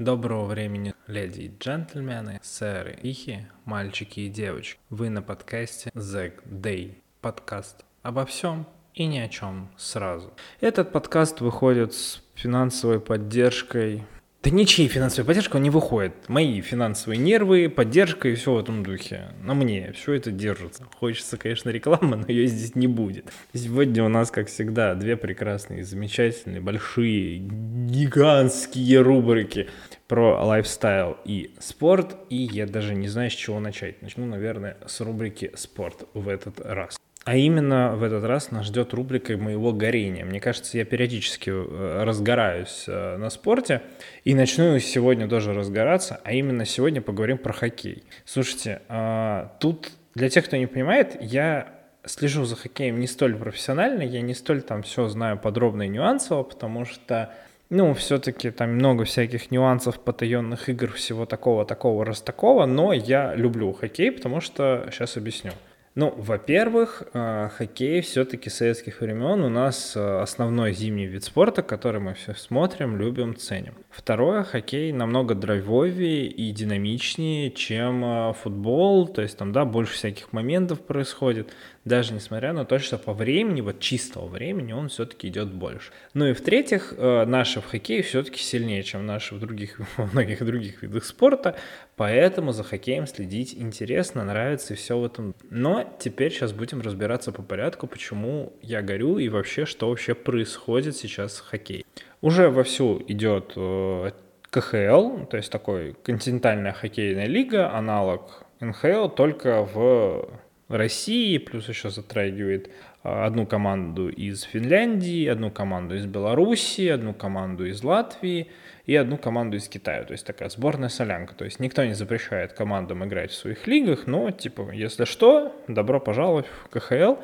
Доброго 0.00 0.46
времени, 0.46 0.94
леди 1.08 1.42
и 1.42 1.52
джентльмены, 1.58 2.40
сэры, 2.42 2.98
ихи, 3.02 3.46
мальчики 3.66 4.20
и 4.20 4.28
девочки. 4.30 4.80
Вы 4.88 5.10
на 5.10 5.20
подкасте 5.20 5.90
The 5.90 6.32
Day. 6.46 6.94
Подкаст 7.20 7.84
обо 8.00 8.24
всем 8.24 8.66
и 8.94 9.04
ни 9.04 9.18
о 9.18 9.28
чем 9.28 9.70
сразу. 9.76 10.32
Этот 10.62 10.90
подкаст 10.90 11.42
выходит 11.42 11.92
с 11.92 12.22
финансовой 12.34 12.98
поддержкой 12.98 14.06
да 14.42 14.48
ничьей 14.48 14.88
поддержкой 14.88 15.56
он 15.56 15.62
не 15.64 15.70
выходит. 15.70 16.14
Мои 16.28 16.62
финансовые 16.62 17.18
нервы, 17.18 17.68
поддержка 17.68 18.28
и 18.28 18.34
все 18.34 18.54
в 18.54 18.58
этом 18.58 18.82
духе. 18.82 19.34
На 19.42 19.52
мне 19.52 19.92
все 19.92 20.14
это 20.14 20.30
держится. 20.30 20.86
Хочется, 20.98 21.36
конечно, 21.36 21.68
рекламы, 21.68 22.16
но 22.16 22.26
ее 22.26 22.46
здесь 22.46 22.74
не 22.74 22.86
будет. 22.86 23.30
Сегодня 23.52 24.02
у 24.02 24.08
нас, 24.08 24.30
как 24.30 24.48
всегда, 24.48 24.94
две 24.94 25.18
прекрасные, 25.18 25.84
замечательные, 25.84 26.62
большие, 26.62 27.36
гигантские 27.38 29.02
рубрики 29.02 29.68
про 30.08 30.42
лайфстайл 30.42 31.18
и 31.26 31.54
спорт. 31.58 32.16
И 32.30 32.36
я 32.36 32.66
даже 32.66 32.94
не 32.94 33.08
знаю, 33.08 33.30
с 33.30 33.34
чего 33.34 33.60
начать. 33.60 34.00
Начну, 34.00 34.24
наверное, 34.24 34.78
с 34.86 35.02
рубрики 35.02 35.52
«Спорт» 35.54 36.08
в 36.14 36.28
этот 36.28 36.60
раз. 36.60 36.98
А 37.24 37.36
именно 37.36 37.96
в 37.96 38.02
этот 38.02 38.24
раз 38.24 38.50
нас 38.50 38.66
ждет 38.66 38.94
рубрика 38.94 39.36
моего 39.36 39.72
горения. 39.72 40.24
Мне 40.24 40.40
кажется, 40.40 40.78
я 40.78 40.86
периодически 40.86 41.50
э, 41.50 42.02
разгораюсь 42.02 42.84
э, 42.86 43.16
на 43.18 43.28
спорте 43.28 43.82
и 44.24 44.34
начну 44.34 44.78
сегодня 44.78 45.28
тоже 45.28 45.52
разгораться, 45.52 46.20
а 46.24 46.32
именно 46.32 46.64
сегодня 46.64 47.02
поговорим 47.02 47.36
про 47.36 47.52
хоккей. 47.52 48.04
Слушайте, 48.24 48.80
а, 48.88 49.52
тут 49.60 49.90
для 50.14 50.30
тех, 50.30 50.46
кто 50.46 50.56
не 50.56 50.66
понимает, 50.66 51.18
я 51.20 51.68
слежу 52.06 52.44
за 52.46 52.56
хоккеем 52.56 52.98
не 52.98 53.06
столь 53.06 53.36
профессионально, 53.36 54.02
я 54.02 54.22
не 54.22 54.34
столь 54.34 54.62
там 54.62 54.82
все 54.82 55.08
знаю 55.08 55.38
подробно 55.38 55.82
и 55.82 55.88
нюансово, 55.88 56.42
потому 56.42 56.86
что 56.86 57.34
ну, 57.68 57.92
все-таки 57.92 58.50
там 58.50 58.70
много 58.70 59.04
всяких 59.04 59.50
нюансов, 59.50 60.00
потаенных 60.00 60.70
игр, 60.70 60.90
всего 60.92 61.26
такого, 61.26 61.66
такого, 61.66 62.04
раз 62.04 62.22
такого, 62.22 62.64
но 62.64 62.94
я 62.94 63.34
люблю 63.34 63.72
хоккей, 63.72 64.10
потому 64.10 64.40
что 64.40 64.88
сейчас 64.90 65.18
объясню. 65.18 65.52
Ну, 65.96 66.14
во-первых, 66.16 67.02
э, 67.12 67.48
хоккей 67.56 68.00
все-таки 68.00 68.48
советских 68.48 69.00
времен 69.00 69.42
у 69.42 69.48
нас 69.48 69.96
э, 69.96 70.20
основной 70.20 70.72
зимний 70.72 71.06
вид 71.06 71.24
спорта, 71.24 71.62
который 71.62 72.00
мы 72.00 72.14
все 72.14 72.32
смотрим, 72.34 72.96
любим, 72.96 73.34
ценим. 73.34 73.74
Второе, 73.90 74.44
хоккей 74.44 74.92
намного 74.92 75.34
драйвовее 75.34 76.28
и 76.28 76.52
динамичнее, 76.52 77.50
чем 77.50 78.04
э, 78.04 78.32
футбол, 78.34 79.08
то 79.08 79.20
есть 79.20 79.36
там, 79.36 79.50
да, 79.50 79.64
больше 79.64 79.94
всяких 79.94 80.32
моментов 80.32 80.80
происходит, 80.80 81.52
даже 81.84 82.14
несмотря 82.14 82.52
на 82.52 82.64
то, 82.64 82.78
что 82.78 82.96
по 82.96 83.12
времени, 83.12 83.60
вот 83.60 83.80
чистого 83.80 84.28
времени, 84.28 84.72
он 84.72 84.90
все-таки 84.90 85.26
идет 85.26 85.52
больше. 85.52 85.90
Ну 86.14 86.26
и 86.26 86.34
в-третьих, 86.34 86.94
наши 86.98 87.60
в 87.60 87.66
хоккее 87.66 88.02
все-таки 88.02 88.38
сильнее, 88.38 88.84
чем 88.84 89.06
наши 89.06 89.34
в 89.34 89.40
других, 89.40 89.80
во 89.96 90.06
многих 90.06 90.44
других 90.44 90.82
видах 90.82 91.04
спорта, 91.04 91.56
поэтому 91.96 92.52
за 92.52 92.62
хоккеем 92.62 93.08
следить 93.08 93.54
интересно, 93.54 94.24
нравится 94.24 94.74
и 94.74 94.76
все 94.76 94.96
в 94.96 95.04
этом. 95.04 95.34
Но 95.48 95.79
теперь 95.98 96.32
сейчас 96.32 96.52
будем 96.52 96.80
разбираться 96.80 97.32
по 97.32 97.42
порядку, 97.42 97.86
почему 97.86 98.52
я 98.62 98.82
горю 98.82 99.18
и 99.18 99.28
вообще, 99.28 99.66
что 99.66 99.88
вообще 99.88 100.14
происходит 100.14 100.96
сейчас 100.96 101.34
с 101.34 101.40
хоккеем. 101.40 101.84
Уже 102.20 102.48
вовсю 102.48 103.02
идет 103.08 103.52
э, 103.56 104.10
КХЛ, 104.50 105.26
то 105.26 105.36
есть 105.36 105.50
такой 105.50 105.96
континентальная 106.02 106.72
хоккейная 106.72 107.26
лига, 107.26 107.72
аналог 107.72 108.44
НХЛ, 108.60 109.08
только 109.08 109.62
в 109.62 110.28
России, 110.68 111.38
плюс 111.38 111.68
еще 111.68 111.90
затрагивает 111.90 112.68
э, 113.02 113.08
одну 113.08 113.46
команду 113.46 114.08
из 114.08 114.42
Финляндии, 114.42 115.26
одну 115.26 115.50
команду 115.50 115.96
из 115.96 116.06
Белоруссии, 116.06 116.88
одну 116.88 117.14
команду 117.14 117.66
из 117.66 117.82
Латвии 117.82 118.48
и 118.90 118.96
одну 118.96 119.18
команду 119.18 119.56
из 119.56 119.68
Китая. 119.68 120.02
То 120.02 120.14
есть 120.14 120.26
такая 120.26 120.48
сборная 120.48 120.88
солянка. 120.88 121.32
То 121.36 121.44
есть 121.44 121.60
никто 121.60 121.84
не 121.84 121.94
запрещает 121.94 122.54
командам 122.54 123.04
играть 123.04 123.30
в 123.30 123.36
своих 123.36 123.68
лигах, 123.68 124.08
но, 124.08 124.32
типа, 124.32 124.72
если 124.72 125.04
что, 125.04 125.54
добро 125.68 126.00
пожаловать 126.00 126.46
в 126.46 126.68
КХЛ. 126.70 127.14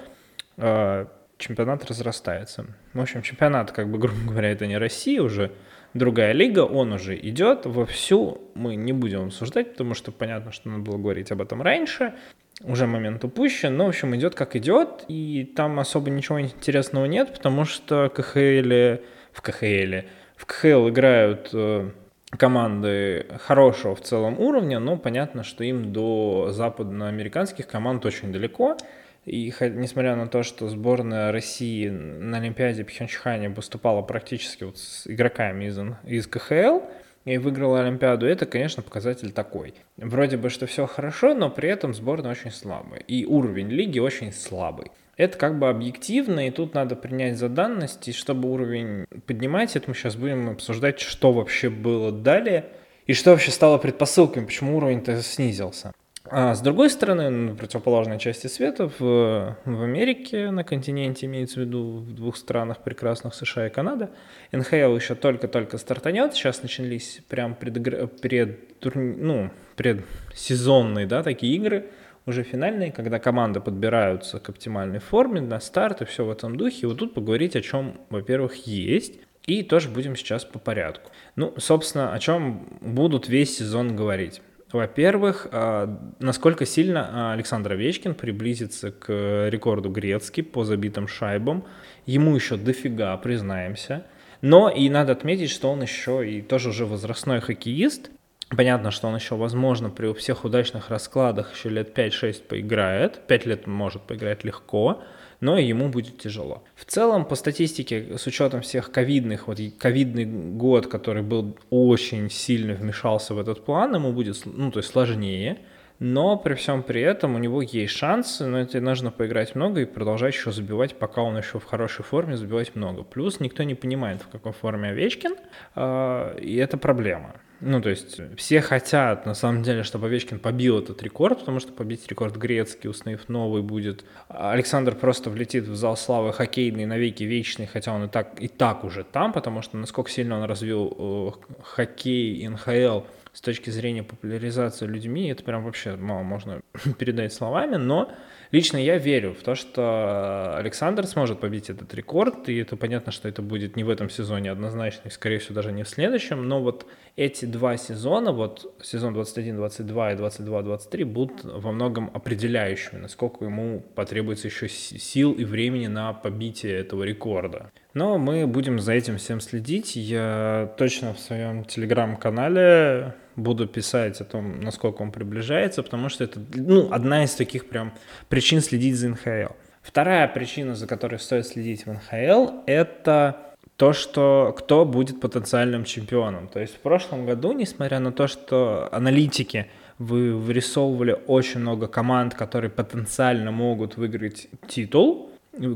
Э, 0.58 1.06
чемпионат 1.38 1.84
разрастается. 1.86 2.66
В 2.94 3.00
общем, 3.00 3.22
чемпионат, 3.22 3.72
как 3.72 3.90
бы, 3.90 3.98
грубо 4.04 4.30
говоря, 4.30 4.52
это 4.52 4.68
не 4.68 4.78
Россия 4.78 5.20
уже, 5.20 5.50
другая 5.92 6.30
лига, 6.30 6.60
он 6.60 6.92
уже 6.92 7.18
идет 7.18 7.66
вовсю. 7.66 8.40
Мы 8.54 8.76
не 8.76 8.92
будем 8.92 9.24
обсуждать, 9.24 9.72
потому 9.72 9.94
что 9.94 10.12
понятно, 10.12 10.52
что 10.52 10.68
надо 10.68 10.84
было 10.84 10.98
говорить 10.98 11.32
об 11.32 11.42
этом 11.42 11.62
раньше. 11.62 12.14
Уже 12.62 12.86
момент 12.86 13.24
упущен, 13.24 13.76
но, 13.76 13.86
в 13.86 13.88
общем, 13.88 14.14
идет 14.14 14.36
как 14.36 14.54
идет, 14.54 15.04
и 15.08 15.52
там 15.56 15.80
особо 15.80 16.10
ничего 16.10 16.40
интересного 16.40 17.06
нет, 17.06 17.32
потому 17.32 17.64
что 17.64 18.08
КХЛ, 18.08 19.02
в 19.32 19.42
КХЛ, 19.42 20.06
в 20.36 20.46
КХЛ 20.46 20.88
играют 20.88 21.50
э, 21.52 21.90
команды 22.30 23.26
хорошего 23.40 23.94
в 23.94 24.00
целом 24.00 24.38
уровня, 24.38 24.78
но 24.78 24.96
понятно, 24.96 25.42
что 25.42 25.64
им 25.64 25.92
до 25.92 26.48
западноамериканских 26.50 27.66
команд 27.66 28.04
очень 28.06 28.32
далеко. 28.32 28.76
И 29.24 29.52
несмотря 29.60 30.14
на 30.14 30.28
то, 30.28 30.44
что 30.44 30.68
сборная 30.68 31.32
России 31.32 31.88
на 31.88 32.38
Олимпиаде 32.38 32.84
Пхенчхане 32.84 33.48
выступала 33.48 34.02
практически 34.02 34.64
вот 34.64 34.78
с 34.78 35.06
игроками 35.08 35.64
из, 35.64 35.78
из 36.04 36.26
КХЛ, 36.28 36.80
и 37.26 37.38
выиграла 37.38 37.80
Олимпиаду, 37.80 38.24
это, 38.24 38.46
конечно, 38.46 38.84
показатель 38.84 39.32
такой. 39.32 39.74
Вроде 39.96 40.36
бы, 40.36 40.48
что 40.48 40.66
все 40.66 40.86
хорошо, 40.86 41.34
но 41.34 41.50
при 41.50 41.68
этом 41.68 41.92
сборная 41.92 42.30
очень 42.30 42.52
слабая. 42.52 43.00
И 43.00 43.26
уровень 43.26 43.68
лиги 43.68 43.98
очень 43.98 44.32
слабый. 44.32 44.92
Это 45.16 45.38
как 45.38 45.58
бы 45.58 45.68
объективно, 45.68 46.46
и 46.46 46.50
тут 46.50 46.74
надо 46.74 46.94
принять 46.94 47.38
за 47.38 47.48
данность, 47.48 48.06
и 48.08 48.12
чтобы 48.12 48.50
уровень 48.52 49.06
поднимать, 49.26 49.74
это 49.74 49.88
мы 49.88 49.94
сейчас 49.94 50.14
будем 50.14 50.50
обсуждать, 50.50 51.00
что 51.00 51.32
вообще 51.32 51.70
было 51.70 52.12
далее, 52.12 52.66
и 53.06 53.14
что 53.14 53.30
вообще 53.30 53.50
стало 53.50 53.78
предпосылками, 53.78 54.44
почему 54.44 54.76
уровень-то 54.76 55.22
снизился. 55.22 55.92
А 56.28 56.54
с 56.54 56.60
другой 56.60 56.90
стороны, 56.90 57.30
на 57.30 57.54
противоположной 57.54 58.18
части 58.18 58.48
света, 58.48 58.90
в, 58.98 59.56
в 59.64 59.82
Америке, 59.82 60.50
на 60.50 60.64
континенте, 60.64 61.26
имеется 61.26 61.60
в 61.60 61.62
виду 61.62 61.98
в 61.98 62.14
двух 62.14 62.36
странах 62.36 62.82
прекрасных, 62.82 63.34
США 63.34 63.68
и 63.68 63.70
Канада, 63.70 64.10
НХЛ 64.52 64.96
еще 64.96 65.14
только-только 65.14 65.78
стартанет, 65.78 66.34
сейчас 66.34 66.62
начались 66.62 67.20
прям 67.28 67.54
предыгр... 67.54 68.08
пред, 68.08 68.58
ну, 68.94 69.50
предсезонные, 69.76 71.06
да, 71.06 71.22
такие 71.22 71.54
игры, 71.54 71.86
уже 72.26 72.42
финальные, 72.42 72.92
когда 72.92 73.18
команды 73.18 73.60
подбираются 73.60 74.40
к 74.40 74.48
оптимальной 74.48 74.98
форме 74.98 75.40
на 75.40 75.60
старт 75.60 76.02
и 76.02 76.04
все 76.04 76.24
в 76.24 76.30
этом 76.30 76.56
духе. 76.56 76.80
И 76.82 76.86
вот 76.86 76.98
тут 76.98 77.14
поговорить 77.14 77.56
о 77.56 77.62
чем, 77.62 78.00
во-первых, 78.10 78.66
есть, 78.66 79.20
и 79.46 79.62
тоже 79.62 79.88
будем 79.88 80.16
сейчас 80.16 80.44
по 80.44 80.58
порядку. 80.58 81.10
Ну, 81.36 81.54
собственно, 81.56 82.12
о 82.12 82.18
чем 82.18 82.78
будут 82.80 83.28
весь 83.28 83.56
сезон 83.56 83.94
говорить. 83.94 84.42
Во-первых, 84.72 85.46
а, 85.52 86.12
насколько 86.18 86.66
сильно 86.66 87.08
а, 87.08 87.32
Александр 87.32 87.72
Овечкин 87.72 88.14
приблизится 88.14 88.90
к 88.90 89.48
рекорду 89.48 89.88
Грецки 89.90 90.40
по 90.40 90.64
забитым 90.64 91.06
шайбам. 91.06 91.64
Ему 92.04 92.34
еще 92.34 92.56
дофига, 92.56 93.16
признаемся. 93.18 94.06
Но 94.40 94.68
и 94.68 94.88
надо 94.90 95.12
отметить, 95.12 95.50
что 95.50 95.70
он 95.70 95.82
еще 95.82 96.28
и 96.28 96.42
тоже 96.42 96.70
уже 96.70 96.84
возрастной 96.84 97.40
хоккеист. 97.40 98.10
Понятно, 98.56 98.90
что 98.90 99.08
он 99.08 99.16
еще, 99.16 99.36
возможно, 99.36 99.90
при 99.90 100.12
всех 100.14 100.44
удачных 100.44 100.90
раскладах 100.90 101.54
еще 101.54 101.68
лет 101.68 101.96
5-6 101.96 102.42
поиграет. 102.44 103.26
5 103.26 103.46
лет 103.46 103.66
может 103.66 104.02
поиграть 104.02 104.44
легко 104.44 105.02
но 105.40 105.58
ему 105.58 105.88
будет 105.88 106.18
тяжело. 106.18 106.62
В 106.74 106.84
целом, 106.84 107.24
по 107.24 107.34
статистике, 107.34 108.16
с 108.16 108.26
учетом 108.26 108.62
всех 108.62 108.90
ковидных, 108.90 109.48
вот 109.48 109.58
ковидный 109.78 110.24
год, 110.24 110.86
который 110.86 111.22
был 111.22 111.56
очень 111.70 112.30
сильно 112.30 112.74
вмешался 112.74 113.34
в 113.34 113.38
этот 113.38 113.64
план, 113.64 113.94
ему 113.94 114.12
будет, 114.12 114.40
ну, 114.44 114.70
то 114.70 114.78
есть 114.78 114.90
сложнее, 114.90 115.58
но 115.98 116.36
при 116.36 116.54
всем 116.54 116.82
при 116.82 117.00
этом 117.00 117.34
у 117.34 117.38
него 117.38 117.62
есть 117.62 117.94
шансы, 117.94 118.46
но 118.46 118.58
это 118.60 118.80
нужно 118.80 119.10
поиграть 119.10 119.54
много 119.54 119.80
и 119.80 119.84
продолжать 119.86 120.34
еще 120.34 120.52
забивать, 120.52 120.98
пока 120.98 121.22
он 121.22 121.38
еще 121.38 121.58
в 121.58 121.64
хорошей 121.64 122.04
форме, 122.04 122.36
забивать 122.36 122.76
много. 122.76 123.02
Плюс 123.02 123.40
никто 123.40 123.62
не 123.62 123.74
понимает, 123.74 124.20
в 124.22 124.28
какой 124.28 124.52
форме 124.52 124.90
Овечкин, 124.90 125.36
а, 125.74 126.36
и 126.36 126.56
это 126.56 126.76
проблема. 126.76 127.36
Ну, 127.60 127.80
то 127.80 127.88
есть 127.88 128.20
все 128.36 128.60
хотят, 128.60 129.24
на 129.24 129.34
самом 129.34 129.62
деле, 129.62 129.82
чтобы 129.82 130.06
Овечкин 130.06 130.38
побил 130.38 130.78
этот 130.78 131.02
рекорд, 131.02 131.40
потому 131.40 131.58
что 131.58 131.72
побить 131.72 132.06
рекорд 132.08 132.36
грецкий, 132.36 132.90
установив 132.90 133.28
новый 133.28 133.62
будет. 133.62 134.04
Александр 134.28 134.94
просто 134.94 135.30
влетит 135.30 135.66
в 135.66 135.74
зал 135.74 135.96
славы 135.96 136.32
хоккейный 136.32 136.84
навеки 136.84 137.22
вечный, 137.22 137.66
хотя 137.66 137.92
он 137.92 138.04
и 138.04 138.08
так, 138.08 138.40
и 138.40 138.48
так 138.48 138.84
уже 138.84 139.04
там, 139.04 139.32
потому 139.32 139.62
что 139.62 139.78
насколько 139.78 140.10
сильно 140.10 140.38
он 140.38 140.44
развил 140.44 140.94
э, 140.98 141.62
хоккей, 141.62 142.46
НХЛ 142.46 143.06
с 143.32 143.40
точки 143.40 143.70
зрения 143.70 144.02
популяризации 144.02 144.86
людьми, 144.86 145.28
это 145.28 145.42
прям 145.42 145.64
вообще 145.64 145.96
мало 145.96 146.22
можно 146.22 146.60
передать 146.98 147.32
словами, 147.32 147.76
но 147.76 148.12
Лично 148.52 148.76
я 148.76 148.96
верю 148.96 149.34
в 149.34 149.42
то, 149.42 149.54
что 149.54 150.56
Александр 150.56 151.06
сможет 151.06 151.40
побить 151.40 151.68
этот 151.68 151.92
рекорд, 151.94 152.48
и 152.48 152.56
это 152.56 152.76
понятно, 152.76 153.10
что 153.10 153.28
это 153.28 153.42
будет 153.42 153.76
не 153.76 153.84
в 153.84 153.90
этом 153.90 154.08
сезоне 154.08 154.50
однозначно, 154.50 155.08
и, 155.08 155.10
скорее 155.10 155.38
всего, 155.38 155.54
даже 155.54 155.72
не 155.72 155.82
в 155.82 155.88
следующем, 155.88 156.46
но 156.46 156.62
вот 156.62 156.86
эти 157.16 157.46
два 157.46 157.78
сезона, 157.78 158.30
вот 158.30 158.76
сезон 158.82 159.16
21-22 159.16 160.12
и 160.12 160.16
22-23 160.16 161.04
будут 161.06 161.44
во 161.44 161.72
многом 161.72 162.10
определяющими, 162.12 162.98
насколько 162.98 163.44
ему 163.46 163.80
потребуется 163.94 164.48
еще 164.48 164.68
сил 164.68 165.32
и 165.32 165.44
времени 165.44 165.86
на 165.86 166.12
побитие 166.12 166.74
этого 166.74 167.04
рекорда. 167.04 167.72
Но 167.94 168.18
мы 168.18 168.46
будем 168.46 168.78
за 168.78 168.92
этим 168.92 169.16
всем 169.16 169.40
следить. 169.40 169.96
Я 169.96 170.74
точно 170.76 171.14
в 171.14 171.18
своем 171.18 171.64
телеграм-канале 171.64 173.14
буду 173.34 173.66
писать 173.66 174.20
о 174.20 174.24
том, 174.24 174.60
насколько 174.60 175.00
он 175.00 175.10
приближается, 175.10 175.82
потому 175.82 176.10
что 176.10 176.24
это 176.24 176.38
ну, 176.54 176.92
одна 176.92 177.24
из 177.24 177.34
таких 177.34 177.68
прям 177.68 177.94
причин 178.28 178.60
следить 178.60 178.96
за 178.96 179.08
НХЛ. 179.08 179.54
Вторая 179.80 180.28
причина, 180.28 180.74
за 180.74 180.86
которой 180.86 181.18
стоит 181.18 181.46
следить 181.46 181.86
в 181.86 181.92
НХЛ, 181.92 182.64
это 182.66 183.45
то, 183.76 183.92
что 183.92 184.54
кто 184.56 184.84
будет 184.84 185.20
потенциальным 185.20 185.84
чемпионом. 185.84 186.48
То 186.48 186.60
есть 186.60 186.74
в 186.74 186.78
прошлом 186.78 187.26
году, 187.26 187.52
несмотря 187.52 187.98
на 188.00 188.12
то, 188.12 188.26
что 188.26 188.88
аналитики 188.92 189.66
вы 189.98 190.34
вырисовывали 190.34 191.18
очень 191.26 191.60
много 191.60 191.86
команд, 191.86 192.34
которые 192.34 192.70
потенциально 192.70 193.50
могут 193.50 193.96
выиграть 193.96 194.48
титул, 194.66 195.30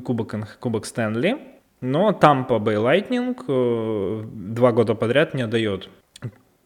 Кубок, 0.04 0.58
Кубок 0.60 0.84
Стэнли, 0.84 1.38
но 1.80 2.12
Тампа 2.12 2.58
Бэй 2.58 2.76
Лайтнинг 2.76 3.44
э, 3.48 4.24
два 4.24 4.72
года 4.72 4.94
подряд 4.94 5.32
не 5.32 5.46
дает 5.46 5.88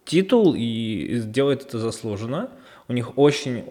титул 0.05 0.55
и 0.57 1.21
делает 1.25 1.63
это 1.63 1.79
заслуженно. 1.79 2.51
У 2.89 2.93
них 2.93 3.17
очень 3.17 3.65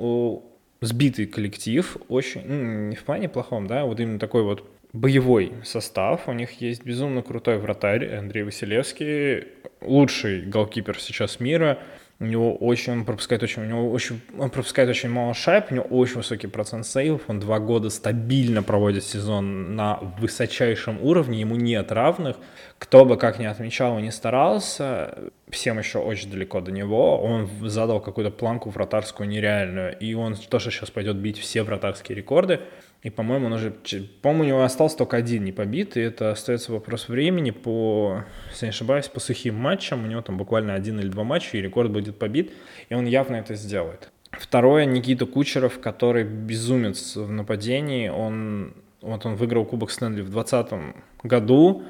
сбитый 0.81 1.27
коллектив, 1.27 1.97
очень, 2.07 2.41
ну, 2.45 2.89
не 2.89 2.95
в 2.95 3.03
плане 3.03 3.29
плохом, 3.29 3.67
да, 3.67 3.85
вот 3.85 3.99
именно 3.99 4.19
такой 4.19 4.43
вот 4.43 4.63
боевой 4.93 5.53
состав. 5.63 6.27
У 6.27 6.33
них 6.33 6.61
есть 6.61 6.85
безумно 6.85 7.23
крутой 7.23 7.57
вратарь 7.57 8.15
Андрей 8.15 8.43
Василевский, 8.43 9.47
лучший 9.81 10.41
голкипер 10.41 10.99
сейчас 10.99 11.39
мира. 11.39 11.79
У 12.19 12.25
него 12.25 12.55
очень, 12.55 12.93
он 12.93 13.05
пропускает 13.05 13.41
очень, 13.43 13.63
у 13.63 13.65
него 13.65 13.91
очень, 13.91 14.21
он 14.37 14.49
пропускает 14.51 14.87
очень 14.87 15.09
мало 15.09 15.33
шайб, 15.33 15.71
у 15.71 15.73
него 15.73 15.85
очень 15.85 16.17
высокий 16.17 16.47
процент 16.47 16.85
сейвов, 16.85 17.23
он 17.27 17.39
два 17.39 17.59
года 17.59 17.89
стабильно 17.89 18.61
проводит 18.63 19.03
сезон 19.03 19.75
на 19.75 19.99
высочайшем 20.19 21.03
уровне, 21.03 21.41
ему 21.41 21.55
нет 21.55 21.91
равных. 21.91 22.37
Кто 22.77 23.03
бы 23.03 23.17
как 23.17 23.39
ни 23.39 23.45
отмечал 23.45 23.97
и 23.97 24.03
не 24.03 24.11
старался, 24.11 25.17
всем 25.49 25.79
еще 25.79 25.99
очень 25.99 26.29
далеко 26.29 26.61
до 26.61 26.71
него, 26.71 27.19
он 27.19 27.49
задал 27.67 27.99
какую-то 27.99 28.31
планку 28.31 28.69
вратарскую 28.69 29.27
нереальную, 29.27 29.97
и 29.97 30.13
он 30.13 30.35
тоже 30.35 30.71
сейчас 30.71 30.91
пойдет 30.91 31.17
бить 31.17 31.39
все 31.39 31.63
вратарские 31.63 32.15
рекорды. 32.15 32.61
И, 33.03 33.09
по-моему, 33.09 33.47
он 33.47 33.53
уже, 33.53 33.71
по-моему, 34.21 34.43
у 34.43 34.47
него 34.47 34.63
остался 34.63 34.97
только 34.97 35.17
один 35.17 35.43
не 35.43 35.51
побит, 35.51 35.97
и 35.97 35.99
это 35.99 36.31
остается 36.31 36.71
вопрос 36.71 37.09
времени. 37.09 37.51
По, 37.51 38.23
если 38.49 38.67
не 38.67 38.69
ошибаюсь, 38.69 39.09
по 39.09 39.19
сухим 39.19 39.55
матчам. 39.55 40.05
У 40.05 40.07
него 40.07 40.21
там 40.21 40.37
буквально 40.37 40.73
один 40.73 40.99
или 41.01 41.09
два 41.09 41.25
матча, 41.25 41.57
и 41.57 41.61
рекорд 41.61 41.91
будет 41.91 42.17
побит, 42.17 42.53
и 42.87 42.95
он 42.95 43.05
явно 43.05 43.35
это 43.35 43.55
сделает. 43.55 44.09
Второе, 44.31 44.85
Никита 44.85 45.25
Кучеров, 45.25 45.79
который 45.79 46.23
безумец 46.23 47.17
в 47.17 47.29
нападении, 47.29 48.07
он, 48.07 48.73
вот 49.01 49.25
он 49.25 49.35
выиграл 49.35 49.65
Кубок 49.65 49.91
Стэнли 49.91 50.21
в 50.21 50.29
2020 50.31 50.95
году, 51.23 51.83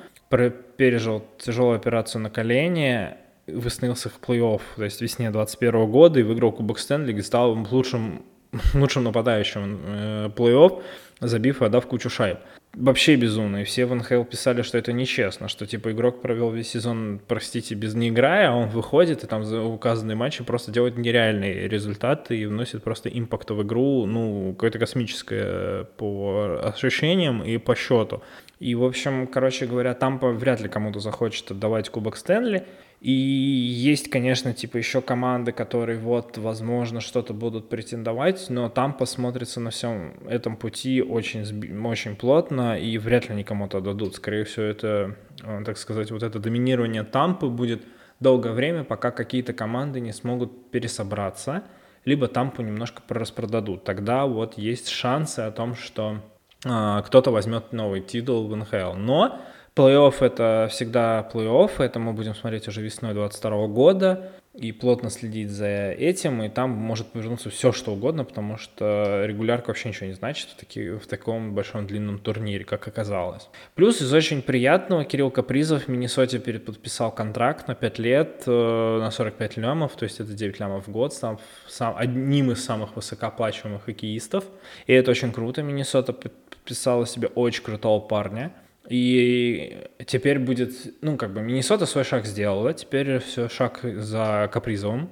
пережил 0.77 1.23
тяжелую 1.37 1.75
операцию 1.75 2.21
на 2.21 2.31
колени, 2.31 3.09
восстановился 3.45 4.09
в 4.09 4.19
плей-офф, 4.19 4.61
то 4.75 4.83
есть 4.83 4.99
весне 4.99 5.29
2021 5.29 5.91
года, 5.91 6.19
и 6.19 6.23
выиграл 6.23 6.51
Кубок 6.51 6.79
Стэнли, 6.79 7.13
и 7.13 7.21
стал 7.21 7.55
лучшим 7.71 8.23
лучшим 8.73 9.03
нападающим 9.03 9.79
э, 9.85 10.29
плей-офф, 10.35 10.81
забив 11.19 11.61
и 11.61 11.65
отдав 11.65 11.85
кучу 11.87 12.09
шайб. 12.09 12.37
Вообще 12.75 13.15
безумно. 13.15 13.61
И 13.61 13.63
все 13.65 13.85
в 13.85 13.93
НХЛ 13.93 14.23
писали, 14.23 14.63
что 14.63 14.79
это 14.79 14.93
нечестно, 14.93 15.47
что 15.47 15.67
типа 15.67 15.91
игрок 15.91 16.23
провел 16.23 16.49
весь 16.49 16.71
сезон, 16.71 17.19
простите, 17.27 17.75
без 17.75 17.93
не 17.93 18.09
играя, 18.09 18.49
а 18.49 18.55
он 18.55 18.69
выходит 18.69 19.23
и 19.23 19.27
там 19.27 19.43
за 19.43 19.61
указанные 19.61 20.15
матчи 20.15 20.43
просто 20.43 20.71
делает 20.71 20.97
нереальные 20.97 21.67
результаты 21.67 22.35
и 22.35 22.47
вносит 22.47 22.83
просто 22.83 23.09
импакт 23.09 23.51
в 23.51 23.61
игру, 23.61 24.07
ну, 24.07 24.53
какое-то 24.53 24.79
космическое 24.79 25.83
по 25.97 26.59
ощущениям 26.63 27.43
и 27.43 27.57
по 27.57 27.75
счету. 27.75 28.23
И, 28.59 28.73
в 28.73 28.83
общем, 28.83 29.27
короче 29.27 29.67
говоря, 29.67 29.93
Тампа 29.93 30.31
вряд 30.31 30.59
ли 30.59 30.67
кому-то 30.67 30.99
захочет 30.99 31.51
отдавать 31.51 31.89
Кубок 31.89 32.17
Стэнли. 32.17 32.65
И 33.03 33.11
есть, 33.11 34.09
конечно, 34.09 34.53
типа 34.53 34.77
еще 34.77 35.01
команды, 35.01 35.51
которые 35.51 35.99
вот, 35.99 36.37
возможно, 36.37 37.01
что-то 37.01 37.33
будут 37.33 37.67
претендовать, 37.67 38.45
но 38.47 38.69
там 38.69 38.93
посмотрится 38.93 39.59
на 39.59 39.71
всем 39.71 40.13
этом 40.25 40.55
пути 40.55 41.01
очень, 41.01 41.43
очень 41.85 42.15
плотно, 42.15 42.79
и 42.79 42.97
вряд 42.97 43.27
ли 43.27 43.33
они 43.33 43.43
кому-то 43.43 43.81
дадут. 43.81 44.15
Скорее 44.15 44.45
всего, 44.45 44.63
это, 44.63 45.17
э, 45.43 45.63
так 45.65 45.77
сказать, 45.77 46.11
вот 46.11 46.23
это 46.23 46.39
доминирование 46.39 47.03
Тампы 47.03 47.47
будет 47.47 47.83
долгое 48.21 48.53
время, 48.53 48.85
пока 48.85 49.11
какие-то 49.11 49.51
команды 49.51 49.99
не 49.99 50.13
смогут 50.13 50.71
пересобраться, 50.71 51.63
либо 52.05 52.29
Тампу 52.29 52.61
немножко 52.61 53.01
распродадут. 53.09 53.83
Тогда 53.83 54.25
вот 54.25 54.57
есть 54.57 54.87
шансы 54.87 55.41
о 55.41 55.51
том, 55.51 55.75
что 55.75 56.21
э, 56.63 57.01
кто-то 57.05 57.31
возьмет 57.31 57.73
новый 57.73 57.99
титул 57.99 58.47
в 58.47 58.55
НХЛ. 58.55 58.93
Но 58.93 59.41
Плей-офф— 59.75 60.15
это 60.19 60.67
всегда 60.69 61.27
плей-офф, 61.33 61.71
это 61.79 61.97
мы 61.97 62.13
будем 62.13 62.35
смотреть 62.35 62.67
уже 62.67 62.81
весной 62.81 63.15
22 63.15 63.67
года 63.67 64.31
и 64.53 64.71
плотно 64.71 65.09
следить 65.09 65.49
за 65.49 65.65
этим, 65.91 66.43
и 66.43 66.49
там 66.49 66.69
может 66.69 67.07
повернуться 67.07 67.49
все, 67.49 67.71
что 67.71 67.93
угодно, 67.93 68.23
потому 68.23 68.57
что 68.57 69.23
регулярка 69.25 69.69
вообще 69.69 69.89
ничего 69.89 70.05
не 70.05 70.13
значит 70.13 70.49
в, 70.49 70.55
таки, 70.55 70.91
в 70.91 71.07
таком 71.07 71.55
большом 71.55 71.87
длинном 71.87 72.19
турнире, 72.19 72.63
как 72.65 72.87
оказалось. 72.87 73.49
Плюс 73.73 73.99
из 73.99 74.13
очень 74.13 74.43
приятного 74.43 75.05
Кирилл 75.05 75.31
Капризов 75.31 75.85
в 75.85 75.87
Миннесоте 75.87 76.37
переподписал 76.37 77.11
контракт 77.11 77.67
на 77.67 77.73
5 77.73 77.97
лет 77.97 78.43
э, 78.45 78.99
на 78.99 79.09
45 79.09 79.57
лямов, 79.57 79.95
то 79.95 80.03
есть 80.03 80.19
это 80.19 80.33
9 80.33 80.59
лямов 80.59 80.85
в 80.85 80.91
год, 80.91 81.15
сам, 81.15 81.39
сам, 81.67 81.95
одним 81.97 82.51
из 82.51 82.63
самых 82.63 82.95
высокооплачиваемых 82.95 83.85
хоккеистов, 83.85 84.43
и 84.85 84.93
это 84.93 85.09
очень 85.09 85.31
круто. 85.31 85.63
Миннесота 85.63 86.13
подписала 86.13 87.07
себе 87.07 87.27
очень 87.29 87.63
крутого 87.63 87.99
парня, 87.99 88.53
и 88.89 89.87
теперь 90.05 90.39
будет, 90.39 90.71
ну, 91.01 91.17
как 91.17 91.33
бы 91.33 91.41
Миннесота 91.41 91.85
свой 91.85 92.03
шаг 92.03 92.25
сделала, 92.25 92.73
теперь 92.73 93.19
все 93.19 93.47
шаг 93.47 93.79
за 93.83 94.49
Капризовым, 94.51 95.09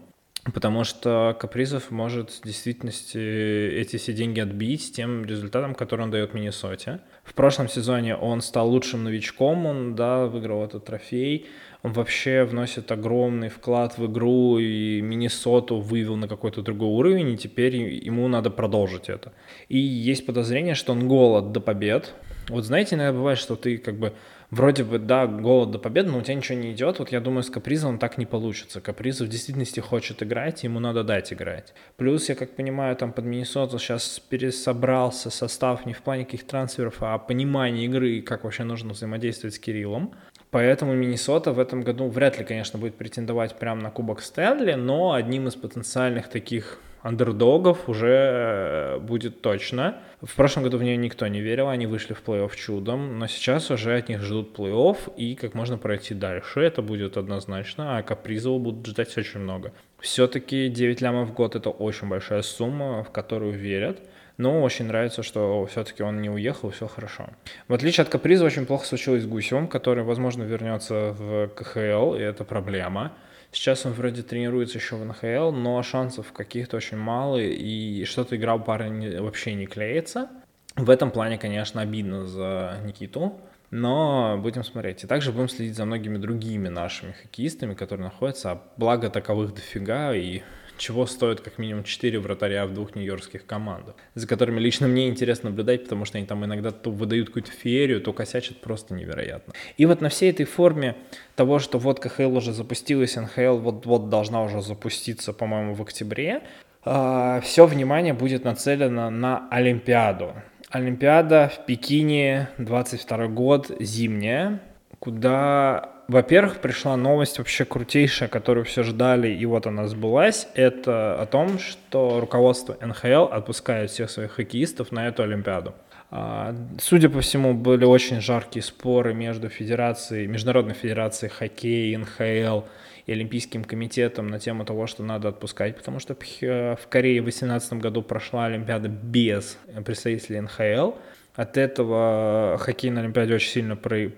потому 0.53 0.83
что 0.83 1.37
Капризов 1.39 1.91
может 1.91 2.31
в 2.31 2.43
действительности 2.43 3.17
эти 3.17 3.97
все 3.97 4.13
деньги 4.13 4.39
отбить 4.39 4.93
тем 4.93 5.23
результатом, 5.23 5.75
который 5.75 6.01
он 6.01 6.11
дает 6.11 6.33
Миннесоте. 6.33 6.99
В 7.23 7.33
прошлом 7.33 7.69
сезоне 7.69 8.15
он 8.15 8.41
стал 8.41 8.69
лучшим 8.69 9.03
новичком, 9.03 9.65
он, 9.65 9.95
да, 9.95 10.25
выиграл 10.25 10.65
этот 10.65 10.85
трофей, 10.85 11.47
он 11.83 11.93
вообще 11.93 12.43
вносит 12.43 12.91
огромный 12.91 13.49
вклад 13.49 13.97
в 13.97 14.11
игру, 14.11 14.59
и 14.59 14.99
Миннесоту 15.01 15.79
вывел 15.79 16.15
на 16.17 16.27
какой-то 16.27 16.61
другой 16.61 16.89
уровень, 16.89 17.29
и 17.29 17.37
теперь 17.37 17.75
ему 17.75 18.27
надо 18.27 18.49
продолжить 18.49 19.09
это. 19.09 19.31
И 19.69 19.77
есть 19.77 20.25
подозрение, 20.25 20.75
что 20.75 20.91
он 20.91 21.07
голод 21.07 21.51
до 21.51 21.59
побед, 21.59 22.13
вот 22.49 22.65
знаете, 22.65 22.95
иногда 22.95 23.13
бывает, 23.13 23.39
что 23.39 23.55
ты 23.55 23.77
как 23.77 23.95
бы 23.95 24.13
вроде 24.51 24.83
бы, 24.83 24.99
да, 24.99 25.25
голод 25.25 25.71
до 25.71 25.79
победы, 25.79 26.11
но 26.11 26.19
у 26.19 26.21
тебя 26.21 26.35
ничего 26.35 26.57
не 26.57 26.73
идет. 26.73 26.99
Вот 26.99 27.11
я 27.11 27.21
думаю, 27.21 27.43
с 27.43 27.49
Капризом 27.49 27.97
так 27.97 28.17
не 28.17 28.25
получится. 28.25 28.81
Капризов 28.81 29.27
в 29.27 29.31
действительности 29.31 29.79
хочет 29.79 30.21
играть, 30.21 30.63
ему 30.63 30.79
надо 30.79 31.03
дать 31.03 31.33
играть. 31.33 31.73
Плюс, 31.97 32.29
я 32.29 32.35
как 32.35 32.55
понимаю, 32.55 32.95
там 32.95 33.13
под 33.13 33.25
Миннесоту 33.25 33.79
сейчас 33.79 34.19
пересобрался 34.19 35.29
состав 35.29 35.85
не 35.85 35.93
в 35.93 36.01
плане 36.01 36.25
каких 36.25 36.45
трансферов, 36.45 36.97
а 36.99 37.17
понимание 37.17 37.85
игры 37.85 38.21
как 38.21 38.43
вообще 38.43 38.63
нужно 38.63 38.93
взаимодействовать 38.93 39.55
с 39.55 39.59
Кириллом. 39.59 40.13
Поэтому 40.51 40.93
Миннесота 40.93 41.53
в 41.53 41.59
этом 41.59 41.81
году 41.81 42.09
вряд 42.09 42.37
ли, 42.37 42.43
конечно, 42.43 42.77
будет 42.77 42.95
претендовать 42.95 43.55
прямо 43.57 43.81
на 43.81 43.89
Кубок 43.89 44.21
Стэнли, 44.21 44.73
но 44.73 45.13
одним 45.13 45.47
из 45.47 45.55
потенциальных 45.55 46.27
таких 46.27 46.79
андердогов 47.01 47.89
уже 47.89 48.07
э, 48.09 48.99
будет 48.99 49.41
точно. 49.41 49.97
В 50.21 50.35
прошлом 50.35 50.63
году 50.63 50.77
в 50.77 50.83
нее 50.83 50.97
никто 50.97 51.27
не 51.27 51.41
верил, 51.41 51.69
они 51.69 51.87
вышли 51.87 52.13
в 52.13 52.23
плей-офф 52.23 52.55
чудом, 52.55 53.19
но 53.19 53.27
сейчас 53.27 53.71
уже 53.71 53.97
от 53.97 54.09
них 54.09 54.21
ждут 54.21 54.57
плей-офф 54.57 55.15
и 55.17 55.35
как 55.35 55.53
можно 55.53 55.77
пройти 55.77 56.13
дальше, 56.13 56.61
это 56.61 56.81
будет 56.81 57.17
однозначно, 57.17 57.97
а 57.97 58.03
Капризова 58.03 58.59
будут 58.59 58.85
ждать 58.85 59.17
очень 59.17 59.39
много. 59.39 59.73
Все-таки 59.99 60.69
9 60.69 61.01
лямов 61.01 61.29
в 61.29 61.33
год 61.33 61.55
это 61.55 61.69
очень 61.69 62.07
большая 62.07 62.41
сумма, 62.41 63.03
в 63.03 63.11
которую 63.11 63.53
верят. 63.53 63.99
Но 64.37 64.63
очень 64.63 64.85
нравится, 64.85 65.21
что 65.21 65.67
все-таки 65.67 66.01
он 66.01 66.19
не 66.19 66.29
уехал, 66.29 66.71
все 66.71 66.87
хорошо. 66.87 67.27
В 67.67 67.75
отличие 67.75 68.01
от 68.01 68.09
Каприза, 68.09 68.43
очень 68.43 68.65
плохо 68.65 68.87
случилось 68.87 69.21
с 69.21 69.27
Гусевым, 69.27 69.67
который, 69.67 70.03
возможно, 70.03 70.41
вернется 70.41 71.13
в 71.15 71.47
КХЛ, 71.49 72.15
и 72.15 72.21
это 72.21 72.43
проблема. 72.43 73.11
Сейчас 73.51 73.85
он 73.85 73.91
вроде 73.91 74.23
тренируется 74.23 74.77
еще 74.77 74.95
в 74.95 75.05
НХЛ, 75.05 75.51
но 75.51 75.81
шансов 75.83 76.31
каких-то 76.31 76.77
очень 76.77 76.97
мало, 76.97 77.37
и 77.37 78.05
что-то 78.05 78.37
игра 78.37 78.55
у 78.55 78.59
парня 78.59 79.21
вообще 79.21 79.53
не 79.53 79.65
клеится. 79.65 80.29
В 80.77 80.89
этом 80.89 81.11
плане, 81.11 81.37
конечно, 81.37 81.81
обидно 81.81 82.27
за 82.27 82.77
Никиту, 82.85 83.41
но 83.69 84.37
будем 84.41 84.63
смотреть. 84.63 85.03
И 85.03 85.07
также 85.07 85.33
будем 85.33 85.49
следить 85.49 85.75
за 85.75 85.83
многими 85.83 86.17
другими 86.17 86.69
нашими 86.69 87.11
хоккеистами, 87.11 87.73
которые 87.73 88.05
находятся, 88.05 88.51
а 88.51 88.61
благо 88.77 89.09
таковых 89.09 89.53
дофига, 89.53 90.15
и 90.15 90.43
чего 90.81 91.05
стоят 91.05 91.41
как 91.41 91.59
минимум 91.59 91.83
4 91.83 92.19
вратаря 92.19 92.65
в 92.65 92.73
двух 92.73 92.95
нью-йоркских 92.95 93.45
командах, 93.45 93.95
за 94.15 94.27
которыми 94.27 94.59
лично 94.59 94.87
мне 94.87 95.07
интересно 95.07 95.49
наблюдать, 95.49 95.83
потому 95.83 96.05
что 96.05 96.17
они 96.17 96.25
там 96.25 96.43
иногда 96.43 96.71
то 96.71 96.89
выдают 96.89 97.27
какую-то 97.27 97.51
феерию, 97.51 98.01
то 98.01 98.13
косячат 98.13 98.57
просто 98.57 98.95
невероятно. 98.95 99.53
И 99.77 99.85
вот 99.85 100.01
на 100.01 100.09
всей 100.09 100.31
этой 100.31 100.45
форме 100.45 100.95
того, 101.35 101.59
что 101.59 101.77
вот 101.77 101.99
КХЛ 101.99 102.35
уже 102.37 102.51
запустилась, 102.51 103.15
НХЛ 103.15 103.57
вот-вот 103.57 104.09
должна 104.09 104.43
уже 104.43 104.61
запуститься, 104.61 105.33
по-моему, 105.33 105.75
в 105.75 105.81
октябре, 105.83 106.41
а, 106.83 107.39
все 107.41 107.67
внимание 107.67 108.13
будет 108.13 108.43
нацелено 108.43 109.11
на 109.11 109.47
Олимпиаду. 109.51 110.33
Олимпиада 110.71 111.51
в 111.53 111.65
Пекине, 111.65 112.49
22 112.57 113.27
год, 113.27 113.71
зимняя. 113.79 114.61
куда, 114.99 115.90
во-первых, 116.11 116.59
пришла 116.59 116.97
новость 116.97 117.37
вообще 117.37 117.63
крутейшая, 117.63 118.27
которую 118.27 118.65
все 118.65 118.83
ждали, 118.83 119.29
и 119.29 119.45
вот 119.45 119.65
она 119.65 119.87
сбылась. 119.87 120.47
Это 120.55 121.19
о 121.19 121.25
том, 121.25 121.57
что 121.57 122.19
руководство 122.19 122.77
НХЛ 122.81 123.25
отпускает 123.31 123.89
всех 123.91 124.09
своих 124.09 124.31
хоккеистов 124.33 124.91
на 124.91 125.07
эту 125.07 125.23
Олимпиаду. 125.23 125.73
А, 126.09 126.53
судя 126.79 127.09
по 127.09 127.21
всему, 127.21 127.53
были 127.53 127.85
очень 127.85 128.19
жаркие 128.19 128.61
споры 128.61 129.13
между 129.13 129.47
федерацией, 129.47 130.27
Международной 130.27 130.73
федерацией 130.73 131.31
хоккея, 131.31 131.97
НХЛ 131.97 132.65
и 133.05 133.13
Олимпийским 133.13 133.63
комитетом 133.63 134.27
на 134.27 134.37
тему 134.37 134.65
того, 134.65 134.87
что 134.87 135.03
надо 135.03 135.29
отпускать, 135.29 135.77
потому 135.77 135.99
что 135.99 136.13
в 136.13 136.87
Корее 136.89 137.21
в 137.21 137.25
2018 137.25 137.73
году 137.73 138.01
прошла 138.01 138.45
Олимпиада 138.47 138.89
без 138.89 139.57
представителей 139.85 140.41
НХЛ. 140.41 140.91
От 141.35 141.55
этого 141.55 142.57
хоккей 142.59 142.89
на 142.89 142.99
Олимпиаде 142.99 143.33
очень 143.33 143.49
сильно 143.49 143.75
про 143.77 144.11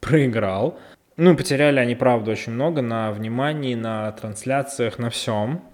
проиграл. 0.00 0.78
Ну, 1.20 1.36
потеряли 1.36 1.80
они, 1.80 1.96
правда, 1.96 2.30
очень 2.30 2.52
много 2.52 2.80
на 2.80 3.10
внимании, 3.10 3.74
на 3.74 4.12
трансляциях, 4.12 5.00
на 5.00 5.10
всем. 5.10 5.64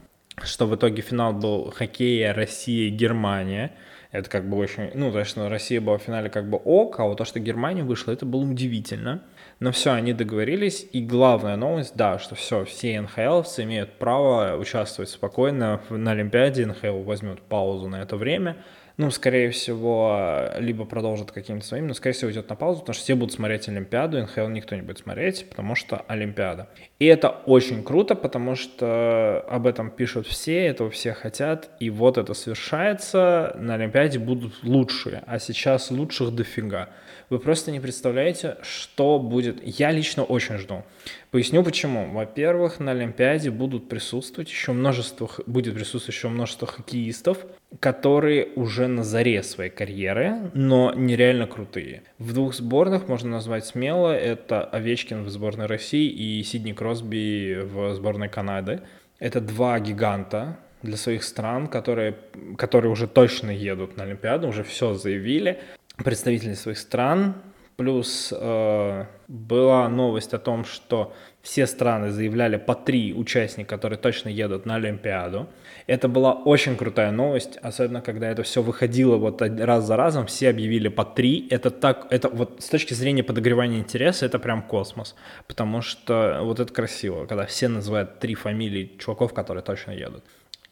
Что 0.42 0.66
в 0.66 0.74
итоге 0.74 1.02
финал 1.02 1.34
был 1.34 1.70
хоккея 1.70 2.32
Россия 2.32 2.88
Германия. 2.88 3.72
Это 4.10 4.30
как 4.30 4.48
бы 4.48 4.56
очень... 4.56 4.90
Ну, 4.94 5.12
то, 5.12 5.22
что 5.26 5.50
Россия 5.50 5.82
была 5.82 5.98
в 5.98 6.02
финале 6.02 6.30
как 6.30 6.48
бы 6.48 6.56
ок, 6.56 6.98
а 6.98 7.04
вот 7.04 7.18
то, 7.18 7.26
что 7.26 7.40
Германия 7.40 7.82
вышла, 7.82 8.12
это 8.12 8.24
было 8.24 8.40
удивительно. 8.40 9.22
Но 9.60 9.72
все, 9.72 9.92
они 9.92 10.12
договорились. 10.12 10.86
И 10.92 11.02
главная 11.02 11.56
новость, 11.56 11.96
да, 11.96 12.18
что 12.18 12.34
все, 12.34 12.64
все 12.64 13.00
НХЛовцы 13.00 13.62
имеют 13.64 13.98
право 13.98 14.56
участвовать 14.56 15.10
спокойно 15.10 15.80
на 15.90 16.12
Олимпиаде. 16.12 16.66
НХЛ 16.66 17.02
возьмет 17.02 17.40
паузу 17.42 17.88
на 17.88 18.02
это 18.02 18.16
время 18.16 18.56
ну, 18.96 19.10
скорее 19.10 19.50
всего, 19.50 20.50
либо 20.58 20.84
продолжит 20.84 21.32
каким-то 21.32 21.66
своим, 21.66 21.88
но, 21.88 21.94
скорее 21.94 22.14
всего, 22.14 22.30
идет 22.30 22.48
на 22.48 22.54
паузу, 22.54 22.80
потому 22.80 22.94
что 22.94 23.02
все 23.02 23.14
будут 23.16 23.34
смотреть 23.34 23.68
Олимпиаду, 23.68 24.22
НХЛ 24.22 24.48
никто 24.48 24.76
не 24.76 24.82
будет 24.82 24.98
смотреть, 24.98 25.48
потому 25.50 25.74
что 25.74 26.04
Олимпиада. 26.06 26.68
И 27.00 27.06
это 27.06 27.28
очень 27.28 27.82
круто, 27.82 28.14
потому 28.14 28.54
что 28.54 29.44
об 29.48 29.66
этом 29.66 29.90
пишут 29.90 30.28
все, 30.28 30.66
этого 30.66 30.90
все 30.90 31.12
хотят, 31.12 31.70
и 31.80 31.90
вот 31.90 32.18
это 32.18 32.34
совершается, 32.34 33.56
на 33.58 33.74
Олимпиаде 33.74 34.20
будут 34.20 34.62
лучшие, 34.62 35.24
а 35.26 35.40
сейчас 35.40 35.90
лучших 35.90 36.32
дофига. 36.32 36.90
Вы 37.30 37.38
просто 37.38 37.70
не 37.70 37.80
представляете, 37.80 38.56
что 38.62 39.18
будет. 39.18 39.60
Я 39.62 39.90
лично 39.90 40.24
очень 40.24 40.58
жду. 40.58 40.84
Поясню 41.30 41.62
почему. 41.62 42.10
Во-первых, 42.12 42.80
на 42.80 42.92
Олимпиаде 42.92 43.50
будут 43.50 43.88
присутствовать 43.88 44.48
еще 44.50 44.72
множество, 44.72 45.30
будет 45.46 45.74
присутствовать 45.74 46.16
еще 46.16 46.28
множество 46.28 46.66
хоккеистов, 46.66 47.38
которые 47.80 48.48
уже 48.56 48.86
на 48.86 49.04
заре 49.04 49.42
своей 49.42 49.70
карьеры, 49.70 50.50
но 50.54 50.92
нереально 50.94 51.46
крутые. 51.46 52.02
В 52.18 52.32
двух 52.32 52.54
сборных 52.54 53.08
можно 53.08 53.30
назвать 53.30 53.66
смело. 53.66 54.14
Это 54.14 54.62
Овечкин 54.62 55.24
в 55.24 55.30
сборной 55.30 55.66
России 55.66 56.08
и 56.08 56.42
Сидни 56.42 56.72
Кросби 56.72 57.58
в 57.62 57.94
сборной 57.94 58.28
Канады. 58.28 58.80
Это 59.18 59.40
два 59.40 59.80
гиганта 59.80 60.58
для 60.82 60.96
своих 60.96 61.24
стран, 61.24 61.66
которые, 61.66 62.16
которые 62.58 62.92
уже 62.92 63.08
точно 63.08 63.50
едут 63.50 63.96
на 63.96 64.04
Олимпиаду, 64.04 64.48
уже 64.48 64.62
все 64.62 64.94
заявили. 64.94 65.58
Представители 65.96 66.54
своих 66.54 66.78
стран, 66.78 67.34
Плюс 67.76 68.32
э, 68.32 69.04
была 69.26 69.88
новость 69.88 70.32
о 70.32 70.38
том, 70.38 70.64
что 70.64 71.12
все 71.42 71.66
страны 71.66 72.10
заявляли 72.10 72.56
по 72.56 72.76
три 72.76 73.12
участника, 73.12 73.68
которые 73.68 73.98
точно 73.98 74.28
едут 74.28 74.64
на 74.64 74.76
Олимпиаду. 74.76 75.48
Это 75.88 76.06
была 76.06 76.34
очень 76.34 76.76
крутая 76.76 77.10
новость, 77.10 77.56
особенно 77.56 78.00
когда 78.00 78.30
это 78.30 78.44
все 78.44 78.62
выходило 78.62 79.16
вот 79.16 79.42
раз 79.42 79.84
за 79.84 79.96
разом, 79.96 80.26
все 80.26 80.50
объявили 80.50 80.86
по 80.86 81.04
три. 81.04 81.48
Это 81.50 81.70
так, 81.70 82.06
это 82.10 82.28
вот 82.28 82.62
с 82.62 82.68
точки 82.68 82.94
зрения 82.94 83.24
подогревания 83.24 83.80
интереса, 83.80 84.26
это 84.26 84.38
прям 84.38 84.62
космос. 84.62 85.16
Потому 85.48 85.82
что 85.82 86.40
вот 86.42 86.60
это 86.60 86.72
красиво, 86.72 87.26
когда 87.26 87.44
все 87.44 87.66
называют 87.66 88.20
три 88.20 88.36
фамилии 88.36 88.92
чуваков, 88.98 89.34
которые 89.34 89.64
точно 89.64 89.90
едут. 89.90 90.22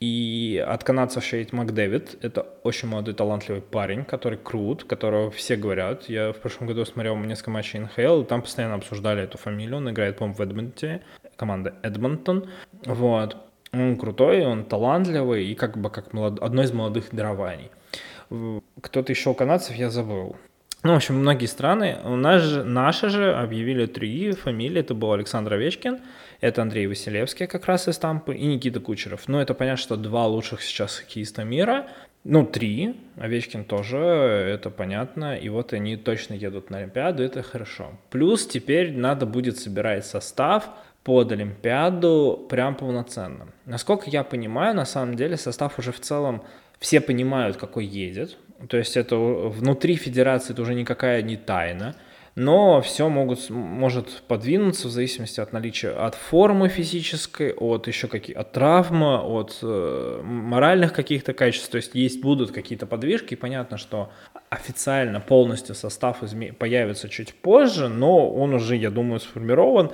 И 0.02 0.58
от 0.58 0.82
канадцев 0.82 1.22
Шейд 1.22 1.52
Макдэвид. 1.52 2.24
Это 2.24 2.44
очень 2.64 2.88
молодой, 2.88 3.14
талантливый 3.14 3.62
парень, 3.62 4.04
который 4.04 4.36
крут, 4.36 4.82
которого 4.82 5.30
все 5.30 5.54
говорят. 5.54 6.08
Я 6.08 6.32
в 6.32 6.38
прошлом 6.38 6.66
году 6.66 6.84
смотрел 6.84 7.16
несколько 7.18 7.52
матчей 7.52 7.78
НХЛ, 7.78 8.22
и 8.22 8.24
там 8.24 8.42
постоянно 8.42 8.74
обсуждали 8.74 9.22
эту 9.22 9.38
фамилию. 9.38 9.76
Он 9.76 9.88
играет, 9.88 10.16
по-моему, 10.16 10.34
в 10.34 10.40
Эдмонте, 10.40 11.02
команда 11.36 11.74
Эдмонтон. 11.84 12.50
Вот. 12.84 13.36
Он 13.72 13.96
крутой, 13.96 14.44
он 14.44 14.64
талантливый 14.64 15.46
и 15.46 15.54
как 15.54 15.78
бы 15.78 15.88
как 15.88 16.12
молод... 16.12 16.42
одно 16.42 16.64
из 16.64 16.72
молодых 16.72 17.10
дарований. 17.12 17.70
Кто-то 18.80 19.12
еще 19.12 19.30
у 19.30 19.34
канадцев 19.34 19.76
я 19.76 19.88
забыл. 19.88 20.34
Ну, 20.82 20.94
в 20.94 20.96
общем, 20.96 21.14
многие 21.14 21.46
страны. 21.46 21.98
У 22.02 22.16
нас 22.16 22.42
же, 22.42 22.64
наши 22.64 23.08
же 23.08 23.32
объявили 23.32 23.86
три 23.86 24.32
фамилии. 24.32 24.80
Это 24.80 24.94
был 24.94 25.12
Александр 25.12 25.52
Овечкин, 25.52 26.00
это 26.42 26.60
Андрей 26.60 26.88
Василевский 26.88 27.46
как 27.46 27.66
раз 27.66 27.88
из 27.88 27.96
Тампы 27.98 28.34
и 28.34 28.44
Никита 28.44 28.80
Кучеров. 28.80 29.28
Ну, 29.28 29.38
это 29.38 29.54
понятно, 29.54 29.80
что 29.80 29.96
два 29.96 30.26
лучших 30.26 30.60
сейчас 30.60 30.96
хоккеиста 30.96 31.44
мира. 31.44 31.86
Ну, 32.24 32.44
три. 32.44 32.96
Овечкин 33.16 33.64
тоже, 33.64 33.96
это 33.96 34.68
понятно. 34.68 35.36
И 35.36 35.48
вот 35.48 35.72
они 35.72 35.96
точно 35.96 36.34
едут 36.34 36.68
на 36.68 36.78
Олимпиаду, 36.78 37.22
это 37.22 37.42
хорошо. 37.42 37.92
Плюс 38.10 38.46
теперь 38.46 38.92
надо 38.92 39.24
будет 39.24 39.56
собирать 39.56 40.04
состав 40.04 40.68
под 41.04 41.30
Олимпиаду 41.30 42.46
прям 42.50 42.74
полноценно. 42.74 43.46
Насколько 43.64 44.10
я 44.10 44.24
понимаю, 44.24 44.74
на 44.74 44.84
самом 44.84 45.14
деле 45.14 45.36
состав 45.36 45.78
уже 45.78 45.92
в 45.92 46.00
целом 46.00 46.42
все 46.80 47.00
понимают, 47.00 47.56
какой 47.56 47.84
едет. 47.84 48.36
То 48.68 48.76
есть 48.76 48.96
это 48.96 49.16
внутри 49.16 49.94
федерации 49.94 50.54
это 50.54 50.62
уже 50.62 50.74
никакая 50.74 51.22
не 51.22 51.36
тайна 51.36 51.94
но 52.34 52.80
все 52.80 53.08
могут, 53.08 53.50
может 53.50 54.22
подвинуться 54.26 54.88
в 54.88 54.90
зависимости 54.90 55.40
от 55.40 55.52
наличия, 55.52 55.90
от 55.90 56.14
формы 56.14 56.68
физической, 56.68 57.52
от 57.52 57.86
еще 57.88 58.08
каких, 58.08 58.36
от 58.36 58.52
травмы, 58.52 59.18
от 59.18 59.58
э, 59.62 60.20
моральных 60.22 60.92
каких-то 60.92 61.34
качеств, 61.34 61.70
то 61.70 61.76
есть 61.76 61.94
есть 61.94 62.22
будут 62.22 62.52
какие-то 62.52 62.86
подвижки, 62.86 63.34
и 63.34 63.36
понятно, 63.36 63.76
что 63.76 64.10
официально 64.48 65.20
полностью 65.20 65.74
состав 65.74 66.22
изме- 66.22 66.52
появится 66.52 67.08
чуть 67.08 67.34
позже, 67.34 67.88
но 67.88 68.30
он 68.30 68.54
уже, 68.54 68.76
я 68.76 68.90
думаю, 68.90 69.20
сформирован, 69.20 69.92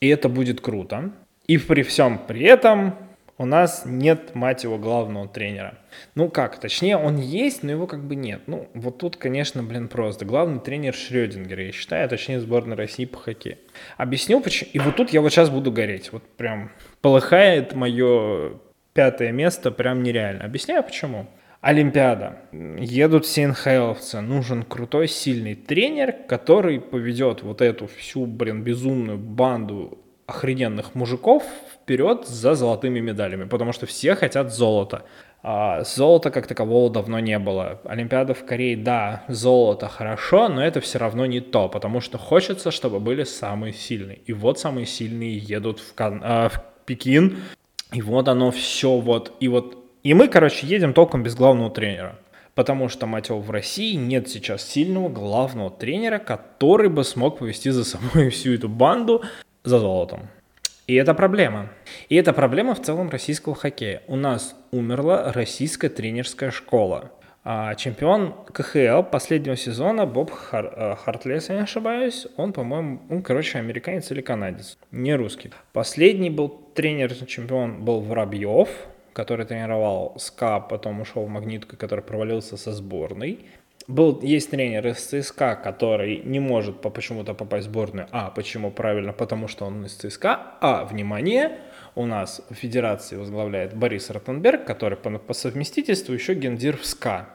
и 0.00 0.08
это 0.08 0.28
будет 0.28 0.60
круто. 0.60 1.12
И 1.46 1.58
при 1.58 1.82
всем 1.82 2.18
при 2.26 2.44
этом 2.44 2.96
у 3.36 3.46
нас 3.46 3.82
нет, 3.84 4.34
мать 4.34 4.62
его, 4.64 4.78
главного 4.78 5.26
тренера. 5.26 5.78
Ну 6.14 6.28
как, 6.28 6.58
точнее, 6.58 6.96
он 6.96 7.16
есть, 7.16 7.62
но 7.62 7.72
его 7.72 7.86
как 7.86 8.04
бы 8.04 8.14
нет. 8.14 8.42
Ну, 8.46 8.68
вот 8.74 8.98
тут, 8.98 9.16
конечно, 9.16 9.62
блин, 9.62 9.88
просто. 9.88 10.24
Главный 10.24 10.60
тренер 10.60 10.94
Шрёдингер, 10.94 11.58
я 11.60 11.72
считаю, 11.72 12.04
а 12.04 12.08
точнее, 12.08 12.40
сборной 12.40 12.76
России 12.76 13.04
по 13.06 13.18
хоккею. 13.18 13.58
Объясню, 13.96 14.40
почему. 14.40 14.70
И 14.72 14.78
вот 14.78 14.96
тут 14.96 15.10
я 15.10 15.20
вот 15.20 15.30
сейчас 15.30 15.50
буду 15.50 15.72
гореть. 15.72 16.12
Вот 16.12 16.22
прям 16.36 16.70
полыхает 17.00 17.74
мое 17.74 18.58
пятое 18.92 19.32
место 19.32 19.70
прям 19.72 20.02
нереально. 20.02 20.44
Объясняю, 20.44 20.84
почему. 20.84 21.26
Олимпиада. 21.60 22.40
Едут 22.52 23.24
все 23.24 23.48
НХЛовцы. 23.48 24.20
Нужен 24.20 24.62
крутой, 24.62 25.08
сильный 25.08 25.54
тренер, 25.54 26.12
который 26.28 26.80
поведет 26.80 27.42
вот 27.42 27.62
эту 27.62 27.86
всю, 27.88 28.26
блин, 28.26 28.62
безумную 28.62 29.18
банду 29.18 29.98
охрененных 30.26 30.94
мужиков 30.94 31.42
вперед 31.74 32.26
за 32.26 32.54
золотыми 32.54 33.00
медалями, 33.00 33.44
потому 33.44 33.72
что 33.72 33.86
все 33.86 34.14
хотят 34.14 34.52
золота. 34.52 35.04
А 35.42 35.84
золота 35.84 36.30
как 36.30 36.46
такового 36.46 36.88
давно 36.88 37.20
не 37.20 37.38
было. 37.38 37.78
Олимпиада 37.84 38.32
в 38.32 38.46
Корее, 38.46 38.78
да, 38.78 39.24
золото 39.28 39.88
хорошо, 39.88 40.48
но 40.48 40.64
это 40.64 40.80
все 40.80 40.98
равно 40.98 41.26
не 41.26 41.40
то, 41.40 41.68
потому 41.68 42.00
что 42.00 42.16
хочется, 42.16 42.70
чтобы 42.70 42.98
были 42.98 43.24
самые 43.24 43.74
сильные. 43.74 44.20
И 44.24 44.32
вот 44.32 44.58
самые 44.58 44.86
сильные 44.86 45.36
едут 45.36 45.80
в, 45.80 45.92
Кан... 45.94 46.22
э, 46.24 46.48
в 46.48 46.64
Пекин, 46.86 47.36
и 47.92 48.00
вот 48.00 48.28
оно 48.28 48.50
все 48.52 48.96
вот, 48.96 49.32
и 49.40 49.48
вот, 49.48 49.76
и 50.02 50.14
мы, 50.14 50.28
короче, 50.28 50.66
едем 50.66 50.94
толком 50.94 51.22
без 51.22 51.34
главного 51.34 51.70
тренера. 51.70 52.18
Потому 52.54 52.88
что, 52.88 53.06
мать 53.06 53.28
его, 53.28 53.40
в 53.40 53.50
России 53.50 53.94
нет 53.94 54.28
сейчас 54.28 54.66
сильного 54.66 55.08
главного 55.08 55.70
тренера, 55.70 56.18
который 56.18 56.88
бы 56.88 57.02
смог 57.02 57.38
повести 57.38 57.70
за 57.70 57.84
собой 57.84 58.30
всю 58.30 58.54
эту 58.54 58.68
банду 58.68 59.22
за 59.64 59.78
золотом. 59.78 60.28
И 60.86 60.94
это 60.94 61.14
проблема. 61.14 61.70
И 62.10 62.16
это 62.16 62.32
проблема 62.32 62.74
в 62.74 62.82
целом 62.82 63.08
российского 63.08 63.54
хоккея. 63.54 64.02
У 64.06 64.16
нас 64.16 64.54
умерла 64.70 65.32
российская 65.32 65.88
тренерская 65.88 66.50
школа. 66.50 67.10
А 67.46 67.74
чемпион 67.74 68.34
КХЛ 68.52 69.02
последнего 69.02 69.56
сезона 69.56 70.06
Боб 70.06 70.30
Хар, 70.30 70.72
э, 70.74 70.96
Хартле, 70.96 71.34
если 71.34 71.52
я 71.52 71.58
не 71.58 71.64
ошибаюсь, 71.64 72.26
он, 72.36 72.54
по-моему, 72.54 73.00
он, 73.10 73.22
короче, 73.22 73.58
американец 73.58 74.10
или 74.10 74.22
канадец, 74.22 74.78
не 74.90 75.14
русский. 75.14 75.50
Последний 75.74 76.30
был 76.30 76.48
тренер-чемпион 76.48 77.84
был 77.84 78.00
Воробьев, 78.00 78.68
который 79.12 79.44
тренировал 79.44 80.14
СКА, 80.18 80.58
потом 80.60 81.02
ушел 81.02 81.24
в 81.24 81.28
Магнитку, 81.28 81.76
который 81.76 82.02
провалился 82.02 82.56
со 82.56 82.72
сборной 82.72 83.40
был, 83.86 84.20
есть 84.22 84.50
тренер 84.50 84.86
из 84.86 84.98
ЦСКА, 84.98 85.56
который 85.56 86.18
не 86.24 86.40
может 86.40 86.80
по 86.80 86.90
почему-то 86.90 87.34
попасть 87.34 87.66
в 87.66 87.70
сборную. 87.70 88.08
А, 88.12 88.30
почему 88.30 88.70
правильно? 88.70 89.12
Потому 89.12 89.48
что 89.48 89.66
он 89.66 89.84
из 89.84 89.94
ЦСКА. 89.94 90.56
А, 90.60 90.84
внимание, 90.84 91.58
у 91.94 92.06
нас 92.06 92.42
в 92.50 92.54
федерации 92.54 93.16
возглавляет 93.16 93.74
Борис 93.74 94.10
Ротенберг, 94.10 94.64
который 94.64 94.96
по, 94.96 95.10
по 95.18 95.34
совместительству 95.34 96.14
еще 96.14 96.34
гендир 96.34 96.76
в 96.76 96.86
СКА. 96.86 97.28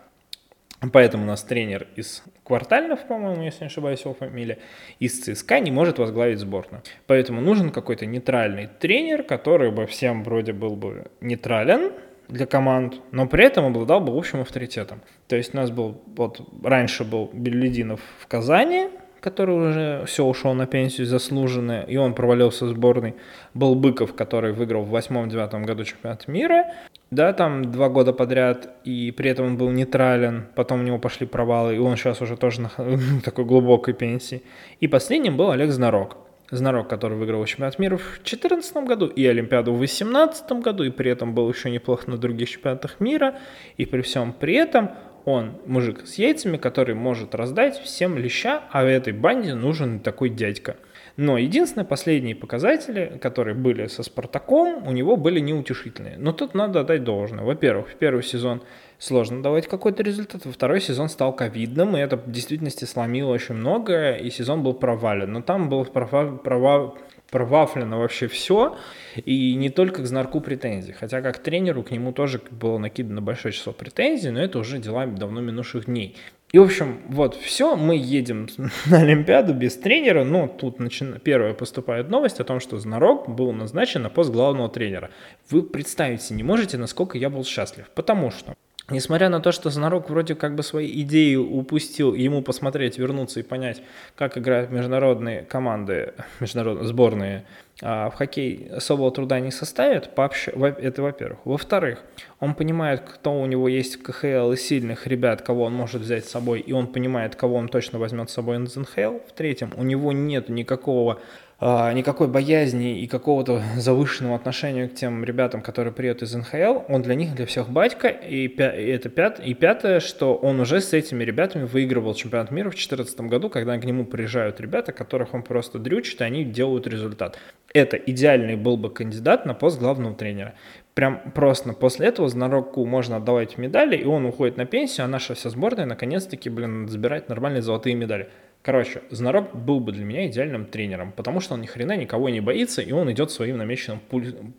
Поэтому 0.93 1.23
у 1.23 1.27
нас 1.27 1.43
тренер 1.43 1.87
из 1.97 2.23
Квартальнов, 2.45 3.05
по-моему, 3.05 3.43
если 3.43 3.65
не 3.65 3.67
ошибаюсь, 3.67 4.01
его 4.01 4.13
фамилия, 4.13 4.59
из 4.99 5.19
ЦСКА 5.19 5.59
не 5.59 5.71
может 5.71 5.99
возглавить 5.99 6.39
сборную. 6.39 6.83
Поэтому 7.05 7.41
нужен 7.41 7.69
какой-то 7.69 8.05
нейтральный 8.05 8.67
тренер, 8.67 9.23
который 9.23 9.71
бы 9.71 9.85
всем 9.87 10.23
вроде 10.23 10.53
был 10.53 10.77
бы 10.77 11.11
нейтрален 11.19 11.91
для 12.29 12.45
команд, 12.45 13.01
но 13.11 13.27
при 13.27 13.45
этом 13.45 13.65
обладал 13.65 13.99
бы 13.99 14.17
общим 14.17 14.41
авторитетом. 14.41 15.01
То 15.27 15.35
есть 15.35 15.53
у 15.53 15.57
нас 15.57 15.71
был, 15.71 16.01
вот 16.15 16.41
раньше 16.63 17.03
был 17.03 17.29
Белединов 17.33 17.99
в 18.19 18.27
Казани, 18.27 18.89
который 19.19 19.55
уже 19.55 20.05
все 20.05 20.23
ушел 20.23 20.53
на 20.53 20.65
пенсию 20.65 21.05
заслуженно, 21.07 21.81
и 21.81 21.97
он 21.97 22.13
провалился 22.13 22.65
в 22.65 22.69
сборной. 22.69 23.15
Был 23.53 23.75
Быков, 23.75 24.15
который 24.15 24.53
выиграл 24.53 24.83
в 24.83 24.89
восьмом-девятом 24.89 25.63
году 25.63 25.83
чемпионат 25.83 26.27
мира, 26.27 26.65
да, 27.11 27.33
там 27.33 27.71
два 27.71 27.89
года 27.89 28.13
подряд, 28.13 28.69
и 28.83 29.11
при 29.11 29.31
этом 29.31 29.47
он 29.47 29.57
был 29.57 29.71
нейтрален, 29.71 30.45
потом 30.55 30.81
у 30.81 30.83
него 30.83 30.99
пошли 30.99 31.25
провалы, 31.25 31.75
и 31.75 31.79
он 31.79 31.97
сейчас 31.97 32.21
уже 32.21 32.37
тоже 32.37 32.61
на 32.77 33.21
такой 33.23 33.45
глубокой 33.45 33.93
пенсии. 33.93 34.43
И 34.79 34.87
последним 34.87 35.35
был 35.35 35.51
Олег 35.51 35.71
Знарок. 35.71 36.17
Знарок, 36.51 36.87
который 36.87 37.17
выиграл 37.17 37.45
чемпионат 37.45 37.77
мира 37.79 37.97
в 37.97 38.03
2014 38.03 38.77
году 38.77 39.07
и 39.07 39.25
Олимпиаду 39.25 39.73
в 39.73 39.77
2018 39.77 40.51
году, 40.63 40.83
и 40.83 40.89
при 40.89 41.11
этом 41.11 41.33
был 41.33 41.51
еще 41.51 41.69
неплохо 41.69 42.09
на 42.09 42.17
других 42.17 42.49
чемпионатах 42.49 42.99
мира, 42.99 43.37
и 43.77 43.85
при 43.85 44.01
всем 44.01 44.33
при 44.33 44.55
этом 44.55 44.91
он 45.25 45.57
мужик 45.65 46.07
с 46.07 46.15
яйцами, 46.15 46.57
который 46.57 46.95
может 46.95 47.35
раздать 47.35 47.77
всем 47.79 48.17
леща, 48.17 48.63
а 48.71 48.83
в 48.83 48.87
этой 48.87 49.13
банде 49.13 49.53
нужен 49.53 49.99
такой 49.99 50.29
дядька. 50.29 50.77
Но 51.17 51.37
единственные 51.37 51.85
последние 51.85 52.35
показатели, 52.35 53.19
которые 53.21 53.53
были 53.53 53.87
со 53.87 54.03
Спартаком, 54.03 54.87
у 54.87 54.91
него 54.91 55.17
были 55.17 55.39
неутешительные. 55.39 56.17
Но 56.17 56.31
тут 56.31 56.53
надо 56.53 56.79
отдать 56.79 57.03
должное. 57.03 57.43
Во-первых, 57.43 57.89
в 57.89 57.95
первый 57.95 58.23
сезон 58.23 58.63
сложно 58.99 59.41
давать 59.41 59.67
какой-то 59.67 60.03
результат, 60.03 60.45
во 60.45 60.51
второй 60.51 60.81
сезон 60.81 61.09
стал 61.09 61.33
ковидным, 61.33 61.97
и 61.97 61.99
это 61.99 62.17
в 62.17 62.29
действительности 62.31 62.85
сломило 62.85 63.31
очень 63.31 63.55
многое, 63.55 64.15
и 64.15 64.29
сезон 64.29 64.61
был 64.61 64.73
провален. 64.73 65.31
Но 65.31 65.41
там 65.41 65.69
был 65.69 65.85
права, 65.85 66.37
права, 66.37 66.95
провафлено 67.31 67.99
вообще 67.99 68.27
все, 68.27 68.77
и 69.15 69.55
не 69.55 69.69
только 69.69 70.03
к 70.03 70.05
Знарку 70.05 70.41
претензий, 70.41 70.91
хотя 70.91 71.21
как 71.21 71.39
тренеру 71.39 71.81
к 71.81 71.91
нему 71.91 72.11
тоже 72.11 72.41
было 72.51 72.77
накидано 72.77 73.21
большое 73.21 73.53
число 73.53 73.73
претензий, 73.73 74.29
но 74.29 74.41
это 74.41 74.59
уже 74.59 74.79
дела 74.79 75.05
давно 75.05 75.41
минувших 75.41 75.85
дней. 75.85 76.17
И, 76.51 76.57
в 76.57 76.63
общем, 76.63 77.01
вот 77.09 77.35
все, 77.35 77.75
мы 77.75 77.95
едем 77.95 78.49
на 78.87 79.01
Олимпиаду 79.01 79.53
без 79.53 79.77
тренера, 79.77 80.23
но 80.23 80.47
тут 80.47 80.79
начи... 80.79 81.05
первая 81.23 81.53
поступает 81.53 82.09
новость 82.09 82.39
о 82.39 82.43
том, 82.43 82.59
что 82.59 82.79
Знарок 82.79 83.29
был 83.29 83.53
назначен 83.53 84.01
на 84.01 84.09
пост 84.09 84.31
главного 84.31 84.67
тренера. 84.67 85.11
Вы 85.51 85.61
представить 85.61 86.23
себе 86.23 86.37
не 86.37 86.43
можете, 86.43 86.77
насколько 86.77 87.19
я 87.19 87.29
был 87.29 87.45
счастлив, 87.45 87.85
потому 87.93 88.31
что 88.31 88.55
Несмотря 88.89 89.29
на 89.29 89.39
то, 89.39 89.51
что 89.51 89.69
Знарок 89.69 90.09
вроде 90.09 90.35
как 90.35 90.55
бы 90.55 90.63
свои 90.63 91.01
идеи 91.01 91.35
упустил, 91.35 92.13
ему 92.13 92.41
посмотреть, 92.41 92.97
вернуться 92.97 93.39
и 93.39 93.43
понять, 93.43 93.81
как 94.15 94.37
играют 94.37 94.71
международные 94.71 95.43
команды, 95.43 96.13
международные 96.39 96.87
сборные 96.87 97.45
а 97.81 98.09
в 98.09 98.15
хоккей 98.15 98.69
особого 98.75 99.11
труда 99.11 99.39
не 99.39 99.51
составит, 99.51 100.13
пообщ... 100.13 100.49
это 100.49 101.01
во-первых. 101.01 101.39
Во-вторых, 101.45 102.03
он 102.39 102.53
понимает, 102.53 103.01
кто 103.01 103.39
у 103.39 103.45
него 103.45 103.69
есть 103.69 103.95
в 103.95 104.03
КХЛ 104.03 104.51
и 104.51 104.57
сильных 104.57 105.07
ребят, 105.07 105.41
кого 105.41 105.63
он 105.63 105.73
может 105.73 106.01
взять 106.01 106.25
с 106.25 106.29
собой, 106.29 106.59
и 106.59 106.73
он 106.73 106.87
понимает, 106.87 107.35
кого 107.35 107.55
он 107.55 107.69
точно 107.69 107.97
возьмет 107.99 108.29
с 108.29 108.33
собой 108.33 108.61
из 108.61 108.75
НХЛ. 108.75 109.19
В-третьем, 109.29 109.71
у 109.77 109.83
него 109.83 110.11
нет 110.11 110.49
никакого 110.49 111.19
никакой 111.61 112.29
боязни 112.29 113.01
и 113.01 113.07
какого-то 113.07 113.61
завышенного 113.75 114.35
отношения 114.35 114.87
к 114.87 114.95
тем 114.95 115.25
ребятам, 115.25 115.61
которые 115.61 115.93
приедут 115.93 116.23
из 116.23 116.33
НХЛ, 116.33 116.83
он 116.87 117.01
для 117.01 117.15
них, 117.15 117.35
для 117.35 117.45
всех 117.45 117.69
батька, 117.69 118.07
и, 118.07 118.47
пя- 118.47 118.81
и 118.81 118.87
это 118.89 119.09
пят- 119.09 119.41
и 119.41 119.53
пятое, 119.53 119.99
что 119.99 120.35
он 120.35 120.61
уже 120.61 120.79
с 120.79 120.93
этими 120.93 121.23
ребятами 121.23 121.65
выигрывал 121.65 122.13
чемпионат 122.13 122.51
мира 122.51 122.69
в 122.69 122.75
2014 122.75 123.21
году, 123.21 123.49
когда 123.49 123.77
к 123.77 123.83
нему 123.83 124.05
приезжают 124.05 124.61
ребята, 124.61 124.93
которых 124.93 125.33
он 125.33 125.43
просто 125.43 125.79
дрючит, 125.79 126.21
и 126.21 126.23
они 126.23 126.45
делают 126.45 126.87
результат. 126.87 127.37
Это 127.73 127.97
идеальный 127.97 128.55
был 128.55 128.77
бы 128.77 128.89
кандидат 128.89 129.45
на 129.45 129.53
пост 129.53 129.79
главного 129.79 130.15
тренера. 130.15 130.53
Прям 130.93 131.31
просто 131.35 131.73
после 131.73 132.07
этого 132.07 132.29
Знароку 132.29 132.85
можно 132.85 133.17
отдавать 133.17 133.57
медали, 133.57 133.97
и 133.97 134.05
он 134.05 134.25
уходит 134.25 134.57
на 134.57 134.65
пенсию, 134.65 135.05
а 135.05 135.07
наша 135.07 135.33
вся 135.33 135.49
сборная 135.49 135.85
наконец-таки, 135.85 136.49
блин, 136.49 136.87
забирает 136.87 137.29
нормальные 137.29 137.61
золотые 137.61 137.95
медали. 137.95 138.29
Короче, 138.69 139.01
Знарок 139.09 139.55
был 139.55 139.79
бы 139.79 139.91
для 139.91 140.05
меня 140.05 140.27
идеальным 140.27 140.67
тренером, 140.67 141.11
потому 141.11 141.39
что 141.39 141.55
он 141.55 141.61
ни 141.61 141.65
хрена 141.65 141.97
никого 141.97 142.29
не 142.29 142.39
боится, 142.39 142.83
и 142.83 142.91
он 142.91 143.11
идет 143.11 143.31
своим 143.31 143.57
намеченным 143.57 143.99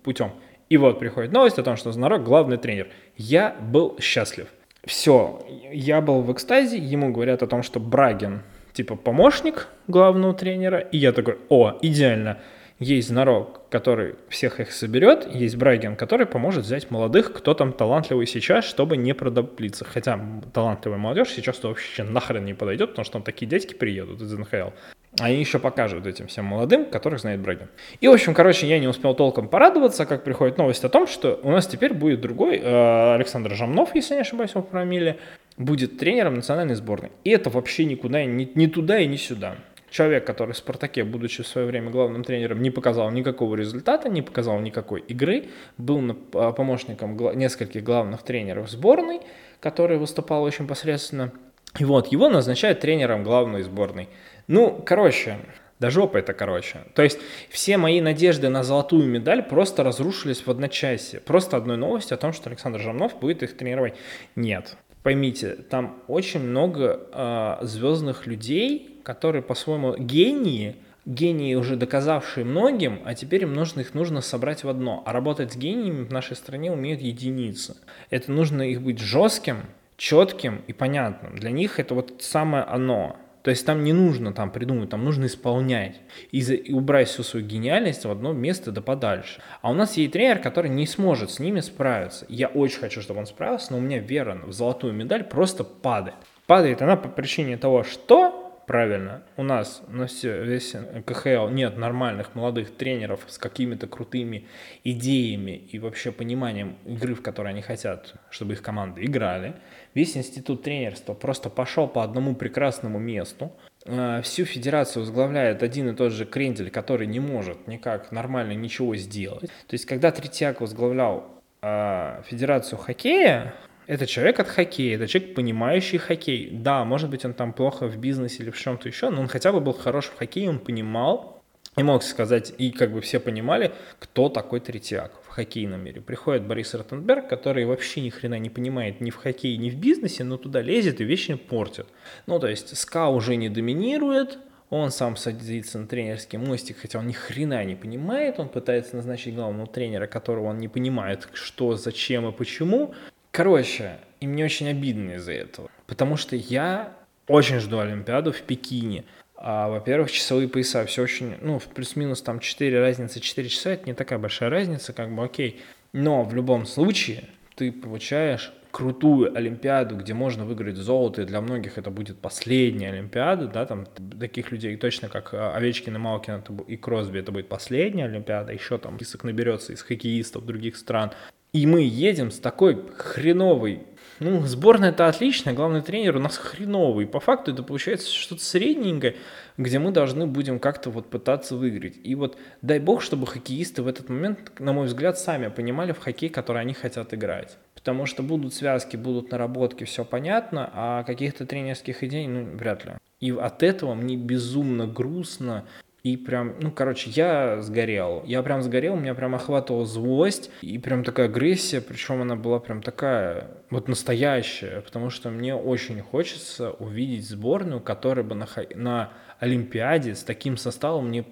путем. 0.03 0.33
И 0.69 0.77
вот 0.79 0.99
приходит 0.99 1.31
новость 1.31 1.61
о 1.61 1.63
том, 1.63 1.77
что 1.77 1.93
Знарок 1.93 2.25
главный 2.25 2.57
тренер. 2.57 2.89
Я 3.17 3.55
был 3.61 3.97
счастлив. 4.01 4.49
Все, 4.85 5.47
я 5.71 6.01
был 6.01 6.23
в 6.23 6.33
экстазе, 6.33 6.77
ему 6.77 7.13
говорят 7.13 7.45
о 7.45 7.47
том, 7.47 7.63
что 7.63 7.79
Брагин, 7.79 8.43
типа, 8.73 8.97
помощник 8.97 9.69
главного 9.87 10.35
тренера, 10.35 10.81
и 10.81 10.99
я 10.99 11.13
такой, 11.13 11.39
о, 11.49 11.79
идеально. 11.81 12.39
Есть 12.81 13.09
Знарок, 13.09 13.69
который 13.69 14.15
всех 14.31 14.59
их 14.59 14.73
соберет, 14.73 15.29
есть 15.35 15.57
Брайген, 15.57 15.97
который 15.97 16.25
поможет 16.25 16.65
взять 16.65 16.91
молодых, 16.91 17.35
кто 17.35 17.53
там 17.53 17.75
талантливый 17.75 18.27
сейчас, 18.27 18.65
чтобы 18.65 18.97
не 18.97 19.13
продоплиться. 19.13 19.85
Хотя 19.85 20.19
талантливая 20.55 20.97
молодежь 20.97 21.29
сейчас 21.29 21.63
вообще 21.63 22.05
нахрен 22.05 22.43
не 22.43 22.55
подойдет, 22.55 22.91
потому 22.91 23.05
что 23.05 23.13
там 23.13 23.23
такие 23.23 23.47
дядьки 23.47 23.75
приедут 23.75 24.23
из 24.23 24.33
НХЛ. 24.33 24.71
Они 25.19 25.39
еще 25.39 25.59
покажут 25.59 26.07
этим 26.07 26.29
всем 26.29 26.47
молодым, 26.47 26.87
которых 26.87 27.21
знает 27.21 27.41
Брайген. 27.41 27.69
И, 28.01 28.09
в 28.09 28.13
общем, 28.13 28.33
короче, 28.33 28.67
я 28.67 28.79
не 28.79 28.89
успел 28.89 29.13
толком 29.13 29.49
порадоваться, 29.49 30.07
как 30.07 30.25
приходит 30.25 30.57
новость 30.57 30.83
о 30.85 30.89
том, 30.89 31.07
что 31.07 31.39
у 31.43 31.51
нас 31.51 31.67
теперь 31.67 31.93
будет 31.93 32.23
другой 32.23 32.57
э, 32.57 33.15
Александр 33.15 33.57
Жамнов, 33.57 33.95
если 33.95 34.15
не 34.15 34.21
ошибаюсь, 34.23 34.53
его 34.53 34.63
фамилия, 34.63 35.19
будет 35.59 35.99
тренером 35.99 36.37
национальной 36.37 36.77
сборной. 36.77 37.11
И 37.25 37.31
это 37.31 37.51
вообще 37.51 37.85
никуда, 37.85 38.25
ни, 38.25 38.51
ни 38.55 38.67
туда 38.69 39.01
и 39.01 39.07
ни 39.07 39.17
сюда 39.17 39.57
человек, 39.91 40.27
который 40.27 40.53
в 40.53 40.57
«Спартаке», 40.57 41.05
будучи 41.05 41.43
в 41.43 41.47
свое 41.47 41.67
время 41.67 41.91
главным 41.91 42.25
тренером, 42.25 42.63
не 42.63 42.71
показал 42.71 43.11
никакого 43.11 43.57
результата, 43.57 44.09
не 44.09 44.23
показал 44.23 44.61
никакой 44.61 45.01
игры, 45.01 45.49
был 45.77 46.17
а, 46.35 46.53
помощником 46.53 47.17
нескольких 47.37 47.85
главных 47.85 48.23
тренеров 48.23 48.71
сборной, 48.71 49.21
который 49.61 49.99
выступал 49.99 50.43
очень 50.43 50.67
посредственно. 50.67 51.33
И 51.79 51.85
вот, 51.85 52.09
его 52.09 52.29
назначают 52.29 52.81
тренером 52.81 53.23
главной 53.23 53.63
сборной. 53.63 54.09
Ну, 54.49 54.83
короче, 54.85 55.39
да 55.81 55.89
жопа 55.89 56.19
это 56.19 56.35
короче. 56.35 56.81
То 56.95 57.03
есть 57.03 57.19
все 57.49 57.79
мои 57.79 58.01
надежды 58.01 58.49
на 58.49 58.63
золотую 58.63 59.07
медаль 59.07 59.43
просто 59.43 59.83
разрушились 59.83 60.47
в 60.47 60.51
одночасье. 60.51 61.21
Просто 61.21 61.57
одной 61.57 61.77
новостью 61.77 62.17
о 62.17 62.19
том, 62.19 62.33
что 62.33 62.51
Александр 62.51 62.81
Жамнов 62.81 63.19
будет 63.19 63.43
их 63.43 63.57
тренировать. 63.57 63.95
Нет. 64.37 64.77
Поймите, 65.03 65.57
там 65.71 66.03
очень 66.09 66.41
много 66.41 66.85
э, 66.85 66.97
а, 67.13 67.59
звездных 67.63 68.27
людей, 68.27 69.01
которые 69.03 69.43
по-своему 69.43 69.97
гении, 69.97 70.77
гении 71.07 71.55
уже 71.55 71.77
доказавшие 71.77 72.45
многим, 72.45 73.01
а 73.07 73.15
теперь 73.15 73.43
им 73.45 73.55
нужно 73.55 73.81
их 73.81 73.95
нужно 73.95 74.21
собрать 74.21 74.63
в 74.63 74.69
одно. 74.69 75.03
А 75.07 75.13
работать 75.13 75.53
с 75.53 75.57
гениями 75.57 76.05
в 76.05 76.13
нашей 76.13 76.37
стране 76.37 76.71
умеют 76.71 77.01
единицы. 77.01 77.77
Это 78.11 78.31
нужно 78.31 78.61
их 78.63 78.83
быть 78.83 78.99
жестким, 78.99 79.63
четким 79.97 80.63
и 80.67 80.75
понятным. 80.75 81.37
Для 81.37 81.51
них 81.51 81.81
это 81.81 81.95
вот 81.95 82.17
самое 82.21 82.65
оно. 82.65 83.17
То 83.43 83.51
есть 83.51 83.65
там 83.65 83.85
не 83.85 83.93
нужно 83.93 84.33
там 84.33 84.51
придумать, 84.51 84.91
там 84.91 85.05
нужно 85.05 85.27
исполнять 85.27 86.01
и, 86.31 86.43
за, 86.43 86.55
и 86.55 86.73
убрать 86.73 87.09
всю 87.09 87.23
свою 87.23 87.47
гениальность 87.47 88.05
в 88.05 88.11
одно 88.11 88.33
место 88.33 88.71
да 88.71 88.83
подальше. 88.83 89.41
А 89.63 89.71
у 89.71 89.75
нас 89.75 89.97
есть 89.97 90.13
тренер, 90.13 90.41
который 90.41 90.71
не 90.71 90.87
сможет 90.87 91.31
с 91.31 91.39
ними 91.39 91.61
справиться. 91.61 92.27
Я 92.29 92.49
очень 92.49 92.81
хочу, 92.81 93.01
чтобы 93.01 93.21
он 93.21 93.27
справился, 93.27 93.73
но 93.73 93.79
у 93.79 93.81
меня 93.81 93.99
вера 93.99 94.41
в 94.45 94.53
золотую 94.53 94.93
медаль 94.93 95.25
просто 95.25 95.65
падает. 95.65 96.17
Падает 96.47 96.83
она 96.83 96.97
по 96.97 97.09
причине 97.09 97.57
того, 97.57 97.85
что 97.85 98.50
правильно. 98.71 99.23
У 99.37 99.43
нас 99.43 99.83
на 99.89 100.07
все, 100.07 100.45
весь 100.45 100.77
КХЛ 101.05 101.49
нет 101.49 101.77
нормальных 101.77 102.37
молодых 102.37 102.71
тренеров 102.77 103.25
с 103.27 103.37
какими-то 103.37 103.89
крутыми 103.89 104.47
идеями 104.85 105.51
и 105.73 105.81
вообще 105.81 106.13
пониманием 106.13 106.77
игры, 106.85 107.17
в 107.17 107.21
которой 107.21 107.49
они 107.49 107.63
хотят, 107.63 108.15
чтобы 108.31 108.53
их 108.53 108.63
команды 108.63 109.05
играли. 109.05 109.55
Весь 109.93 110.17
институт 110.17 110.63
тренерства 110.63 111.15
просто 111.15 111.51
пошел 111.51 111.89
по 111.89 112.05
одному 112.05 112.37
прекрасному 112.37 113.01
месту. 113.01 113.51
Э, 113.87 114.23
всю 114.23 114.45
федерацию 114.45 115.03
возглавляет 115.03 115.65
один 115.65 115.89
и 115.89 115.97
тот 115.97 116.13
же 116.13 116.25
Крендель, 116.25 116.71
который 116.71 117.09
не 117.09 117.19
может 117.19 117.67
никак 117.67 118.13
нормально 118.13 118.53
ничего 118.53 118.95
сделать. 118.95 119.51
То 119.67 119.75
есть, 119.75 119.85
когда 119.85 120.13
Третьяк 120.13 120.61
возглавлял 120.61 121.43
э, 121.61 122.23
Федерацию 122.25 122.79
хоккея, 122.79 123.53
это 123.91 124.07
человек 124.07 124.39
от 124.39 124.47
хоккея, 124.47 124.95
это 124.95 125.09
человек, 125.09 125.35
понимающий 125.35 125.99
хоккей. 125.99 126.49
Да, 126.53 126.85
может 126.85 127.11
быть, 127.11 127.25
он 127.25 127.35
там 127.35 127.53
плохо 127.53 127.89
в 127.89 127.97
бизнесе 127.97 128.45
или 128.45 128.51
в 128.51 128.57
чем-то 128.59 128.87
еще, 128.87 129.11
но 129.11 129.21
он 129.21 129.27
хотя 129.27 129.51
бы 129.51 129.61
был 129.61 129.73
хорош 129.73 130.05
в 130.05 130.17
хоккее, 130.17 130.49
он 130.49 130.61
понимал 130.61 131.43
и 131.77 131.83
мог 131.83 132.05
сказать, 132.05 132.55
и 132.57 132.71
как 132.71 132.93
бы 132.93 133.01
все 133.01 133.19
понимали, 133.19 133.73
кто 133.99 134.29
такой 134.29 134.61
Третьяк 134.61 135.13
в 135.27 135.31
хоккейном 135.31 135.83
мире. 135.83 136.01
Приходит 136.01 136.47
Борис 136.47 136.73
Ротенберг, 136.73 137.29
который 137.29 137.65
вообще 137.65 138.01
ни 138.01 138.11
хрена 138.11 138.39
не 138.39 138.49
понимает 138.49 139.01
ни 139.01 139.11
в 139.11 139.17
хоккее, 139.17 139.57
ни 139.57 139.71
в 139.71 139.77
бизнесе, 139.77 140.23
но 140.23 140.37
туда 140.37 140.63
лезет 140.63 141.01
и 141.01 141.05
вечно 141.05 141.37
портит. 141.37 141.87
Ну, 142.27 142.39
то 142.39 142.47
есть 142.47 142.77
СКА 142.77 143.09
уже 143.09 143.35
не 143.35 143.49
доминирует, 143.49 144.39
он 144.71 144.93
сам 144.93 145.17
садится 145.17 145.81
на 145.81 145.89
тренерский 145.89 146.39
мостик, 146.39 146.79
хотя 146.79 147.01
он 147.01 147.09
ни 147.09 147.13
хрена 147.13 147.65
не 147.65 147.75
понимает, 147.75 148.39
он 148.39 148.49
пытается 148.49 148.95
назначить 148.95 149.35
главного 149.35 149.67
тренера, 149.67 150.07
которого 150.07 150.47
он 150.47 150.59
не 150.59 150.69
понимает, 150.69 151.29
что, 151.33 151.75
зачем 151.75 152.29
и 152.29 152.33
почему. 152.33 152.95
Короче, 153.31 153.99
и 154.21 154.27
мне 154.27 154.45
очень 154.45 154.69
обидно 154.69 155.13
из-за 155.13 155.33
этого. 155.33 155.71
потому 155.87 156.17
что 156.17 156.37
я 156.37 156.97
очень 157.27 157.59
жду 157.59 157.79
Олимпиаду 157.79 158.33
в 158.33 158.43
Пекине. 158.43 159.05
А, 159.37 159.69
во-первых, 159.69 160.11
часовые 160.11 160.49
пояса, 160.49 160.85
все 160.85 161.03
очень, 161.03 161.37
ну, 161.41 161.61
плюс-минус 161.75 162.23
там 162.23 162.41
4 162.41 162.81
разницы, 162.81 163.21
4 163.21 163.49
часа, 163.49 163.71
это 163.71 163.87
не 163.87 163.95
такая 163.95 164.19
большая 164.19 164.51
разница, 164.51 164.93
как 164.93 165.15
бы 165.15 165.25
окей. 165.25 165.61
Но 165.93 166.23
в 166.23 166.35
любом 166.35 166.67
случае 166.67 167.25
ты 167.57 167.73
получаешь 167.73 168.53
крутую 168.71 169.37
Олимпиаду, 169.37 169.97
где 169.97 170.15
можно 170.15 170.45
выиграть 170.45 170.77
золото, 170.77 171.23
и 171.23 171.25
для 171.25 171.41
многих 171.41 171.79
это 171.79 171.91
будет 171.91 172.19
последняя 172.19 172.91
Олимпиада, 172.91 173.49
да, 173.49 173.67
там 173.67 173.87
таких 174.19 174.53
людей 174.53 174.77
точно 174.77 175.09
как 175.09 175.35
а, 175.35 175.55
Овечкин 175.57 175.97
и 175.97 175.99
Малкин 175.99 176.45
и 176.67 176.77
Кросби, 176.77 177.19
это 177.19 177.33
будет 177.33 177.49
последняя 177.49 178.05
Олимпиада, 178.05 178.53
еще 178.53 178.79
там 178.79 178.97
список 178.97 179.25
наберется 179.25 179.73
из 179.73 179.83
хоккеистов 179.83 180.45
других 180.45 180.77
стран. 180.77 181.13
И 181.53 181.67
мы 181.67 181.83
едем 181.83 182.31
с 182.31 182.39
такой 182.39 182.81
хреновой 182.97 183.87
ну, 184.21 184.43
сборная 184.43 184.91
это 184.91 185.09
отличная, 185.09 185.55
главный 185.55 185.81
тренер 185.81 186.17
у 186.17 186.21
нас 186.21 186.37
хреновый. 186.37 187.07
По 187.07 187.21
факту 187.21 187.53
это 187.53 187.63
получается 187.63 188.13
что-то 188.13 188.45
средненькое, 188.45 189.17
где 189.57 189.79
мы 189.79 189.93
должны 189.93 190.27
будем 190.27 190.59
как-то 190.59 190.91
вот 190.91 191.09
пытаться 191.09 191.57
выиграть. 191.57 191.95
И 192.05 192.15
вот 192.15 192.37
дай 192.61 192.81
бог, 192.81 193.01
чтобы 193.01 193.27
хоккеисты 193.27 193.83
в 193.83 193.89
этот 193.89 194.11
момент, 194.11 194.53
на 194.59 194.75
мой 194.75 194.87
взгляд, 194.87 195.19
сами 195.19 195.49
понимали 195.49 195.93
в 195.93 195.99
хоккей, 196.01 196.29
который 196.29 196.61
они 196.61 196.75
хотят 196.75 197.15
играть. 197.15 197.57
Потому 197.75 198.05
что 198.05 198.23
будут 198.23 198.53
связки, 198.53 198.99
будут 198.99 199.31
наработки, 199.31 199.85
все 199.85 200.05
понятно, 200.05 200.71
а 200.75 201.03
каких-то 201.05 201.47
тренерских 201.47 202.05
идей, 202.05 202.27
ну, 202.27 202.45
вряд 202.57 202.85
ли. 202.85 202.93
И 203.21 203.31
от 203.31 203.63
этого 203.63 203.95
мне 203.95 204.17
безумно 204.17 204.87
грустно, 204.87 205.65
и 206.03 206.17
прям, 206.17 206.55
ну, 206.61 206.71
короче, 206.71 207.11
я 207.11 207.61
сгорел. 207.61 208.23
Я 208.27 208.43
прям 208.43 208.63
сгорел, 208.63 208.97
меня 208.97 209.15
прям 209.15 209.35
охватывала 209.35 209.85
злость 209.85 210.51
и 210.63 210.79
прям 210.79 211.05
такая 211.05 211.27
агрессия, 211.27 211.81
причем 211.81 212.23
она 212.23 212.37
была 212.37 212.59
прям 212.59 212.83
такая 212.83 213.49
вот 213.69 213.89
настоящая, 213.89 214.81
потому 214.81 215.11
что 215.11 215.31
мне 215.31 215.55
очень 215.55 216.01
хочется 216.01 216.71
увидеть 216.71 217.29
сборную, 217.29 217.81
которая 217.81 218.25
бы 218.25 218.35
на, 218.35 218.49
на 218.75 219.13
Олимпиаде 219.39 220.15
с 220.15 220.23
таким 220.23 220.57
составом 220.57 221.11
не 221.11 221.25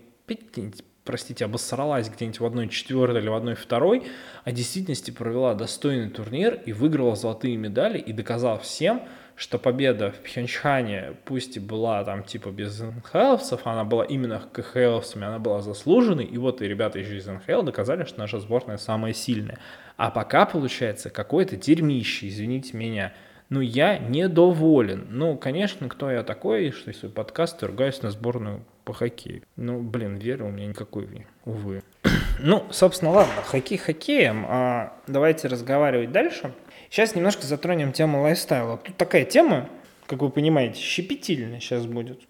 простите, 1.09 1.47
обосралась 1.47 2.11
где-нибудь 2.11 2.41
в 2.41 2.45
одной 2.45 2.69
четвертой 2.69 3.23
или 3.23 3.29
в 3.31 3.35
одной 3.35 3.55
второй, 3.55 4.03
а 4.45 4.51
в 4.51 4.53
действительности 4.53 5.11
провела 5.11 5.55
достойный 5.55 6.11
турнир 6.11 6.61
и 6.67 6.75
выиграла 6.75 7.17
золотые 7.17 7.57
медали 7.57 7.99
и 7.99 8.13
доказала 8.13 8.59
всем, 8.59 9.01
что 9.39 9.57
победа 9.59 10.11
в 10.11 10.17
Пхенчхане, 10.17 11.15
пусть 11.25 11.57
и 11.57 11.61
была 11.61 12.03
там 12.03 12.25
типа 12.25 12.49
без 12.49 12.81
НХЛовцев, 12.81 13.61
она 13.67 13.85
была 13.85 14.05
именно 14.05 14.43
КХЛовцами, 14.53 15.25
она 15.25 15.39
была 15.39 15.63
заслуженной, 15.63 16.25
и 16.25 16.37
вот 16.39 16.61
и 16.61 16.67
ребята 16.67 16.99
из 16.99 17.27
НХЛ 17.27 17.63
доказали, 17.63 18.05
что 18.05 18.19
наша 18.19 18.41
сборная 18.41 18.79
самая 18.79 19.13
сильная. 19.13 19.59
А 19.97 20.11
пока 20.11 20.45
получается 20.45 21.09
какое-то 21.09 21.57
дерьмище, 21.57 22.27
извините 22.27 22.77
меня, 22.77 23.13
ну 23.49 23.61
я 23.61 23.99
недоволен. 23.99 25.07
Ну, 25.09 25.37
конечно, 25.37 25.89
кто 25.89 26.11
я 26.11 26.25
такой, 26.25 26.73
что 26.73 26.89
если 26.89 27.07
подкаст 27.07 27.63
ругаюсь 27.63 28.03
на 28.03 28.11
сборную 28.11 28.65
по 28.85 28.93
хоккею. 28.93 29.43
Ну, 29.55 29.81
блин, 29.81 30.17
веры 30.17 30.47
у 30.47 30.51
меня 30.51 30.67
никакой 30.67 31.05
в 31.05 31.13
них, 31.13 31.27
увы. 31.45 31.83
ну, 32.41 32.67
собственно, 32.71 33.13
ладно, 33.13 33.43
хоккей 33.45 33.79
хоккеем. 33.79 34.47
А, 34.49 34.95
давайте 35.07 35.47
разговаривать 35.47 36.11
дальше. 36.11 36.53
Сейчас 36.91 37.15
немножко 37.15 37.47
затронем 37.47 37.93
тему 37.93 38.23
лайфстайла. 38.23 38.79
Тут 38.79 38.97
такая 38.97 39.25
тема, 39.25 39.69
как 40.07 40.21
вы 40.23 40.31
понимаете, 40.31 40.81
щепетильная 40.81 41.61
сейчас 41.61 41.87
будет. 41.87 42.21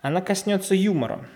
Она 0.00 0.22
коснется 0.22 0.74
юмора. 0.74 1.28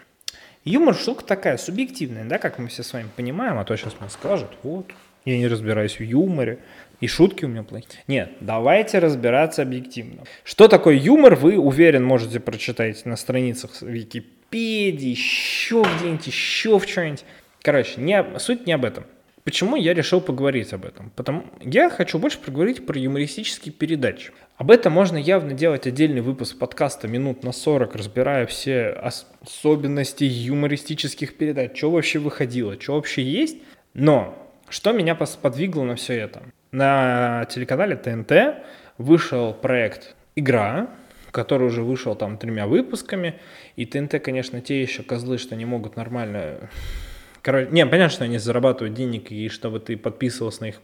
Юмор 0.64 0.94
штука 0.94 1.24
такая, 1.24 1.58
субъективная, 1.58 2.24
да, 2.24 2.38
как 2.38 2.58
мы 2.58 2.68
все 2.68 2.82
с 2.82 2.92
вами 2.94 3.08
понимаем, 3.14 3.58
а 3.58 3.64
то 3.64 3.76
сейчас 3.76 4.00
мне 4.00 4.08
скажут, 4.08 4.48
вот, 4.62 4.90
я 5.26 5.36
не 5.36 5.46
разбираюсь 5.46 5.98
в 5.98 6.02
юморе, 6.02 6.58
и 7.00 7.06
шутки 7.06 7.44
у 7.44 7.48
меня 7.48 7.64
плохие. 7.64 8.02
Нет, 8.06 8.32
давайте 8.40 8.98
разбираться 8.98 9.60
объективно. 9.60 10.24
Что 10.42 10.68
такое 10.68 10.94
юмор, 10.94 11.34
вы, 11.34 11.58
уверен, 11.58 12.02
можете 12.02 12.40
прочитать 12.40 13.04
на 13.04 13.16
страницах 13.16 13.82
Википедии, 13.82 15.10
еще 15.10 15.84
где-нибудь, 15.98 16.26
еще 16.26 16.78
в 16.78 16.88
что-нибудь. 16.88 17.24
Короче, 17.60 18.00
не, 18.00 18.24
суть 18.38 18.66
не 18.66 18.72
об 18.72 18.86
этом. 18.86 19.04
Почему 19.44 19.76
я 19.76 19.92
решил 19.92 20.22
поговорить 20.22 20.72
об 20.72 20.86
этом? 20.86 21.10
Потому 21.10 21.44
я 21.60 21.90
хочу 21.90 22.18
больше 22.18 22.38
поговорить 22.38 22.86
про 22.86 22.98
юмористические 22.98 23.74
передачи. 23.74 24.32
Об 24.56 24.70
этом 24.70 24.94
можно 24.94 25.18
явно 25.18 25.52
делать 25.52 25.86
отдельный 25.86 26.22
выпуск 26.22 26.58
подкаста 26.58 27.08
минут 27.08 27.44
на 27.44 27.52
40, 27.52 27.94
разбирая 27.94 28.46
все 28.46 28.88
особенности 28.88 30.24
юмористических 30.24 31.36
передач, 31.36 31.76
что 31.76 31.90
вообще 31.90 32.20
выходило, 32.20 32.80
что 32.80 32.94
вообще 32.94 33.22
есть. 33.22 33.58
Но 33.92 34.34
что 34.70 34.92
меня 34.92 35.14
подвигло 35.14 35.82
на 35.84 35.96
все 35.96 36.14
это? 36.14 36.42
На 36.72 37.44
телеканале 37.50 37.96
ТНТ 37.96 38.64
вышел 38.96 39.52
проект 39.52 40.16
«Игра», 40.36 40.88
который 41.32 41.66
уже 41.66 41.82
вышел 41.82 42.14
там 42.14 42.38
тремя 42.38 42.66
выпусками, 42.66 43.38
и 43.76 43.84
ТНТ, 43.84 44.22
конечно, 44.22 44.62
те 44.62 44.80
еще 44.80 45.02
козлы, 45.02 45.36
что 45.36 45.54
не 45.54 45.66
могут 45.66 45.96
нормально 45.96 46.70
Короче, 47.44 47.68
не, 47.72 47.84
понятно, 47.84 48.08
что 48.08 48.24
они 48.24 48.38
зарабатывают 48.38 48.94
денег, 48.94 49.30
и 49.30 49.50
чтобы 49.50 49.78
ты 49.78 49.98
подписывался 49.98 50.62
на 50.62 50.68
их 50.70 50.80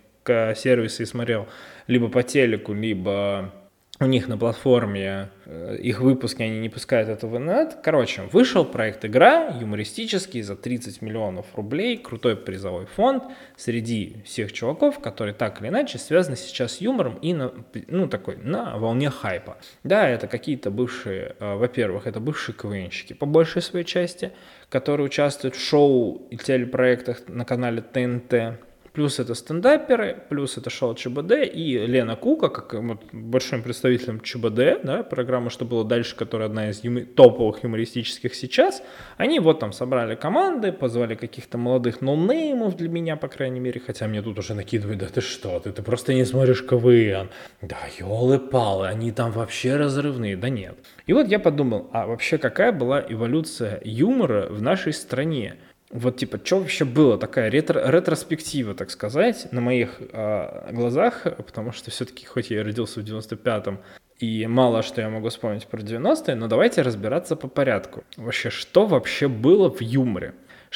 сервисы 0.58 1.04
и 1.04 1.06
смотрел 1.06 1.48
либо 1.86 2.08
по 2.08 2.22
телеку, 2.22 2.74
либо 2.74 3.50
у 4.00 4.06
них 4.06 4.28
на 4.28 4.38
платформе 4.38 5.28
э, 5.44 5.76
их 5.76 6.00
выпуски, 6.00 6.42
они 6.42 6.58
не 6.58 6.70
пускают 6.70 7.10
этого 7.10 7.32
в 7.32 7.36
интернет. 7.36 7.76
Короче, 7.82 8.22
вышел 8.32 8.64
проект 8.64 9.04
игра, 9.04 9.54
юмористический, 9.60 10.40
за 10.40 10.56
30 10.56 11.02
миллионов 11.02 11.46
рублей, 11.54 11.98
крутой 11.98 12.36
призовой 12.36 12.86
фонд 12.86 13.24
среди 13.56 14.22
всех 14.24 14.52
чуваков, 14.52 15.00
которые 15.00 15.34
так 15.34 15.60
или 15.60 15.68
иначе 15.68 15.98
связаны 15.98 16.36
сейчас 16.36 16.76
с 16.76 16.80
юмором 16.80 17.16
и 17.16 17.34
на, 17.34 17.52
ну, 17.88 18.08
такой, 18.08 18.36
на 18.36 18.78
волне 18.78 19.10
хайпа. 19.10 19.58
Да, 19.84 20.08
это 20.08 20.28
какие-то 20.28 20.70
бывшие, 20.70 21.36
э, 21.38 21.56
во-первых, 21.56 22.06
это 22.06 22.20
бывшие 22.20 22.54
КВНщики 22.56 23.12
по 23.12 23.26
большей 23.26 23.60
своей 23.60 23.84
части, 23.84 24.32
которые 24.70 25.06
участвуют 25.06 25.56
в 25.56 25.60
шоу 25.60 26.26
и 26.30 26.36
телепроектах 26.38 27.28
на 27.28 27.44
канале 27.44 27.82
ТНТ, 27.82 28.60
Плюс 28.92 29.20
это 29.20 29.34
стендаперы, 29.34 30.20
плюс 30.28 30.58
это 30.58 30.68
шоу 30.68 30.94
ЧБД 30.94 31.32
и 31.52 31.78
Лена 31.86 32.16
Кука, 32.16 32.48
как 32.48 32.74
вот, 32.74 33.02
большим 33.12 33.62
представителем 33.62 34.20
ЧБД, 34.20 34.82
да, 34.82 35.02
программа 35.04 35.48
«Что 35.50 35.64
было 35.64 35.84
дальше», 35.84 36.16
которая 36.16 36.48
одна 36.48 36.70
из 36.70 36.82
юми- 36.82 37.04
топовых 37.04 37.62
юмористических 37.62 38.34
сейчас. 38.34 38.82
Они 39.16 39.38
вот 39.38 39.60
там 39.60 39.72
собрали 39.72 40.16
команды, 40.16 40.72
позвали 40.72 41.14
каких-то 41.14 41.56
молодых 41.56 42.00
ноунеймов 42.00 42.76
для 42.76 42.88
меня, 42.88 43.16
по 43.16 43.28
крайней 43.28 43.60
мере, 43.60 43.80
хотя 43.84 44.08
мне 44.08 44.22
тут 44.22 44.38
уже 44.40 44.54
накидывают, 44.54 44.98
да 44.98 45.06
ты 45.06 45.20
что, 45.20 45.60
ты, 45.60 45.70
ты 45.70 45.82
просто 45.82 46.12
не 46.12 46.24
смотришь 46.24 46.64
КВН. 46.66 47.30
Да 47.62 47.78
елы-палы, 47.96 48.88
они 48.88 49.12
там 49.12 49.30
вообще 49.30 49.76
разрывные. 49.76 50.36
Да 50.36 50.48
нет. 50.48 50.76
И 51.06 51.12
вот 51.12 51.28
я 51.28 51.38
подумал, 51.38 51.88
а 51.92 52.06
вообще 52.06 52.38
какая 52.38 52.72
была 52.72 53.04
эволюция 53.08 53.80
юмора 53.84 54.48
в 54.50 54.60
нашей 54.62 54.92
стране? 54.92 55.58
Вот 55.90 56.16
типа, 56.18 56.40
что 56.42 56.60
вообще 56.60 56.84
было, 56.84 57.18
такая 57.18 57.50
ретро 57.50 57.90
ретроспектива, 57.90 58.74
так 58.74 58.90
сказать, 58.90 59.48
на 59.50 59.60
моих 59.60 60.00
э, 60.00 60.72
глазах, 60.72 61.24
потому 61.24 61.72
что 61.72 61.90
все-таки, 61.90 62.26
хоть 62.26 62.50
я 62.50 62.62
родился 62.62 63.00
в 63.00 63.04
95-м, 63.04 63.80
и 64.20 64.46
мало 64.46 64.82
что 64.82 65.00
я 65.00 65.08
могу 65.08 65.30
вспомнить 65.30 65.66
про 65.66 65.80
90-е, 65.80 66.36
но 66.36 66.46
давайте 66.46 66.82
разбираться 66.82 67.34
по 67.34 67.48
порядку. 67.48 68.04
Вообще, 68.16 68.50
что 68.50 68.86
вообще 68.86 69.26
было 69.28 69.68
в 69.68 69.80
юморе? 69.80 70.34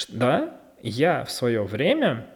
Да, 0.09 0.61
я 0.83 1.25
в 1.25 1.31
свое 1.31 1.63
время 1.63 2.27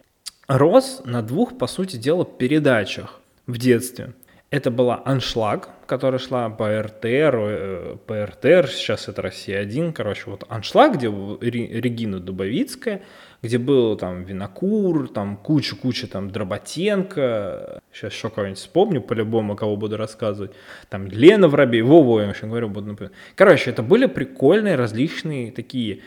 рос 0.47 1.03
на 1.05 1.23
двух, 1.23 1.59
по 1.59 1.67
сути 1.67 1.97
дела, 1.97 2.25
передачах 2.25 3.21
в 3.47 3.59
детстве. 3.59 4.13
Это 4.51 4.71
была 4.71 5.03
«Аншлаг», 5.05 5.69
которая 5.85 6.19
шла 6.19 6.49
по 6.49 6.81
РТР, 6.81 7.37
э, 7.37 7.97
по 8.07 8.25
РТР, 8.25 8.67
сейчас 8.69 9.07
это 9.07 9.21
«Россия-1», 9.21 9.93
короче, 9.93 10.23
вот 10.25 10.45
«Аншлаг», 10.49 10.95
где 10.95 11.09
Регина 11.09 12.19
Дубовицкая, 12.19 13.03
где 13.43 13.59
был 13.59 13.95
там 13.99 14.23
Винокур, 14.23 15.09
там 15.09 15.37
куча-куча 15.37 16.07
там 16.07 16.31
Дроботенко, 16.31 17.83
сейчас 17.93 18.13
еще 18.15 18.31
кого-нибудь 18.31 18.59
вспомню 18.59 19.03
по-любому, 19.03 19.55
кого 19.55 19.77
буду 19.77 19.99
рассказывать, 19.99 20.53
там 20.89 21.09
Лена 21.09 21.49
Воробей, 21.49 21.83
во-во, 21.83 22.23
я 22.23 22.31
еще 22.31 22.47
говорю, 22.47 22.71
буду 22.71 22.87
например. 22.87 23.13
Короче, 23.35 23.69
это 23.69 23.83
были 23.83 24.07
прикольные 24.07 24.77
различные 24.77 25.53
такие 25.53 26.01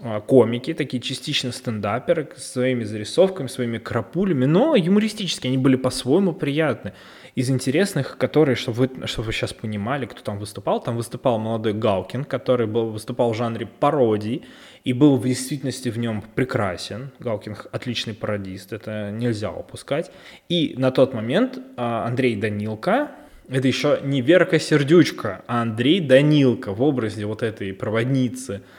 а, 0.00 0.20
комики, 0.20 0.72
такие 0.72 1.02
частично 1.02 1.50
стендаперы 1.50 2.28
с 2.36 2.52
своими 2.52 2.84
зарисовками, 2.84 3.48
своими 3.48 3.78
крапулями, 3.78 4.44
но 4.44 4.76
юмористические, 4.76 5.48
они 5.50 5.58
были 5.58 5.74
по-своему 5.74 6.32
приятны 6.32 6.92
из 7.38 7.50
интересных, 7.50 8.18
которые, 8.18 8.56
чтобы 8.56 8.78
вы, 8.78 9.06
чтобы 9.06 9.26
вы 9.26 9.32
сейчас 9.32 9.52
понимали, 9.52 10.06
кто 10.06 10.22
там 10.22 10.40
выступал, 10.40 10.82
там 10.82 10.96
выступал 10.96 11.38
молодой 11.38 11.72
Галкин, 11.72 12.24
который 12.24 12.66
был, 12.66 12.90
выступал 12.90 13.32
в 13.32 13.36
жанре 13.36 13.64
пародий 13.64 14.44
и 14.82 14.92
был 14.92 15.16
в 15.16 15.24
действительности 15.24 15.88
в 15.88 15.98
нем 15.98 16.24
прекрасен. 16.34 17.12
Галкин 17.20 17.56
отличный 17.70 18.14
пародист, 18.14 18.72
это 18.72 19.12
нельзя 19.12 19.52
упускать. 19.52 20.10
И 20.48 20.74
на 20.76 20.90
тот 20.90 21.14
момент 21.14 21.60
а, 21.76 22.08
Андрей 22.08 22.34
Данилко, 22.34 23.12
это 23.48 23.68
еще 23.68 24.00
не 24.02 24.20
Верка 24.20 24.58
Сердючка, 24.58 25.44
а 25.46 25.62
Андрей 25.62 26.00
Данилко 26.00 26.74
в 26.74 26.82
образе 26.82 27.24
вот 27.24 27.44
этой 27.44 27.72
проводницы– 27.72 28.62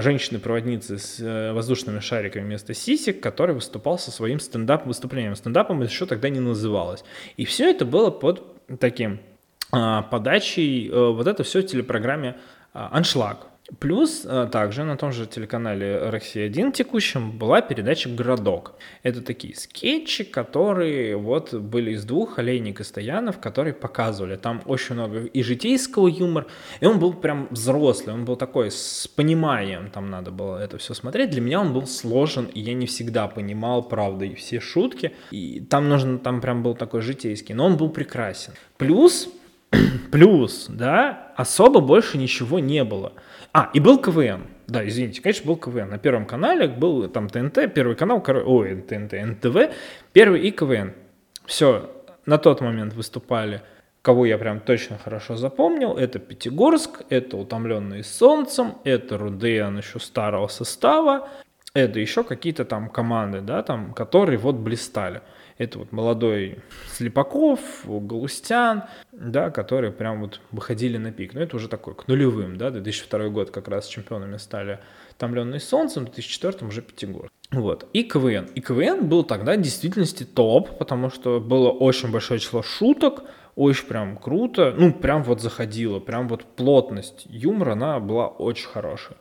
женщины-проводницы 0.00 0.98
с 0.98 1.20
э, 1.20 1.52
воздушными 1.52 2.00
шариками 2.00 2.44
вместо 2.44 2.74
сисек, 2.74 3.20
который 3.20 3.54
выступал 3.54 3.98
со 3.98 4.10
своим 4.10 4.40
стендап-выступлением. 4.40 5.36
Стендапом 5.36 5.82
еще 5.82 6.06
тогда 6.06 6.28
не 6.28 6.40
называлось. 6.40 7.04
И 7.36 7.44
все 7.44 7.70
это 7.70 7.84
было 7.84 8.10
под 8.10 8.42
таким 8.80 9.20
а, 9.72 10.02
подачей 10.02 10.88
э, 10.88 11.10
вот 11.10 11.26
это 11.26 11.42
все 11.42 11.60
в 11.60 11.66
телепрограмме 11.66 12.36
а, 12.72 12.88
«Аншлаг». 12.92 13.46
Плюс 13.80 14.24
э, 14.24 14.48
также 14.50 14.84
на 14.84 14.96
том 14.96 15.10
же 15.10 15.26
телеканале 15.26 16.08
«Россия-1» 16.10 16.72
текущем 16.72 17.32
была 17.32 17.60
передача 17.60 18.08
«Городок». 18.08 18.74
Это 19.02 19.22
такие 19.22 19.56
скетчи, 19.56 20.22
которые 20.22 21.16
вот 21.16 21.52
были 21.52 21.92
из 21.92 22.04
двух, 22.04 22.38
Олейник 22.38 22.80
и 22.80 22.84
Стоянов, 22.84 23.40
которые 23.40 23.74
показывали. 23.74 24.36
Там 24.36 24.62
очень 24.66 24.94
много 24.94 25.24
и 25.24 25.42
житейского 25.42 26.06
юмора, 26.06 26.46
и 26.78 26.86
он 26.86 27.00
был 27.00 27.12
прям 27.12 27.48
взрослый, 27.50 28.14
он 28.14 28.24
был 28.24 28.36
такой 28.36 28.70
с 28.70 29.08
пониманием, 29.08 29.90
там 29.90 30.10
надо 30.10 30.30
было 30.30 30.58
это 30.58 30.78
все 30.78 30.94
смотреть. 30.94 31.30
Для 31.30 31.40
меня 31.40 31.60
он 31.60 31.72
был 31.72 31.88
сложен, 31.88 32.44
и 32.44 32.60
я 32.60 32.74
не 32.74 32.86
всегда 32.86 33.26
понимал, 33.26 33.82
правда, 33.82 34.26
и 34.26 34.34
все 34.36 34.60
шутки. 34.60 35.12
И 35.32 35.60
там 35.60 35.88
нужно, 35.88 36.18
там 36.18 36.40
прям 36.40 36.62
был 36.62 36.76
такой 36.76 37.00
житейский, 37.00 37.54
но 37.54 37.66
он 37.66 37.76
был 37.76 37.88
прекрасен. 37.88 38.52
Плюс 38.76 39.28
Плюс, 40.10 40.66
да, 40.68 41.32
особо 41.36 41.80
больше 41.80 42.18
ничего 42.18 42.58
не 42.58 42.84
было. 42.84 43.12
А, 43.58 43.70
и 43.72 43.80
был 43.80 43.98
КВН. 43.98 44.48
Да, 44.66 44.86
извините, 44.86 45.22
конечно, 45.22 45.46
был 45.46 45.56
КВН. 45.56 45.88
На 45.88 45.96
Первом 45.96 46.26
канале 46.26 46.68
был 46.68 47.08
там 47.08 47.30
ТНТ, 47.30 47.72
Первый 47.72 47.96
канал, 47.96 48.22
ой, 48.44 48.82
ТНТ, 48.82 49.12
НТВ, 49.14 49.72
Первый 50.12 50.42
и 50.42 50.50
КВН. 50.50 50.92
Все, 51.46 51.90
на 52.26 52.36
тот 52.36 52.60
момент 52.60 52.92
выступали, 52.92 53.62
кого 54.02 54.26
я 54.26 54.36
прям 54.36 54.60
точно 54.60 54.98
хорошо 54.98 55.36
запомнил, 55.36 55.96
это 55.96 56.18
Пятигорск, 56.18 57.04
это 57.08 57.38
Утомленные 57.38 58.04
солнцем, 58.04 58.74
это 58.84 59.16
Рудеян 59.16 59.78
еще 59.78 60.00
старого 60.00 60.48
состава, 60.48 61.30
это 61.72 61.98
еще 61.98 62.24
какие-то 62.24 62.66
там 62.66 62.90
команды, 62.90 63.40
да, 63.40 63.62
там, 63.62 63.94
которые 63.94 64.36
вот 64.36 64.56
блистали. 64.56 65.22
Это 65.58 65.78
вот 65.78 65.90
молодой 65.90 66.58
Слепаков, 66.92 67.60
Галустян, 67.84 68.84
да, 69.12 69.50
которые 69.50 69.90
прям 69.90 70.20
вот 70.20 70.40
выходили 70.50 70.98
на 70.98 71.12
пик. 71.12 71.32
Но 71.34 71.40
это 71.40 71.56
уже 71.56 71.68
такой 71.68 71.94
к 71.94 72.08
нулевым, 72.08 72.58
да, 72.58 72.70
2002 72.70 73.28
год 73.28 73.50
как 73.50 73.68
раз 73.68 73.86
чемпионами 73.86 74.36
стали 74.36 74.80
Томленный 75.16 75.60
солнцем, 75.60 76.02
в 76.02 76.12
2004 76.12 76.66
уже 76.66 76.82
Пятигорск. 76.82 77.32
Вот. 77.50 77.88
И 77.94 78.02
КВН. 78.02 78.46
И 78.54 78.60
КВН 78.60 79.08
был 79.08 79.24
тогда 79.24 79.54
в 79.56 79.60
действительности 79.62 80.24
топ, 80.24 80.76
потому 80.78 81.08
что 81.10 81.40
было 81.40 81.70
очень 81.70 82.10
большое 82.10 82.38
число 82.38 82.62
шуток, 82.62 83.22
очень 83.54 83.86
прям 83.86 84.18
круто, 84.18 84.74
ну, 84.76 84.92
прям 84.92 85.22
вот 85.22 85.40
заходило, 85.40 86.00
прям 86.00 86.28
вот 86.28 86.44
плотность 86.44 87.26
юмора, 87.30 87.72
она 87.72 87.98
была 87.98 88.28
очень 88.28 88.68
хорошая. 88.68 89.16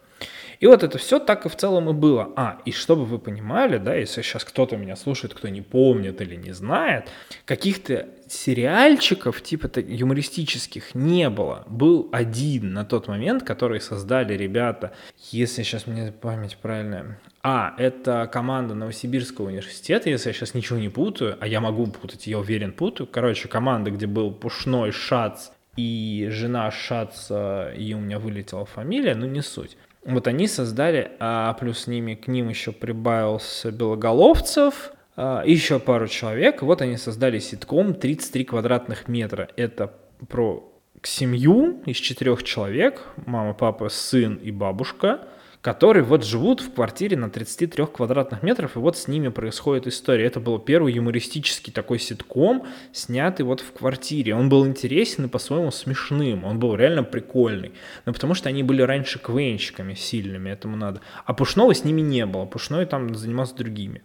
И 0.60 0.68
вот 0.68 0.84
это 0.84 0.98
все 0.98 1.20
так 1.20 1.46
и 1.46 1.50
в 1.50 1.56
целом 1.56 1.90
и 1.90 1.94
было. 1.94 2.32
А, 2.36 2.60
и 2.66 2.72
чтобы 2.72 3.06
вы 3.06 3.20
понимали, 3.20 3.78
да, 3.78 3.96
если 3.96 4.22
сейчас 4.22 4.44
кто-то 4.44 4.78
меня 4.78 4.96
слушает, 4.96 5.34
кто 5.34 5.48
не 5.48 5.62
помнит 5.62 6.22
или 6.22 6.36
не 6.36 6.52
знает, 6.52 7.10
каких-то 7.46 8.08
сериальчиков 8.28 9.42
типа 9.42 9.70
юмористических 9.80 10.96
не 10.96 11.30
было. 11.30 11.64
Был 11.68 12.10
один 12.12 12.74
на 12.74 12.86
тот 12.86 13.08
момент, 13.08 13.44
который 13.44 13.80
создали 13.82 14.34
ребята, 14.34 14.94
если 15.32 15.64
сейчас 15.64 15.88
мне 15.88 16.12
память 16.12 16.58
правильная. 16.58 17.20
А, 17.44 17.76
это 17.78 18.28
команда 18.32 18.74
Новосибирского 18.74 19.48
университета, 19.48 20.10
если 20.10 20.30
я 20.30 20.34
сейчас 20.34 20.56
ничего 20.56 20.80
не 20.80 20.90
путаю, 20.90 21.38
а 21.40 21.48
я 21.48 21.62
могу 21.62 21.86
путать, 21.88 22.26
я 22.28 22.40
уверен 22.40 22.72
путаю. 22.72 23.08
Короче, 23.08 23.48
команда, 23.48 23.92
где 23.92 24.08
был 24.08 24.32
Пушной, 24.32 24.92
Шац 24.92 25.50
и 25.78 26.28
жена 26.32 26.72
Шаца, 26.72 27.72
и 27.78 27.94
у 27.94 28.00
меня 28.00 28.18
вылетела 28.18 28.66
фамилия, 28.66 29.14
но 29.14 29.26
не 29.28 29.42
суть. 29.42 29.78
Вот 30.06 30.28
они 30.28 30.48
создали, 30.48 31.12
а 31.20 31.54
плюс 31.54 31.88
ними 31.88 32.14
к 32.16 32.28
ним 32.28 32.50
еще 32.50 32.72
прибавился 32.72 33.72
Белоголовцев, 33.72 34.92
а, 35.16 35.44
еще 35.46 35.80
пару 35.80 36.08
человек. 36.08 36.62
Вот 36.62 36.82
они 36.82 36.98
создали 36.98 37.40
ситком 37.40 37.92
«33 37.92 38.46
квадратных 38.46 39.08
метра». 39.08 39.50
Это 39.56 39.94
про 40.30 40.72
семью 41.02 41.82
из 41.86 41.98
четырех 41.98 42.44
человек, 42.44 43.02
мама, 43.26 43.54
папа, 43.54 43.90
сын 43.90 44.36
и 44.36 44.52
бабушка– 44.52 45.28
которые 45.66 46.04
вот 46.04 46.24
живут 46.24 46.62
в 46.62 46.76
квартире 46.76 47.18
на 47.18 47.32
33 47.32 47.88
квадратных 47.88 48.44
метров, 48.44 48.76
и 48.76 48.80
вот 48.80 49.00
с 49.00 49.08
ними 49.08 49.30
происходит 49.30 49.88
история. 49.88 50.26
Это 50.28 50.40
был 50.40 50.60
первый 50.60 50.94
юмористический 50.94 51.74
такой 51.74 51.98
ситком, 51.98 52.68
снятый 52.92 53.48
вот 53.48 53.62
в 53.62 53.74
квартире. 53.74 54.36
Он 54.36 54.48
был 54.48 54.68
интересен 54.68 55.26
и 55.26 55.28
по-своему 55.28 55.72
смешным, 55.72 56.44
он 56.44 56.60
был 56.60 56.76
реально 56.76 57.02
прикольный. 57.02 57.72
Но 58.06 58.14
потому 58.14 58.36
что 58.36 58.48
они 58.48 58.62
были 58.62 58.84
раньше 58.84 59.18
квенщиками 59.18 59.96
сильными, 59.96 60.52
этому 60.52 60.78
надо. 60.78 61.02
А 61.26 61.34
Пушного 61.34 61.74
с 61.74 61.84
ними 61.84 62.02
не 62.02 62.28
было, 62.28 62.46
Пушной 62.46 62.86
там 62.86 63.16
занимался 63.16 63.56
другими. 63.56 64.04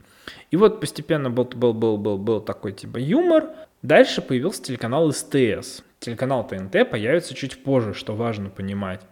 И 0.51 0.57
вот 0.57 0.81
постепенно 0.81 1.29
был, 1.29 1.44
был, 1.44 1.75
был, 1.75 1.99
был, 1.99 2.16
был 2.16 2.40
такой 2.40 2.73
типа 2.73 2.96
юмор. 2.96 3.51
Дальше 3.83 4.23
появился 4.23 4.62
телеканал 4.62 5.12
СТС. 5.12 5.83
Телеканал 5.99 6.46
ТНТ 6.49 6.90
появится 6.90 7.35
чуть 7.35 7.62
позже, 7.62 7.92
что 7.92 8.14
важно 8.14 8.49
понимать. 8.49 9.03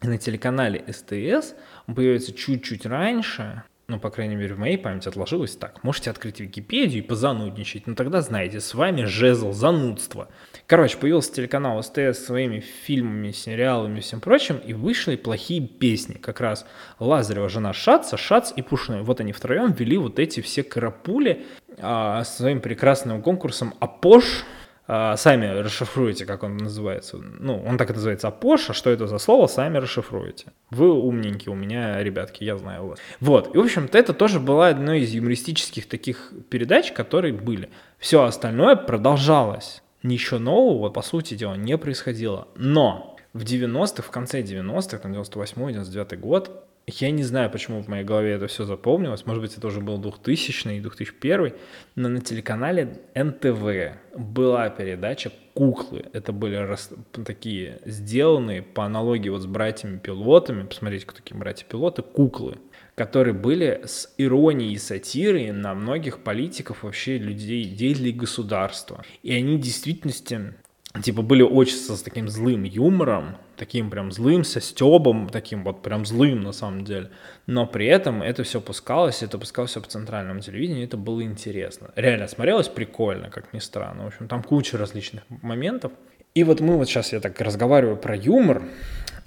На 0.00 0.16
телеканале 0.16 0.84
СТС 0.86 1.54
появится 1.94 2.32
чуть-чуть 2.32 2.86
раньше, 2.86 3.62
ну, 3.90 3.98
по 3.98 4.10
крайней 4.10 4.36
мере, 4.36 4.54
в 4.54 4.58
моей 4.58 4.76
памяти 4.76 5.08
отложилось 5.08 5.56
так. 5.56 5.82
Можете 5.82 6.10
открыть 6.10 6.40
Википедию 6.40 7.02
и 7.02 7.06
позанудничать, 7.06 7.86
но 7.86 7.94
тогда 7.94 8.20
знаете, 8.20 8.60
с 8.60 8.74
вами 8.74 9.04
жезл 9.04 9.52
занудства. 9.52 10.28
Короче, 10.66 10.98
появился 10.98 11.32
телеканал 11.32 11.82
СТС 11.82 12.26
своими 12.26 12.60
фильмами, 12.60 13.30
сериалами 13.30 13.96
и 13.96 14.02
всем 14.02 14.20
прочим, 14.20 14.58
и 14.58 14.74
вышли 14.74 15.16
плохие 15.16 15.66
песни. 15.66 16.16
Как 16.16 16.42
раз 16.42 16.66
Лазарева 16.98 17.48
жена 17.48 17.72
Шаца, 17.72 18.18
Шац 18.18 18.52
и 18.54 18.60
Пушной. 18.60 19.00
Вот 19.00 19.20
они 19.20 19.32
втроем 19.32 19.72
вели 19.72 19.96
вот 19.96 20.18
эти 20.18 20.42
все 20.42 20.62
карапули 20.62 21.46
а, 21.78 22.24
своим 22.24 22.60
прекрасным 22.60 23.22
конкурсом 23.22 23.72
«Апош», 23.80 24.44
сами 24.88 25.46
расшифруете, 25.46 26.24
как 26.24 26.42
он 26.42 26.56
называется. 26.56 27.18
Ну, 27.18 27.62
он 27.62 27.76
так 27.76 27.90
и 27.90 27.92
называется 27.92 28.28
Апош, 28.28 28.70
а 28.70 28.72
что 28.72 28.88
это 28.88 29.06
за 29.06 29.18
слово, 29.18 29.46
сами 29.46 29.76
расшифруете. 29.76 30.46
Вы 30.70 30.90
умненькие 30.90 31.52
у 31.52 31.56
меня, 31.56 32.02
ребятки, 32.02 32.42
я 32.42 32.56
знаю 32.56 32.86
вас. 32.86 32.98
Вот, 33.20 33.54
и, 33.54 33.58
в 33.58 33.60
общем-то, 33.60 33.98
это 33.98 34.14
тоже 34.14 34.40
была 34.40 34.68
одной 34.68 35.00
из 35.00 35.12
юмористических 35.12 35.86
таких 35.86 36.32
передач, 36.48 36.92
которые 36.92 37.34
были. 37.34 37.68
Все 37.98 38.22
остальное 38.22 38.76
продолжалось. 38.76 39.82
Ничего 40.02 40.38
нового, 40.38 40.88
по 40.88 41.02
сути 41.02 41.34
дела, 41.34 41.54
не 41.54 41.76
происходило. 41.76 42.48
Но 42.54 43.16
в 43.34 43.42
90-х, 43.42 44.02
в 44.02 44.10
конце 44.10 44.40
90-х, 44.40 44.98
там 44.98 45.12
98-99 45.12 46.16
год, 46.16 46.64
я 46.88 47.10
не 47.10 47.22
знаю, 47.22 47.50
почему 47.50 47.82
в 47.82 47.88
моей 47.88 48.04
голове 48.04 48.32
это 48.32 48.46
все 48.46 48.64
запомнилось. 48.64 49.26
Может 49.26 49.42
быть, 49.42 49.56
это 49.56 49.66
уже 49.66 49.80
был 49.80 49.98
2000 49.98 50.68
и 50.68 50.80
2001, 50.80 51.52
но 51.94 52.08
на 52.08 52.20
телеканале 52.20 52.98
НТВ 53.14 54.16
была 54.16 54.70
передача 54.70 55.30
«Куклы». 55.54 56.06
Это 56.12 56.32
были 56.32 56.56
рас... 56.56 56.90
такие 57.26 57.80
сделанные 57.84 58.62
по 58.62 58.84
аналогии 58.84 59.28
вот 59.28 59.42
с 59.42 59.46
братьями-пилотами. 59.46 60.64
Посмотрите, 60.64 61.06
кто 61.06 61.16
такие 61.16 61.36
братья-пилоты. 61.36 62.02
Куклы 62.02 62.56
которые 62.94 63.32
были 63.32 63.82
с 63.84 64.12
иронией 64.18 64.72
и 64.72 64.78
сатирой 64.78 65.52
на 65.52 65.72
многих 65.72 66.18
политиков, 66.24 66.82
вообще 66.82 67.16
людей, 67.16 67.64
деятелей 67.64 68.10
государства. 68.10 69.04
И 69.22 69.32
они 69.32 69.56
в 69.56 69.60
действительности 69.60 70.54
типа 71.02 71.22
были 71.22 71.42
очень 71.42 71.76
с 71.76 72.02
таким 72.02 72.28
злым 72.28 72.62
юмором, 72.64 73.36
таким 73.56 73.90
прям 73.90 74.10
злым, 74.10 74.44
со 74.44 74.60
стебом, 74.60 75.28
таким 75.28 75.64
вот 75.64 75.82
прям 75.82 76.06
злым 76.06 76.40
на 76.40 76.52
самом 76.52 76.84
деле. 76.84 77.10
Но 77.46 77.66
при 77.66 77.86
этом 77.86 78.22
это 78.22 78.42
все 78.42 78.60
пускалось, 78.60 79.22
это 79.22 79.38
пускалось 79.38 79.70
все 79.70 79.80
по 79.80 79.88
центральному 79.88 80.40
телевидению, 80.40 80.84
это 80.84 80.96
было 80.96 81.22
интересно. 81.22 81.90
Реально 81.94 82.28
смотрелось 82.28 82.68
прикольно, 82.68 83.30
как 83.30 83.52
ни 83.52 83.58
странно. 83.58 84.04
В 84.04 84.06
общем, 84.08 84.28
там 84.28 84.42
куча 84.42 84.78
различных 84.78 85.24
моментов. 85.28 85.92
И 86.34 86.44
вот 86.44 86.60
мы 86.60 86.76
вот 86.76 86.88
сейчас, 86.88 87.12
я 87.12 87.20
так 87.20 87.40
разговариваю 87.40 87.96
про 87.96 88.16
юмор, 88.16 88.62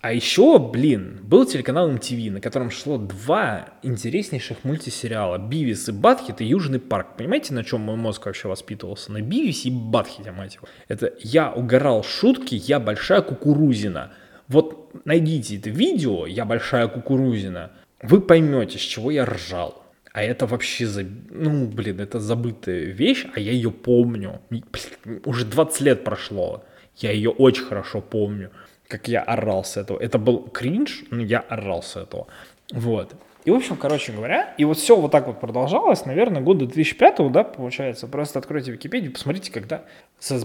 а 0.02 0.14
еще, 0.14 0.58
блин, 0.58 1.20
был 1.22 1.46
телеканал 1.46 1.92
MTV, 1.92 2.32
на 2.32 2.42
котором 2.42 2.72
шло 2.72 2.98
два 2.98 3.70
интереснейших 3.84 4.64
мультисериала. 4.64 5.38
Бивис 5.38 5.90
и 5.90 5.92
Батхит 5.92 6.42
и 6.42 6.46
Южный 6.46 6.80
парк. 6.80 7.18
Понимаете, 7.18 7.54
на 7.54 7.64
чем 7.64 7.82
мой 7.82 7.98
мозг 7.98 8.26
вообще 8.26 8.48
воспитывался? 8.48 9.12
На 9.12 9.22
Бивисе 9.22 9.70
и 9.70 9.72
Батхите, 9.72 10.32
мать 10.32 10.56
его. 10.56 10.68
Это 10.88 11.14
я 11.20 11.52
угорал 11.52 12.04
шутки, 12.04 12.56
я 12.56 12.80
большая 12.80 13.22
кукурузина. 13.22 14.12
Вот 14.48 15.06
найдите 15.06 15.58
это 15.58 15.70
видео, 15.70 16.26
я 16.26 16.46
большая 16.46 16.88
кукурузина. 16.88 17.72
Вы 18.02 18.22
поймете, 18.22 18.80
с 18.80 18.82
чего 18.82 19.12
я 19.12 19.24
ржал. 19.24 19.84
А 20.14 20.24
это 20.24 20.48
вообще, 20.48 20.88
за... 20.88 21.06
ну, 21.30 21.68
блин, 21.68 22.00
это 22.00 22.20
забытая 22.20 22.86
вещь, 22.86 23.28
а 23.36 23.40
я 23.40 23.52
ее 23.52 23.70
помню. 23.70 24.42
Уже 25.26 25.46
20 25.46 25.82
лет 25.82 26.04
прошло. 26.04 26.66
Я 26.98 27.12
ее 27.12 27.30
очень 27.30 27.66
хорошо 27.66 28.02
помню 28.02 28.50
как 28.92 29.08
я 29.08 29.22
орал 29.22 29.64
с 29.64 29.78
этого. 29.78 29.98
Это 30.00 30.20
был 30.20 30.44
кринж, 30.44 31.06
но 31.12 31.24
я 31.24 31.40
орал 31.40 31.82
с 31.82 31.96
этого. 31.96 32.28
Вот. 32.74 33.16
И, 33.44 33.50
в 33.50 33.56
общем, 33.56 33.76
короче 33.76 34.12
говоря, 34.12 34.54
и 34.58 34.66
вот 34.66 34.78
все 34.78 34.96
вот 34.96 35.12
так 35.12 35.26
вот 35.26 35.40
продолжалось, 35.40 36.06
наверное, 36.06 36.42
года 36.44 36.68
2005, 36.68 37.32
да, 37.32 37.44
получается. 37.44 38.08
Просто 38.08 38.38
откройте 38.38 38.72
Википедию, 38.72 39.14
посмотрите, 39.14 39.52
когда 39.52 39.84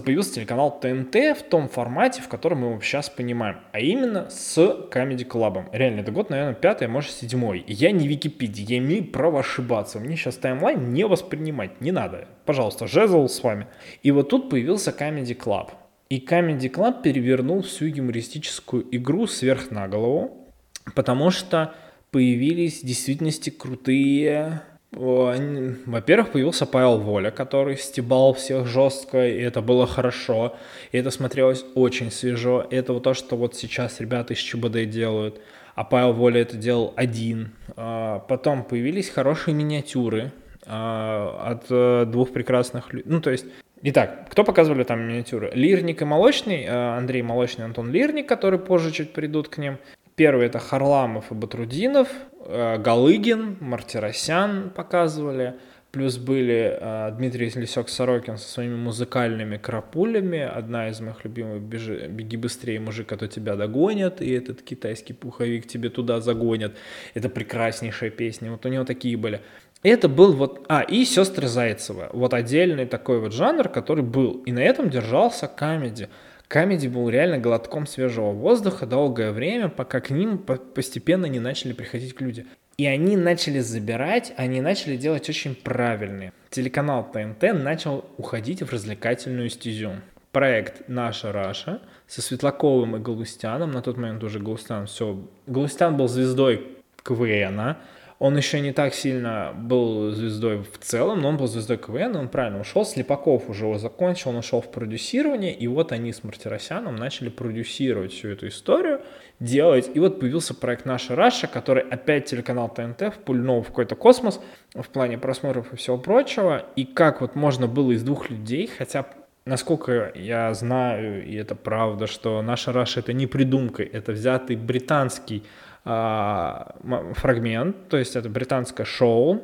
появился 0.03 0.35
телеканал 0.35 0.79
ТНТ 0.79 1.37
в 1.37 1.43
том 1.43 1.67
формате, 1.67 2.23
в 2.23 2.27
котором 2.27 2.61
мы 2.61 2.69
его 2.69 2.81
сейчас 2.81 3.09
понимаем, 3.09 3.57
а 3.71 3.79
именно 3.79 4.29
с 4.31 4.57
Comedy 4.57 5.27
Club. 5.27 5.65
Реально, 5.73 5.99
это 5.99 6.11
год, 6.11 6.31
наверное, 6.31 6.55
пятый, 6.55 6.87
а 6.87 6.89
может, 6.89 7.11
седьмой. 7.11 7.63
Я 7.67 7.91
не 7.91 8.07
Википедия, 8.07 8.65
я 8.65 8.77
имею 8.79 9.05
право 9.05 9.41
ошибаться. 9.41 9.99
Мне 9.99 10.15
сейчас 10.15 10.37
таймлайн 10.37 10.91
не 10.91 11.05
воспринимать 11.05 11.81
не 11.81 11.91
надо. 11.91 12.27
Пожалуйста, 12.45 12.87
жезл 12.87 13.27
с 13.27 13.43
вами. 13.43 13.67
И 14.01 14.09
вот 14.09 14.29
тут 14.29 14.49
появился 14.49 14.89
Comedy 14.89 15.37
Club. 15.37 15.69
И 16.09 16.19
Comedy 16.19 16.71
Club 16.71 17.01
перевернул 17.01 17.61
всю 17.61 17.85
юмористическую 17.85 18.85
игру 18.95 19.27
сверх 19.27 19.71
на 19.71 19.87
голову, 19.87 20.53
потому 20.95 21.31
что 21.31 21.73
появились 22.11 22.81
в 22.81 22.85
действительности 22.85 23.49
крутые 23.49 24.61
во-первых, 24.91 26.31
появился 26.31 26.65
Павел 26.65 26.99
Воля, 26.99 27.29
который 27.29 27.77
стебал 27.77 28.33
всех 28.33 28.67
жестко, 28.67 29.27
и 29.27 29.39
это 29.39 29.61
было 29.61 29.85
хорошо, 29.85 30.55
и 30.91 30.97
это 30.97 31.11
смотрелось 31.11 31.65
очень 31.75 32.09
свежо. 32.09 32.65
И 32.69 32.75
это 32.75 32.93
вот 32.93 33.03
то, 33.03 33.13
что 33.13 33.35
вот 33.35 33.55
сейчас 33.55 33.99
ребята 33.99 34.33
из 34.33 34.39
ЧБД 34.39 34.89
делают, 34.89 35.41
а 35.75 35.83
Павел 35.83 36.13
Воля 36.13 36.41
это 36.41 36.55
делал 36.57 36.93
один. 36.95 37.51
А, 37.75 38.19
потом 38.19 38.63
появились 38.63 39.09
хорошие 39.09 39.53
миниатюры 39.53 40.31
а, 40.65 41.51
от 41.51 41.65
э, 41.69 42.05
двух 42.07 42.31
прекрасных 42.31 42.93
людей. 42.93 43.11
Ну, 43.11 43.21
то 43.21 43.29
есть 43.29 43.45
Итак, 43.83 44.27
кто 44.31 44.43
показывали 44.43 44.83
там 44.83 45.01
миниатюры? 45.07 45.51
Лирник 45.53 46.01
и 46.01 46.05
Молочный, 46.05 46.63
э, 46.63 46.97
Андрей 46.97 47.21
Молочный, 47.21 47.65
Антон 47.65 47.91
Лирник, 47.91 48.27
которые 48.27 48.59
позже 48.59 48.91
чуть 48.91 49.13
придут 49.13 49.49
к 49.49 49.59
ним. 49.59 49.77
Первый 50.15 50.47
это 50.47 50.57
Харламов 50.57 51.31
и 51.31 51.35
Батрудинов, 51.35 52.07
э, 52.45 52.77
Галыгин, 52.79 53.57
Мартиросян 53.59 54.71
показывали. 54.71 55.55
Плюс 55.91 56.17
были 56.17 56.77
э, 56.79 57.11
Дмитрий 57.17 57.49
Люсек 57.49 57.90
Сорокин 57.90 58.37
со 58.37 58.49
своими 58.49 58.75
музыкальными 58.75 59.57
крапулями. 59.57 60.39
Одна 60.39 60.89
из 60.89 60.99
моих 60.99 61.23
любимых 61.23 61.61
«Бежи, 61.61 62.07
«Беги 62.07 62.35
быстрее, 62.35 62.79
мужик, 62.79 63.11
а 63.11 63.17
то 63.17 63.27
тебя 63.27 63.55
догонят». 63.55 64.21
И 64.21 64.29
этот 64.31 64.63
китайский 64.63 65.13
пуховик 65.13 65.65
тебе 65.67 65.89
туда 65.89 66.19
загонят. 66.19 66.75
Это 67.13 67.29
прекраснейшая 67.29 68.09
песня. 68.09 68.51
Вот 68.51 68.65
у 68.65 68.69
него 68.69 68.83
такие 68.83 69.15
были. 69.17 69.41
Это 69.89 70.09
был 70.09 70.33
вот... 70.33 70.65
А, 70.67 70.81
и 70.81 71.05
«Сестры 71.05 71.47
Зайцева». 71.47 72.09
Вот 72.11 72.33
отдельный 72.33 72.85
такой 72.85 73.19
вот 73.19 73.31
жанр, 73.31 73.69
который 73.69 74.03
был. 74.03 74.43
И 74.45 74.51
на 74.51 74.59
этом 74.59 74.89
держался 74.89 75.47
камеди. 75.47 76.09
Камеди 76.49 76.87
был 76.87 77.07
реально 77.09 77.37
глотком 77.37 77.87
свежего 77.87 78.31
воздуха 78.31 78.85
долгое 78.85 79.31
время, 79.31 79.69
пока 79.69 80.01
к 80.01 80.09
ним 80.09 80.39
постепенно 80.39 81.25
не 81.25 81.39
начали 81.39 81.71
приходить 81.71 82.19
люди. 82.19 82.45
И 82.77 82.85
они 82.85 83.15
начали 83.15 83.59
забирать, 83.59 84.33
они 84.35 84.59
начали 84.61 84.97
делать 84.97 85.29
очень 85.29 85.55
правильные. 85.55 86.33
Телеканал 86.49 87.09
ТНТ 87.11 87.53
начал 87.53 88.05
уходить 88.17 88.61
в 88.61 88.71
развлекательную 88.71 89.49
стезю. 89.49 89.93
Проект 90.31 90.87
«Наша 90.87 91.31
Раша» 91.31 91.81
со 92.07 92.21
Светлаковым 92.21 92.97
и 92.97 92.99
Галустяном, 92.99 93.71
на 93.71 93.81
тот 93.81 93.97
момент 93.97 94.23
уже 94.23 94.39
Галустян 94.39 94.85
все... 94.85 95.17
Галустян 95.47 95.95
был 95.95 96.07
звездой 96.07 96.77
КВНа, 97.03 97.77
он 98.19 98.35
еще 98.35 98.59
не 98.61 98.71
так 98.71 98.95
сильно 98.95 99.53
был 99.55 100.09
звездой 100.11 100.63
в 100.63 100.79
целом, 100.79 101.21
но 101.21 101.29
он 101.29 101.37
был 101.37 101.47
звездой 101.47 101.77
КВН, 101.77 102.15
он 102.15 102.29
правильно 102.29 102.59
ушел. 102.59 102.83
Слепаков 102.83 103.47
уже 103.47 103.65
его 103.65 103.77
закончил, 103.77 104.31
он 104.31 104.37
ушел 104.37 104.59
в 104.59 104.71
продюсирование, 104.71 105.53
и 105.53 105.67
вот 105.67 105.91
они 105.91 106.11
с 106.11 106.23
Мартиросяном 106.23 106.95
начали 106.95 107.29
продюсировать 107.29 108.11
всю 108.11 108.29
эту 108.29 108.47
историю, 108.47 109.01
делать. 109.39 109.91
И 109.93 109.99
вот 109.99 110.19
появился 110.19 110.55
проект 110.55 110.85
«Наша 110.85 111.15
Раша», 111.15 111.45
который 111.45 111.83
опять 111.83 112.25
телеканал 112.25 112.69
ТНТ 112.69 113.13
впульнул 113.13 113.61
в 113.61 113.67
какой-то 113.67 113.95
космос 113.95 114.39
в 114.73 114.87
плане 114.89 115.19
просмотров 115.19 115.71
и 115.73 115.75
всего 115.75 115.99
прочего. 115.99 116.65
И 116.75 116.85
как 116.85 117.21
вот 117.21 117.35
можно 117.35 117.67
было 117.67 117.91
из 117.91 118.01
двух 118.01 118.31
людей, 118.31 118.65
хотя 118.65 119.05
насколько 119.45 120.11
я 120.15 120.53
знаю, 120.55 121.23
и 121.23 121.35
это 121.35 121.53
правда, 121.53 122.07
что 122.07 122.41
«Наша 122.41 122.73
Раша»— 122.73 122.99
это 123.01 123.13
не 123.13 123.27
придумкой, 123.27 123.85
это 123.85 124.11
взятый 124.11 124.55
британский 124.55 125.43
фрагмент, 125.87 127.89
то 127.89 127.97
есть 127.97 128.15
это 128.15 128.29
британское 128.29 128.85
шоу. 128.85 129.41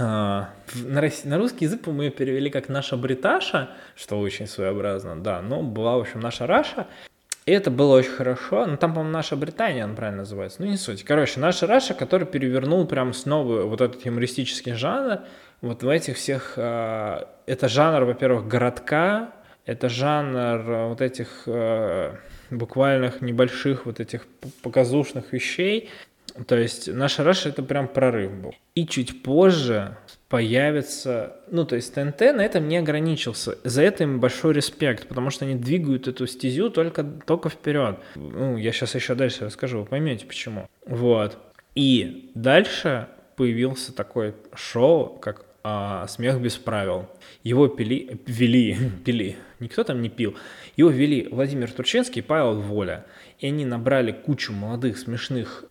А, 0.00 0.50
на, 0.74 1.38
русский 1.38 1.64
язык 1.64 1.86
мы 1.86 2.04
ее 2.04 2.10
перевели 2.10 2.50
как 2.50 2.68
«Наша 2.68 2.96
Бриташа», 2.96 3.70
что 3.96 4.20
очень 4.20 4.46
своеобразно, 4.46 5.16
да, 5.16 5.42
но 5.42 5.62
была, 5.62 5.96
в 5.96 6.02
общем, 6.02 6.20
«Наша 6.20 6.46
Раша». 6.46 6.86
И 7.46 7.50
это 7.50 7.70
было 7.70 7.96
очень 7.96 8.10
хорошо. 8.10 8.66
Ну, 8.66 8.76
там, 8.76 8.92
по-моему, 8.92 9.10
наша 9.10 9.34
Британия, 9.34 9.82
он 9.82 9.96
правильно 9.96 10.18
называется. 10.18 10.60
Ну, 10.60 10.68
не 10.68 10.76
суть. 10.76 11.02
Короче, 11.02 11.40
наша 11.40 11.66
Раша, 11.66 11.94
который 11.94 12.26
перевернул 12.26 12.86
прям 12.86 13.14
снова 13.14 13.62
вот 13.62 13.80
этот 13.80 14.04
юмористический 14.04 14.74
жанр. 14.74 15.20
Вот 15.62 15.82
в 15.82 15.88
этих 15.88 16.18
всех... 16.18 16.52
Э, 16.56 17.24
это 17.46 17.68
жанр, 17.68 18.04
во-первых, 18.04 18.46
городка. 18.46 19.30
Это 19.64 19.88
жанр 19.88 20.88
вот 20.88 21.00
этих... 21.00 21.44
Буквальных 22.50 23.20
небольших 23.20 23.86
вот 23.86 24.00
этих 24.00 24.26
показушных 24.62 25.32
вещей. 25.32 25.90
То 26.46 26.56
есть 26.56 26.88
наша 26.88 27.24
Раша 27.24 27.48
это 27.48 27.62
прям 27.62 27.88
прорыв 27.88 28.32
был. 28.32 28.54
И 28.74 28.86
чуть 28.86 29.22
позже 29.22 29.96
появится, 30.28 31.36
ну 31.50 31.64
то 31.64 31.76
есть 31.76 31.94
ТНТ 31.94 32.20
на 32.20 32.44
этом 32.44 32.68
не 32.68 32.76
ограничился. 32.76 33.58
За 33.64 33.82
это 33.82 34.04
им 34.04 34.20
большой 34.20 34.52
респект, 34.52 35.08
потому 35.08 35.30
что 35.30 35.44
они 35.44 35.54
двигают 35.54 36.06
эту 36.06 36.26
стезю 36.26 36.70
только, 36.70 37.02
только 37.02 37.48
вперед. 37.48 37.98
Ну, 38.14 38.56
я 38.56 38.72
сейчас 38.72 38.94
еще 38.94 39.14
дальше 39.14 39.46
расскажу, 39.46 39.80
вы 39.80 39.86
поймете 39.86 40.26
почему. 40.26 40.68
Вот. 40.86 41.38
И 41.74 42.30
дальше 42.34 43.08
появился 43.36 43.94
такой 43.94 44.34
шоу, 44.54 45.08
как 45.18 45.47
а, 45.62 46.06
«Смех 46.06 46.40
без 46.40 46.56
правил». 46.56 47.08
Его 47.42 47.68
пили, 47.68 48.20
вели, 48.26 48.76
пили, 49.04 49.36
никто 49.60 49.84
там 49.84 50.02
не 50.02 50.08
пил. 50.08 50.36
Его 50.76 50.90
вели 50.90 51.28
Владимир 51.30 51.70
Турченский 51.70 52.20
и 52.20 52.24
Павел 52.24 52.60
Воля. 52.60 53.06
И 53.38 53.46
они 53.46 53.64
набрали 53.64 54.12
кучу 54.12 54.52
молодых, 54.52 54.98
смешных 54.98 55.64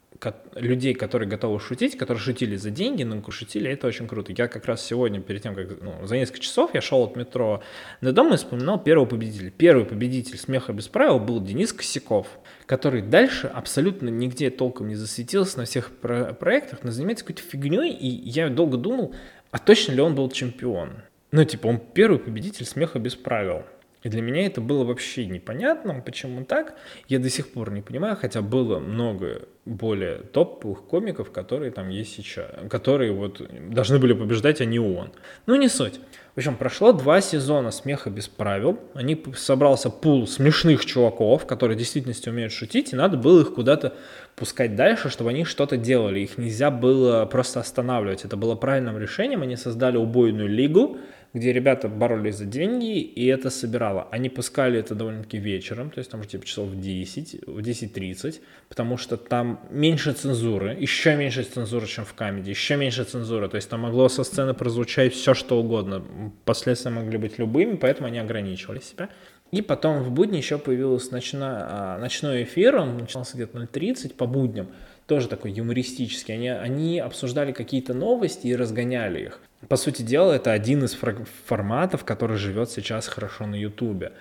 людей, 0.56 0.94
которые 0.94 1.30
готовы 1.30 1.60
шутить, 1.60 1.98
которые 1.98 2.22
шутили 2.22 2.56
за 2.56 2.72
деньги, 2.72 3.04
но 3.04 3.22
шутили, 3.30 3.70
это 3.70 3.88
очень 3.88 4.08
круто. 4.08 4.34
Я 4.36 4.48
как 4.48 4.66
раз 4.66 4.84
сегодня, 4.84 5.22
перед 5.22 5.44
тем, 5.44 5.56
как 5.56 5.82
ну, 5.82 6.06
за 6.06 6.18
несколько 6.18 6.40
часов 6.40 6.74
я 6.74 6.82
шел 6.82 7.04
от 7.04 7.16
метро 7.16 7.62
до 8.02 8.12
дома 8.14 8.36
и 8.36 8.38
вспоминал 8.38 8.82
первого 8.82 9.06
победителя. 9.06 9.52
Первый 9.52 9.86
победитель 9.86 10.38
«Смеха 10.38 10.74
без 10.74 10.88
правил» 10.88 11.20
был 11.20 11.42
Денис 11.42 11.72
Косяков, 11.74 12.28
который 12.66 13.02
дальше 13.02 13.48
абсолютно 13.48 14.10
нигде 14.10 14.50
толком 14.50 14.88
не 14.88 14.96
засветился 14.96 15.60
на 15.60 15.66
всех 15.66 15.92
про- 15.92 16.34
проектах, 16.34 16.80
но 16.84 16.92
занимается 16.92 17.26
какой-то 17.26 17.48
фигней, 17.48 17.94
и 17.94 18.08
я 18.08 18.50
долго 18.50 18.78
думал, 18.78 19.14
а 19.52 19.60
точно 19.60 19.94
ли 19.94 20.02
он 20.02 20.16
был 20.16 20.30
чемпион? 20.30 21.02
Ну, 21.32 21.44
типа, 21.44 21.68
он 21.68 21.80
первый 21.80 22.20
победитель 22.20 22.66
смеха 22.66 23.00
без 23.00 23.16
правил. 23.16 23.64
И 24.04 24.10
для 24.10 24.22
меня 24.22 24.46
это 24.46 24.62
было 24.62 24.84
вообще 24.84 25.26
непонятно, 25.26 26.02
почему 26.06 26.46
так. 26.46 26.76
Я 27.08 27.20
до 27.20 27.30
сих 27.30 27.52
пор 27.52 27.72
не 27.72 27.82
понимаю, 27.82 28.16
хотя 28.16 28.42
было 28.42 28.80
много 28.80 29.48
более 29.66 30.20
топовых 30.20 30.86
комиков, 30.86 31.32
которые 31.32 31.72
там 31.72 31.90
есть 31.90 32.16
сейчас, 32.16 32.50
которые 32.70 33.12
вот 33.12 33.42
должны 33.70 34.00
были 34.00 34.14
побеждать, 34.14 34.62
а 34.62 34.66
не 34.66 34.80
он. 34.80 35.12
Ну, 35.46 35.56
не 35.56 35.68
суть. 35.68 36.00
В 36.36 36.38
общем, 36.38 36.56
прошло 36.56 36.94
два 36.94 37.20
сезона 37.20 37.72
«Смеха 37.72 38.10
без 38.10 38.28
правил». 38.28 38.80
Они 38.94 39.22
собрался 39.36 39.90
пул 39.90 40.28
смешных 40.28 40.86
чуваков, 40.86 41.46
которые 41.48 41.76
в 41.76 41.80
действительности 41.80 42.30
умеют 42.30 42.54
шутить, 42.54 42.94
и 42.94 42.96
надо 42.96 43.18
было 43.18 43.42
их 43.42 43.56
куда-то 43.56 43.96
пускать 44.38 44.76
дальше, 44.76 45.10
чтобы 45.10 45.32
они 45.32 45.44
что-то 45.44 45.78
делали. 45.78 46.20
Их 46.20 46.38
нельзя 46.38 46.70
было 46.70 47.26
просто 47.26 47.60
останавливать. 47.60 48.24
Это 48.24 48.38
было 48.38 48.54
правильным 48.56 48.98
решением. 48.98 49.42
Они 49.42 49.56
создали 49.56 49.98
убойную 49.98 50.48
лигу, 50.48 51.00
где 51.38 51.54
ребята 51.54 51.88
боролись 51.88 52.36
за 52.36 52.46
деньги, 52.46 53.00
и 53.00 53.26
это 53.28 53.50
собирало. 53.50 54.08
Они 54.12 54.30
пускали 54.30 54.80
это 54.80 54.96
довольно-таки 54.96 55.38
вечером, 55.38 55.92
то 55.92 56.00
есть 56.00 56.12
там 56.12 56.24
типа 56.24 56.46
часов 56.46 56.70
в 56.70 56.80
10, 56.80 57.48
в 57.48 57.60
10.30, 57.60 58.42
потому 58.70 58.98
что 58.98 59.18
там 59.18 59.60
меньше 59.70 60.14
цензуры, 60.14 60.76
еще 60.80 61.16
меньше 61.16 61.44
цензуры, 61.44 61.88
чем 61.88 62.06
в 62.06 62.14
камеди, 62.14 62.50
еще 62.50 62.76
меньше 62.76 63.04
цензуры, 63.04 63.50
то 63.50 63.56
есть 63.56 63.70
там 63.70 63.82
могло 63.82 64.10
со 64.10 64.24
сцены 64.24 64.54
прозвучать 64.54 65.14
все, 65.14 65.34
что 65.34 65.60
угодно. 65.60 66.04
Последствия 66.46 66.92
могли 66.92 67.18
быть 67.18 67.38
любыми, 67.40 67.76
поэтому 67.76 68.08
они 68.08 68.20
ограничивали 68.20 68.80
себя. 68.80 69.10
И 69.52 69.62
потом 69.62 70.04
в 70.04 70.12
будни 70.12 70.38
еще 70.38 70.58
появился 70.58 71.14
ночной, 71.14 71.50
а, 71.50 71.98
ночной 72.00 72.44
эфир, 72.44 72.76
он 72.78 72.98
начался 72.98 73.36
где-то 73.36 73.58
0.30 73.60 74.14
по 74.16 74.26
будням, 74.26 74.68
тоже 75.06 75.30
такой 75.30 75.52
юмористический. 75.52 76.34
Они, 76.34 76.50
они 76.50 77.00
обсуждали 77.00 77.54
какие-то 77.54 77.94
новости 77.94 78.48
и 78.48 78.56
разгоняли 78.56 79.24
их. 79.24 79.42
По 79.68 79.76
сути 79.76 80.04
дела, 80.04 80.34
это 80.34 80.52
один 80.52 80.84
из 80.84 80.98
форматов, 81.46 82.06
который 82.06 82.38
живет 82.38 82.70
сейчас 82.70 83.08
хорошо 83.08 83.48
на 83.48 83.56
Ютубе. 83.56 84.14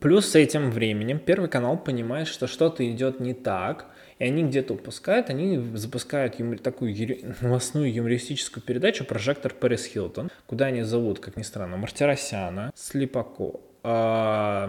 Плюс 0.00 0.28
с 0.30 0.34
этим 0.34 0.70
временем 0.70 1.18
Первый 1.18 1.48
канал 1.48 1.78
понимает, 1.78 2.28
что 2.28 2.46
что-то 2.46 2.88
идет 2.90 3.20
не 3.20 3.32
так, 3.32 3.86
и 4.18 4.24
они 4.24 4.42
где-то 4.42 4.74
упускают, 4.74 5.30
они 5.30 5.58
запускают 5.74 6.38
юмор, 6.38 6.58
такую 6.58 6.94
ю, 6.94 7.34
новостную 7.40 7.92
юмористическую 7.94 8.62
передачу 8.62 9.04
«Прожектор 9.04 9.54
Пэрис 9.54 9.86
Хилтон», 9.86 10.30
куда 10.46 10.66
они 10.66 10.82
зовут, 10.82 11.20
как 11.20 11.36
ни 11.36 11.42
странно, 11.42 11.76
Мартиросяна, 11.76 12.72
Слепако, 12.74 13.60
э, 13.84 14.68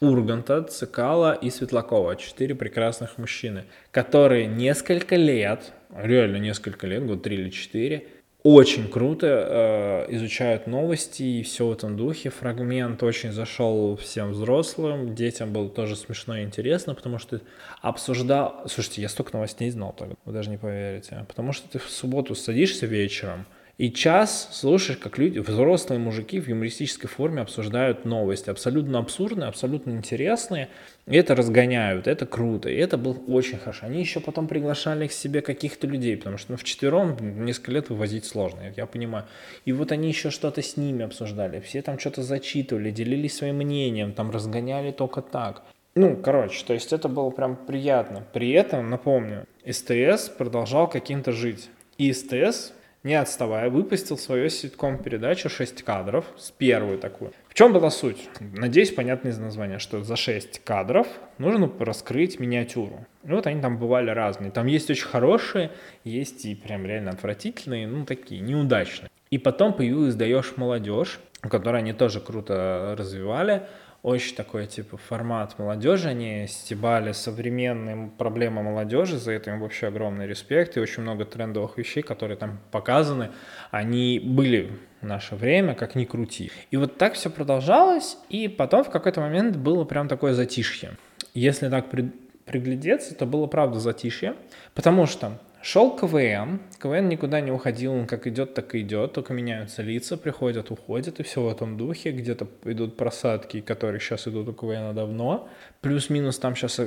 Урганта, 0.00 0.64
Цикала 0.64 1.32
и 1.32 1.48
Светлакова. 1.48 2.16
Четыре 2.16 2.54
прекрасных 2.54 3.18
мужчины, 3.18 3.64
которые 3.90 4.46
несколько 4.46 5.16
лет, 5.16 5.72
реально 5.96 6.36
несколько 6.36 6.86
лет, 6.86 7.06
год 7.06 7.22
три 7.22 7.36
или 7.36 7.50
четыре, 7.50 8.08
очень 8.42 8.88
круто 8.88 10.06
э, 10.08 10.14
изучают 10.16 10.66
новости 10.66 11.22
и 11.22 11.42
все 11.42 11.66
в 11.66 11.72
этом 11.72 11.96
духе. 11.96 12.30
Фрагмент 12.30 13.02
очень 13.02 13.32
зашел 13.32 13.96
всем 13.96 14.32
взрослым, 14.32 15.14
детям 15.14 15.52
было 15.52 15.68
тоже 15.68 15.94
смешно 15.94 16.38
и 16.38 16.42
интересно, 16.42 16.94
потому 16.94 17.18
что 17.18 17.40
обсуждал... 17.80 18.62
Слушайте, 18.66 19.02
я 19.02 19.08
столько 19.08 19.34
новостей 19.34 19.70
знал 19.70 19.94
тогда, 19.96 20.16
вы 20.24 20.32
даже 20.32 20.50
не 20.50 20.56
поверите. 20.56 21.24
Потому 21.28 21.52
что 21.52 21.68
ты 21.68 21.78
в 21.78 21.88
субботу 21.88 22.34
садишься 22.34 22.86
вечером, 22.86 23.46
И 23.82 23.90
час 23.90 24.48
слушаешь, 24.52 24.96
как 25.00 25.18
люди, 25.18 25.40
взрослые 25.40 25.98
мужики 25.98 26.38
в 26.38 26.46
юмористической 26.46 27.10
форме 27.10 27.42
обсуждают 27.42 28.04
новости, 28.04 28.48
абсолютно 28.48 29.00
абсурдные, 29.00 29.48
абсолютно 29.48 29.90
интересные, 29.90 30.68
и 31.08 31.16
это 31.16 31.34
разгоняют, 31.34 32.06
это 32.06 32.24
круто, 32.24 32.68
и 32.68 32.76
это 32.76 32.96
было 32.96 33.14
очень 33.26 33.58
хорошо. 33.58 33.86
Они 33.86 33.98
еще 33.98 34.20
потом 34.20 34.46
приглашали 34.46 35.08
к 35.08 35.12
себе 35.12 35.40
каких-то 35.40 35.88
людей, 35.88 36.16
потому 36.16 36.38
что 36.38 36.52
ну, 36.52 36.58
в 36.58 36.62
четвером 36.62 37.44
несколько 37.44 37.72
лет 37.72 37.90
вывозить 37.90 38.24
сложно, 38.24 38.60
я 38.76 38.86
понимаю. 38.86 39.24
И 39.64 39.72
вот 39.72 39.90
они 39.90 40.06
еще 40.06 40.30
что-то 40.30 40.62
с 40.62 40.76
ними 40.76 41.04
обсуждали, 41.04 41.58
все 41.58 41.82
там 41.82 41.98
что-то 41.98 42.22
зачитывали, 42.22 42.92
делились 42.92 43.36
своим 43.36 43.56
мнением, 43.56 44.12
там 44.12 44.30
разгоняли 44.30 44.92
только 44.92 45.22
так. 45.22 45.64
Ну, 45.96 46.14
короче, 46.14 46.64
то 46.64 46.72
есть 46.72 46.92
это 46.92 47.08
было 47.08 47.30
прям 47.30 47.56
приятно. 47.56 48.22
При 48.32 48.52
этом, 48.52 48.90
напомню, 48.90 49.48
СТС 49.68 50.28
продолжал 50.28 50.86
каким-то 50.88 51.32
жить. 51.32 51.68
И 51.98 52.12
СТС 52.12 52.72
не 53.02 53.14
отставая, 53.14 53.68
выпустил 53.68 54.16
свою 54.16 54.48
ситком-передачу 54.48 55.48
«6 55.48 55.82
кадров», 55.82 56.24
с 56.36 56.50
первую 56.50 56.98
такую. 56.98 57.32
В 57.48 57.54
чем 57.54 57.72
была 57.72 57.90
суть? 57.90 58.28
Надеюсь, 58.40 58.92
понятно 58.92 59.28
из 59.28 59.38
названия, 59.38 59.78
что 59.78 60.02
за 60.02 60.16
6 60.16 60.60
кадров 60.64 61.06
нужно 61.38 61.70
раскрыть 61.80 62.38
миниатюру. 62.38 63.06
И 63.24 63.30
вот 63.30 63.46
они 63.46 63.60
там 63.60 63.78
бывали 63.78 64.10
разные. 64.10 64.50
Там 64.50 64.66
есть 64.66 64.90
очень 64.90 65.06
хорошие, 65.06 65.70
есть 66.04 66.44
и 66.46 66.54
прям 66.54 66.86
реально 66.86 67.10
отвратительные, 67.10 67.86
ну 67.86 68.06
такие, 68.06 68.40
неудачные. 68.40 69.10
И 69.30 69.38
потом 69.38 69.72
появилась 69.72 70.14
«Даешь 70.14 70.56
молодежь», 70.56 71.18
которую 71.40 71.80
они 71.80 71.92
тоже 71.92 72.20
круто 72.20 72.94
развивали 72.96 73.66
очень 74.02 74.34
такой, 74.34 74.66
типа, 74.66 74.96
формат 74.96 75.58
молодежи, 75.58 76.08
они 76.08 76.46
стебали 76.48 77.12
современные 77.12 78.10
проблемы 78.18 78.62
молодежи, 78.62 79.16
за 79.16 79.30
это 79.32 79.50
им 79.50 79.60
вообще 79.60 79.86
огромный 79.86 80.26
респект, 80.26 80.76
и 80.76 80.80
очень 80.80 81.04
много 81.04 81.24
трендовых 81.24 81.78
вещей, 81.78 82.02
которые 82.02 82.36
там 82.36 82.58
показаны, 82.72 83.30
они 83.70 84.18
были 84.18 84.72
в 85.00 85.06
наше 85.06 85.36
время, 85.36 85.74
как 85.74 85.94
ни 85.94 86.04
крути. 86.04 86.50
И 86.72 86.76
вот 86.76 86.98
так 86.98 87.14
все 87.14 87.30
продолжалось, 87.30 88.18
и 88.28 88.48
потом 88.48 88.82
в 88.82 88.90
какой-то 88.90 89.20
момент 89.20 89.56
было 89.56 89.84
прям 89.84 90.08
такое 90.08 90.34
затишье. 90.34 90.96
Если 91.32 91.68
так 91.68 91.88
при, 91.88 92.10
приглядеться, 92.44 93.14
то 93.14 93.24
было 93.24 93.46
правда 93.46 93.78
затишье, 93.78 94.34
потому 94.74 95.06
что 95.06 95.38
Шел 95.62 95.96
КВН, 95.96 96.58
КВН 96.82 97.08
никуда 97.08 97.40
не 97.40 97.52
уходил, 97.52 97.92
он 97.92 98.08
как 98.08 98.26
идет, 98.26 98.52
так 98.52 98.74
и 98.74 98.80
идет, 98.80 99.12
только 99.12 99.32
меняются 99.32 99.80
лица, 99.82 100.16
приходят, 100.16 100.72
уходят, 100.72 101.20
и 101.20 101.22
все 101.22 101.40
в 101.40 101.48
этом 101.48 101.76
духе, 101.76 102.10
где-то 102.10 102.48
идут 102.64 102.96
просадки, 102.96 103.60
которые 103.60 104.00
сейчас 104.00 104.26
идут 104.26 104.48
у 104.48 104.52
КВН 104.54 104.92
давно, 104.92 105.48
плюс-минус 105.80 106.40
там 106.40 106.56
сейчас 106.56 106.80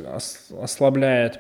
ослабляет 0.52 1.40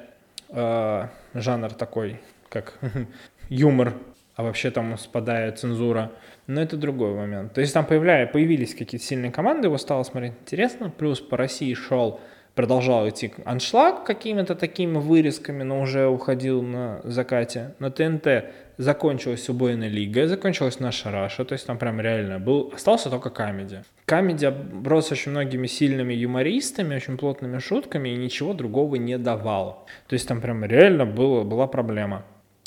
э, 0.50 1.08
жанр 1.34 1.74
такой, 1.74 2.22
как 2.48 2.80
юмор, 3.50 3.96
а 4.38 4.44
вообще 4.44 4.72
там 4.72 4.98
спадает 4.98 5.60
цензура, 5.60 6.14
но 6.48 6.62
это 6.62 6.78
другой 6.78 7.16
момент. 7.16 7.54
То 7.54 7.60
есть 7.60 7.74
там 7.74 7.86
появляя, 7.86 8.28
появились 8.28 8.74
какие-то 8.74 9.06
сильные 9.06 9.34
команды, 9.34 9.68
его 9.68 9.78
стало 9.78 10.04
смотреть 10.04 10.34
интересно, 10.42 10.90
плюс 10.90 11.20
по 11.20 11.36
России 11.36 11.74
шел 11.74 12.22
продолжал 12.56 13.08
идти 13.08 13.34
аншлаг 13.46 14.06
какими-то 14.06 14.56
такими 14.56 14.98
вырезками, 14.98 15.64
но 15.64 15.82
уже 15.82 16.08
уходил 16.08 16.62
на 16.62 17.02
закате. 17.04 17.76
На 17.80 17.92
ТНТ 17.92 18.46
закончилась 18.78 19.48
убойная 19.50 19.90
лига, 19.90 20.28
закончилась 20.28 20.80
наша 20.80 21.12
Раша, 21.12 21.46
то 21.46 21.54
есть 21.54 21.68
там 21.68 21.78
прям 21.78 22.02
реально 22.02 22.40
был, 22.40 22.72
остался 22.74 23.10
только 23.10 23.30
Камеди. 23.30 23.84
Камеди 24.06 24.46
оброс 24.46 25.12
очень 25.12 25.32
многими 25.32 25.68
сильными 25.68 26.14
юмористами, 26.14 26.96
очень 26.96 27.18
плотными 27.18 27.60
шутками 27.60 28.10
и 28.10 28.16
ничего 28.16 28.54
другого 28.54 28.96
не 28.96 29.18
давал. 29.18 29.86
То 30.08 30.14
есть 30.14 30.28
там 30.28 30.42
прям 30.42 30.64
реально 30.66 31.06
было, 31.06 31.44
была 31.44 31.68
проблема. 31.68 32.26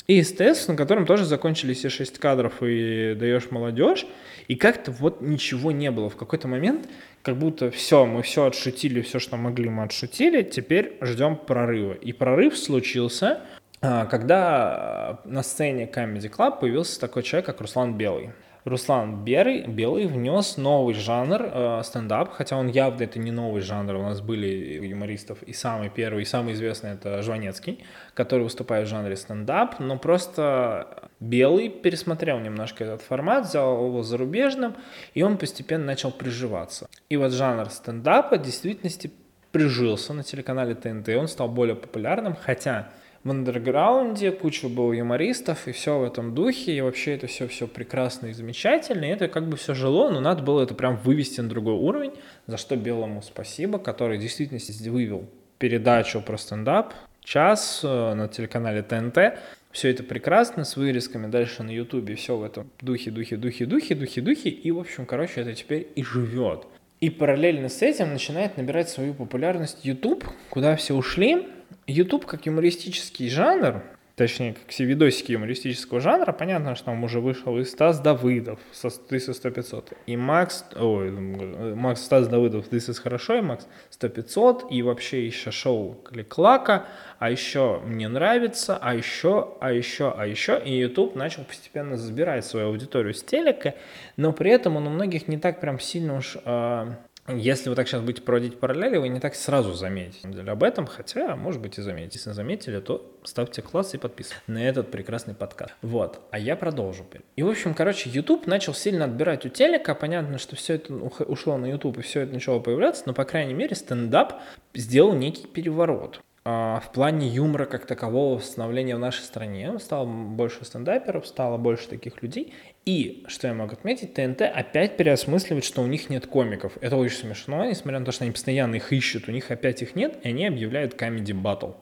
И 0.09 0.23
СТС, 0.23 0.67
на 0.67 0.75
котором 0.75 1.05
тоже 1.05 1.23
закончились 1.23 1.77
все 1.77 1.89
шесть 1.89 2.17
кадров 2.17 2.63
и 2.63 3.13
даешь 3.13 3.51
молодежь, 3.51 4.07
и 4.47 4.55
как-то 4.55 4.91
вот 4.91 5.21
ничего 5.21 5.71
не 5.71 5.91
было. 5.91 6.09
В 6.09 6.15
какой-то 6.15 6.47
момент 6.47 6.89
как 7.21 7.37
будто 7.37 7.69
все, 7.69 8.07
мы 8.07 8.23
все 8.23 8.47
отшутили, 8.47 9.01
все, 9.01 9.19
что 9.19 9.37
могли, 9.37 9.69
мы 9.69 9.83
отшутили, 9.83 10.41
теперь 10.41 10.97
ждем 11.01 11.35
прорыва. 11.35 11.93
И 11.93 12.11
прорыв 12.11 12.57
случился, 12.57 13.41
а, 13.81 14.07
когда 14.07 15.21
на 15.25 15.43
сцене 15.43 15.85
Comedy 15.85 16.35
Club 16.35 16.59
появился 16.59 16.99
такой 16.99 17.21
человек, 17.21 17.45
как 17.45 17.61
Руслан 17.61 17.95
Белый. 17.95 18.31
Руслан 18.65 19.23
Белый, 19.23 19.65
Белый 19.67 20.05
внес 20.05 20.57
новый 20.57 20.93
жанр 20.93 21.41
э, 21.41 21.81
стендап, 21.83 22.31
хотя 22.31 22.57
он 22.57 22.67
явно 22.67 23.03
это 23.03 23.17
не 23.17 23.31
новый 23.31 23.61
жанр, 23.61 23.95
у 23.95 24.01
нас 24.01 24.21
были 24.21 24.85
юмористов, 24.85 25.41
и 25.43 25.53
самый 25.53 25.89
первый, 25.89 26.23
и 26.23 26.25
самый 26.25 26.53
известный 26.53 26.91
это 26.91 27.21
Жванецкий, 27.21 27.83
который 28.13 28.43
выступает 28.43 28.87
в 28.87 28.89
жанре 28.89 29.15
стендап, 29.15 29.79
но 29.79 29.97
просто 29.97 31.09
Белый 31.19 31.69
пересмотрел 31.69 32.39
немножко 32.39 32.83
этот 32.83 33.01
формат, 33.01 33.45
взял 33.45 33.85
его 33.85 34.03
зарубежным, 34.03 34.75
и 35.13 35.23
он 35.23 35.37
постепенно 35.37 35.85
начал 35.85 36.11
приживаться. 36.11 36.89
И 37.07 37.15
вот 37.15 37.31
жанр 37.31 37.69
стендапа 37.69 38.37
в 38.37 38.41
действительности 38.41 39.11
прижился 39.51 40.13
на 40.13 40.23
телеканале 40.23 40.75
ТНТ, 40.75 41.09
он 41.09 41.27
стал 41.27 41.47
более 41.47 41.75
популярным, 41.75 42.35
хотя 42.35 42.89
в 43.23 43.31
андерграунде, 43.31 44.31
куча 44.31 44.69
было 44.69 44.93
юмористов, 44.93 45.67
и 45.67 45.71
все 45.71 45.99
в 45.99 46.03
этом 46.03 46.33
духе, 46.33 46.73
и 46.73 46.81
вообще 46.81 47.15
это 47.15 47.27
все, 47.27 47.47
все 47.47 47.67
прекрасно 47.67 48.27
и 48.27 48.33
замечательно, 48.33 49.05
и 49.05 49.09
это 49.09 49.27
как 49.27 49.47
бы 49.47 49.57
все 49.57 49.73
жило, 49.73 50.09
но 50.09 50.21
надо 50.21 50.43
было 50.43 50.63
это 50.63 50.73
прям 50.73 50.97
вывести 50.97 51.41
на 51.41 51.49
другой 51.49 51.73
уровень, 51.73 52.13
за 52.47 52.57
что 52.57 52.75
Белому 52.75 53.21
спасибо, 53.21 53.77
который 53.77 54.17
действительно 54.17 54.59
вывел 54.91 55.29
передачу 55.57 56.21
про 56.21 56.37
стендап, 56.37 56.93
час 57.21 57.81
э, 57.83 58.13
на 58.13 58.29
телеканале 58.29 58.81
ТНТ, 58.81 59.37
все 59.71 59.89
это 59.89 60.03
прекрасно, 60.03 60.63
с 60.63 60.77
вырезками 60.77 61.27
дальше 61.27 61.63
на 61.63 61.69
ютубе, 61.69 62.15
все 62.15 62.37
в 62.37 62.43
этом 62.43 62.69
духе, 62.81 63.11
духе, 63.11 63.35
духе, 63.35 63.65
духе, 63.65 63.95
духе, 63.95 64.21
духе, 64.21 64.49
и, 64.49 64.71
в 64.71 64.79
общем, 64.79 65.05
короче, 65.05 65.41
это 65.41 65.53
теперь 65.53 65.87
и 65.95 66.03
живет. 66.03 66.65
И 67.01 67.09
параллельно 67.09 67.69
с 67.69 67.81
этим 67.81 68.11
начинает 68.11 68.57
набирать 68.57 68.89
свою 68.89 69.13
популярность 69.13 69.85
YouTube, 69.85 70.25
куда 70.49 70.75
все 70.75 70.95
ушли, 70.95 71.47
YouTube 71.89 72.25
как 72.25 72.45
юмористический 72.45 73.29
жанр, 73.29 73.83
точнее, 74.19 74.53
как 74.53 74.67
все 74.67 74.83
видосики 74.83 75.31
юмористического 75.31 76.01
жанра, 76.01 76.33
понятно, 76.33 76.75
что 76.75 76.85
там 76.85 77.03
уже 77.05 77.21
вышел 77.21 77.57
и 77.57 77.63
Стас 77.63 77.99
Давыдов 77.99 78.59
со 78.73 78.89
«Ты 78.89 79.19
со 79.19 79.33
100 79.33 79.49
500», 79.49 79.93
и 80.07 80.17
Макс, 80.17 80.65
ой, 80.75 81.09
Макс 81.09 82.01
Стас 82.01 82.27
Давыдов 82.27 82.67
«Ты 82.67 82.81
со 82.81 82.93
хорошо», 82.93 83.35
и 83.35 83.41
Макс 83.41 83.65
100 83.91 84.09
500, 84.09 84.71
и 84.71 84.83
вообще 84.83 85.25
еще 85.25 85.51
шоу 85.51 85.93
Кликлака, 86.03 86.85
а 87.17 87.31
еще 87.31 87.79
«Мне 87.85 88.09
нравится», 88.09 88.77
а 88.81 88.93
еще, 88.93 89.55
а 89.61 89.71
еще, 89.71 90.13
а 90.15 90.27
еще, 90.27 90.61
и 90.63 90.77
YouTube 90.77 91.15
начал 91.15 91.45
постепенно 91.45 91.95
забирать 91.95 92.45
свою 92.45 92.67
аудиторию 92.67 93.13
с 93.13 93.23
телека, 93.23 93.75
но 94.17 94.33
при 94.33 94.51
этом 94.51 94.75
он 94.75 94.85
у 94.85 94.89
многих 94.89 95.29
не 95.29 95.37
так 95.37 95.61
прям 95.61 95.79
сильно 95.79 96.17
уж 96.17 96.35
э, 96.43 96.87
если 97.35 97.69
вы 97.69 97.75
так 97.75 97.87
сейчас 97.87 98.01
будете 98.01 98.21
проводить 98.21 98.59
параллели, 98.59 98.97
вы 98.97 99.09
не 99.09 99.19
так 99.19 99.35
сразу 99.35 99.73
заметите 99.73 100.27
об 100.27 100.63
этом, 100.63 100.85
хотя, 100.85 101.35
может 101.35 101.61
быть, 101.61 101.77
и 101.77 101.81
заметите. 101.81 102.17
Если 102.17 102.31
заметили, 102.31 102.79
то 102.79 103.17
ставьте 103.23 103.61
класс 103.61 103.93
и 103.93 103.97
подписывайтесь 103.97 104.43
на 104.47 104.67
этот 104.67 104.91
прекрасный 104.91 105.33
подкаст. 105.33 105.73
Вот, 105.81 106.21
а 106.31 106.39
я 106.39 106.55
продолжу. 106.55 107.05
И, 107.35 107.43
в 107.43 107.49
общем, 107.49 107.73
короче, 107.73 108.09
YouTube 108.09 108.47
начал 108.47 108.73
сильно 108.73 109.05
отбирать 109.05 109.45
у 109.45 109.49
телека. 109.49 109.95
Понятно, 109.95 110.37
что 110.37 110.55
все 110.55 110.75
это 110.75 110.93
ушло 110.93 111.57
на 111.57 111.67
YouTube 111.67 111.99
и 111.99 112.01
все 112.01 112.21
это 112.21 112.33
начало 112.33 112.59
появляться, 112.59 113.03
но, 113.05 113.13
по 113.13 113.25
крайней 113.25 113.53
мере, 113.53 113.75
стендап 113.75 114.41
сделал 114.73 115.13
некий 115.13 115.47
переворот. 115.47 116.21
А, 116.45 116.79
в 116.79 116.91
плане 116.93 117.27
юмора 117.27 117.65
как 117.65 117.85
такового 117.85 118.39
становления 118.39 118.95
в 118.95 118.99
нашей 118.99 119.21
стране. 119.21 119.77
Стало 119.77 120.05
больше 120.05 120.65
стендаперов, 120.65 121.27
стало 121.27 121.57
больше 121.57 121.87
таких 121.87 122.23
людей. 122.23 122.53
И, 122.89 123.23
что 123.27 123.47
я 123.47 123.53
могу 123.53 123.73
отметить, 123.73 124.15
ТНТ 124.15 124.41
опять 124.41 124.97
переосмысливает, 124.97 125.63
что 125.63 125.83
у 125.83 125.85
них 125.85 126.09
нет 126.09 126.25
комиков. 126.25 126.75
Это 126.81 126.97
очень 126.97 127.17
смешно, 127.17 127.63
несмотря 127.63 127.99
на 127.99 128.05
то, 128.05 128.11
что 128.11 128.23
они 128.23 128.31
постоянно 128.31 128.77
их 128.77 128.91
ищут, 128.91 129.29
у 129.29 129.31
них 129.31 129.51
опять 129.51 129.83
их 129.83 129.95
нет, 129.95 130.17
и 130.23 130.29
они 130.29 130.47
объявляют 130.47 130.99
Comedy 130.99 131.39
Battle. 131.39 131.75